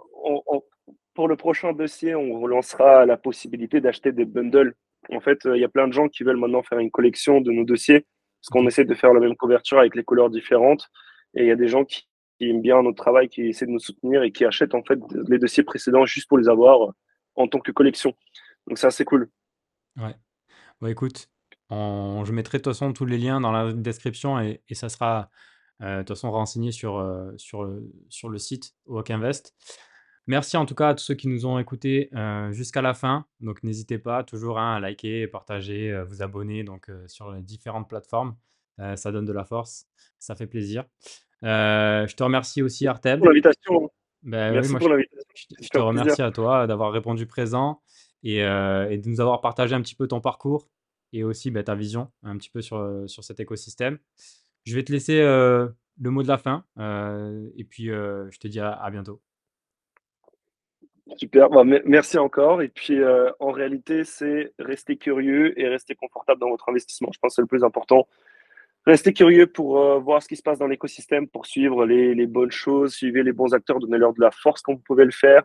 pour 1.15 1.29
le 1.29 1.37
prochain 1.37 1.73
dossier, 1.73 2.15
on 2.15 2.41
relancera 2.41 3.05
la 3.05 3.17
possibilité 3.17 3.81
d'acheter 3.81 4.13
des 4.13 4.25
bundles. 4.25 4.75
En 5.11 5.21
fait, 5.21 5.41
il 5.47 5.61
y 5.61 5.65
a 5.65 5.69
plein 5.69 5.89
de 5.89 5.93
gens 5.93 6.09
qui 6.09 6.23
veulent 6.23 6.37
maintenant 6.37 6.63
faire 6.63 6.79
une 6.79 6.91
collection 6.91 7.41
de 7.41 7.51
nos 7.51 7.65
dossiers 7.65 8.07
parce 8.41 8.51
qu'on 8.51 8.67
essaie 8.67 8.85
de 8.85 8.95
faire 8.95 9.13
la 9.13 9.21
même 9.21 9.37
couverture 9.37 9.79
avec 9.79 9.95
les 9.97 10.05
couleurs 10.05 10.31
différentes. 10.31 10.89
Et 11.35 11.43
il 11.43 11.49
y 11.49 11.51
a 11.51 11.57
des 11.57 11.69
gens 11.69 11.85
qui, 11.85 12.07
aiment 12.41 12.63
bien 12.63 12.81
notre 12.83 13.03
travail, 13.03 13.29
qui 13.29 13.49
essaient 13.49 13.67
de 13.67 13.73
nous 13.73 13.81
soutenir 13.81 14.23
et 14.23 14.31
qui 14.31 14.45
achètent 14.45 14.75
en 14.75 14.83
fait 14.85 14.99
les 15.29 15.39
dossiers 15.39 15.65
précédents 15.65 16.07
juste 16.07 16.29
pour 16.29 16.39
les 16.39 16.49
avoir 16.49 16.93
en 17.35 17.49
tant 17.49 17.59
que 17.59 17.73
collection. 17.73 18.15
Donc 18.69 18.79
c'est 18.79 18.87
assez 18.87 19.05
cool. 19.05 19.29
Ouais. 19.97 20.15
Bah, 20.81 20.89
écoute, 20.89 21.29
je 21.71 22.33
mettrai 22.33 22.59
de 22.59 22.63
toute 22.63 22.73
façon 22.73 22.93
tous 22.93 23.07
les 23.07 23.19
liens 23.19 23.41
dans 23.41 23.51
la 23.51 23.73
description 23.73 24.39
et, 24.39 24.61
ça 24.73 24.89
sera 24.89 25.23
euh, 25.23 25.25
de 25.81 25.99
toute 25.99 26.09
façon 26.09 26.31
renseigné 26.31 26.73
sur, 26.73 26.99
euh, 26.99 27.33
sur, 27.37 27.65
le, 27.65 27.91
sur 28.09 28.29
le 28.29 28.39
site 28.39 28.75
Walk 28.87 29.11
Invest. 29.11 29.55
Merci 30.27 30.57
en 30.57 30.67
tout 30.67 30.75
cas 30.75 30.89
à 30.89 30.95
tous 30.95 31.05
ceux 31.05 31.15
qui 31.15 31.29
nous 31.29 31.47
ont 31.47 31.59
écoutés 31.59 32.11
euh, 32.15 32.53
jusqu'à 32.53 32.83
la 32.83 32.95
fin. 32.95 33.27
Donc 33.41 33.63
n'hésitez 33.63 33.99
pas 33.99 34.25
toujours 34.25 34.59
hein, 34.59 34.75
à 34.75 34.81
liker, 34.81 35.27
partager, 35.27 36.03
vous 36.07 36.23
abonner 36.23 36.65
donc, 36.65 36.91
sur 37.07 37.33
les 37.33 37.43
différentes 37.43 37.89
plateformes. 37.89 38.37
ça 38.97 39.11
donne 39.11 39.25
de 39.25 39.33
la 39.33 39.45
force, 39.45 39.87
ça 40.19 40.37
fait 40.37 40.47
plaisir. 40.47 40.85
je 41.43 42.15
te 42.15 42.23
remercie 42.23 42.61
aussi 42.63 42.87
Artem. 42.87 43.21
pour 43.21 43.29
l'invitation. 43.29 43.91
Ben 44.23 44.53
Merci 44.53 44.75
pour 44.75 44.89
l'invitation. 44.89 45.57
Je, 45.61 45.69
te 45.69 45.79
remercie 45.79 46.23
à 46.23 46.31
toi 46.31 46.67
d'avoir 46.67 46.93
répondu 46.93 47.27
présent 47.27 47.81
et, 48.23 48.41
de 48.43 49.09
nous 49.09 49.21
avoir 49.23 49.41
partagé 49.41 49.75
un 49.75 49.81
petit 49.81 49.95
peu 49.95 50.09
ton 50.09 50.21
parcours 50.21 50.69
et 51.15 51.25
aussi 51.25 51.51
bah, 51.51 51.63
ta 51.63 51.75
vision 51.75 52.11
un 52.23 52.37
petit 52.37 52.51
peu 52.51 52.61
sur, 52.61 53.05
sur 53.07 53.25
cet 53.25 53.41
écosystème. 53.41 53.99
Je 54.69 54.75
vais 54.75 54.85
te 54.85 54.93
laisser 54.93 55.21
le 55.21 56.11
mot 56.11 56.23
de 56.23 56.29
la 56.29 56.39
fin 56.39 56.65
et 57.57 57.65
puis 57.65 57.87
je 57.87 58.39
te 58.39 58.49
dis 58.49 58.61
à, 58.61 58.89
bientôt. 58.91 59.21
Super, 61.17 61.49
bah, 61.49 61.65
merci 61.65 62.19
encore. 62.19 62.61
Et 62.61 62.69
puis 62.69 63.01
en 63.41 63.51
réalité, 63.51 64.05
c'est 64.05 64.53
rester 64.59 64.97
curieux 64.97 65.59
et 65.59 65.69
rester 65.69 65.95
confortable 65.95 66.41
dans 66.41 66.51
votre 66.51 66.69
investissement. 66.69 67.11
Je 67.13 67.19
pense 67.19 67.33
que 67.33 67.35
c'est 67.37 67.43
le 67.43 67.49
plus 67.49 67.65
important. 67.65 68.07
Restez 68.87 69.13
curieux 69.13 69.47
pour 69.47 70.01
voir 70.01 70.23
ce 70.23 70.29
qui 70.29 70.37
se 70.37 70.43
passe 70.43 70.59
dans 70.59 70.67
l'écosystème, 70.67 71.29
pour 71.29 71.47
suivre 71.47 71.87
les, 71.87 72.15
les, 72.15 72.27
bonnes 72.27 72.51
choses, 72.51 72.95
suivez 72.95 73.23
les 73.23 73.33
bons 73.33 73.55
acteurs, 73.55 73.81
donnez-leur 73.81 74.15
de 74.15 74.21
la 74.21 74.31
force 74.31 74.63
quand 74.63 74.75
vous 74.75 74.83
pouvez 74.87 75.05
le 75.05 75.11
faire 75.11 75.43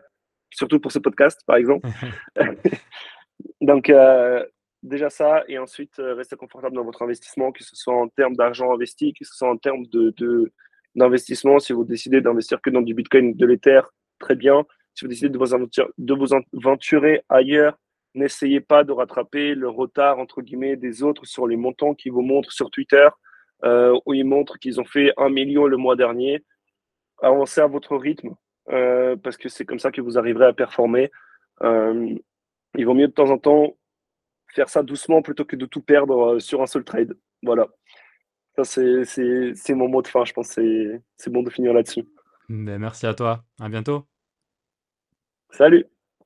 surtout 0.54 0.80
pour 0.80 0.92
ce 0.92 0.98
podcast, 0.98 1.42
par 1.46 1.56
exemple. 1.56 1.88
Donc, 3.60 3.90
euh, 3.90 4.44
déjà 4.84 5.10
ça, 5.10 5.42
et 5.48 5.58
ensuite, 5.58 5.98
euh, 5.98 6.14
restez 6.14 6.36
confortable 6.36 6.76
dans 6.76 6.84
votre 6.84 7.02
investissement, 7.02 7.50
que 7.52 7.64
ce 7.64 7.74
soit 7.74 7.94
en 7.94 8.08
termes 8.08 8.36
d'argent 8.36 8.72
investi, 8.72 9.12
que 9.14 9.24
ce 9.24 9.34
soit 9.34 9.48
en 9.48 9.56
termes 9.56 9.86
de, 9.86 10.52
d'investissement. 10.94 11.58
Si 11.58 11.72
vous 11.72 11.84
décidez 11.84 12.20
d'investir 12.20 12.60
que 12.60 12.70
dans 12.70 12.82
du 12.82 12.94
Bitcoin, 12.94 13.34
de 13.34 13.46
l'Ether, 13.46 13.80
très 14.18 14.36
bien. 14.36 14.64
Si 14.94 15.04
vous 15.04 15.08
décidez 15.08 15.30
de 15.30 16.14
vous, 16.14 16.34
aventurer, 16.52 17.22
ailleurs, 17.28 17.78
n'essayez 18.14 18.60
pas 18.60 18.84
de 18.84 18.92
rattraper 18.92 19.54
le 19.54 19.68
retard, 19.68 20.18
entre 20.18 20.42
guillemets, 20.42 20.76
des 20.76 21.02
autres 21.02 21.24
sur 21.24 21.46
les 21.46 21.56
montants 21.56 21.94
qui 21.94 22.10
vous 22.10 22.22
montrent 22.22 22.52
sur 22.52 22.70
Twitter, 22.70 23.08
euh, 23.64 23.98
où 24.06 24.14
ils 24.14 24.24
montrent 24.24 24.58
qu'ils 24.58 24.80
ont 24.80 24.84
fait 24.84 25.12
un 25.16 25.30
million 25.30 25.66
le 25.66 25.78
mois 25.78 25.96
dernier. 25.96 26.44
Avancez 27.22 27.60
à 27.60 27.66
votre 27.66 27.96
rythme. 27.96 28.34
Euh, 28.70 29.16
parce 29.16 29.36
que 29.36 29.48
c'est 29.48 29.64
comme 29.64 29.78
ça 29.78 29.90
que 29.90 30.00
vous 30.00 30.16
arriverez 30.18 30.46
à 30.46 30.52
performer. 30.52 31.10
Il 31.62 32.86
vaut 32.86 32.94
mieux 32.94 33.08
de 33.08 33.12
temps 33.12 33.30
en 33.30 33.38
temps 33.38 33.76
faire 34.54 34.68
ça 34.68 34.82
doucement 34.82 35.22
plutôt 35.22 35.44
que 35.44 35.56
de 35.56 35.66
tout 35.66 35.82
perdre 35.82 36.34
euh, 36.34 36.38
sur 36.38 36.62
un 36.62 36.66
seul 36.66 36.84
trade. 36.84 37.16
Voilà. 37.42 37.68
Ça, 38.56 38.64
c'est 38.64 39.74
mon 39.74 39.88
mot 39.88 40.00
de 40.00 40.08
fin. 40.08 40.24
Je 40.24 40.32
pense 40.32 40.54
que 40.54 41.00
c'est 41.16 41.30
bon 41.30 41.42
de 41.42 41.50
finir 41.50 41.74
là-dessus. 41.74 42.04
Ben, 42.48 42.78
merci 42.78 43.06
à 43.06 43.14
toi. 43.14 43.44
À 43.60 43.68
bientôt. 43.68 44.06
Salut. 45.50 45.86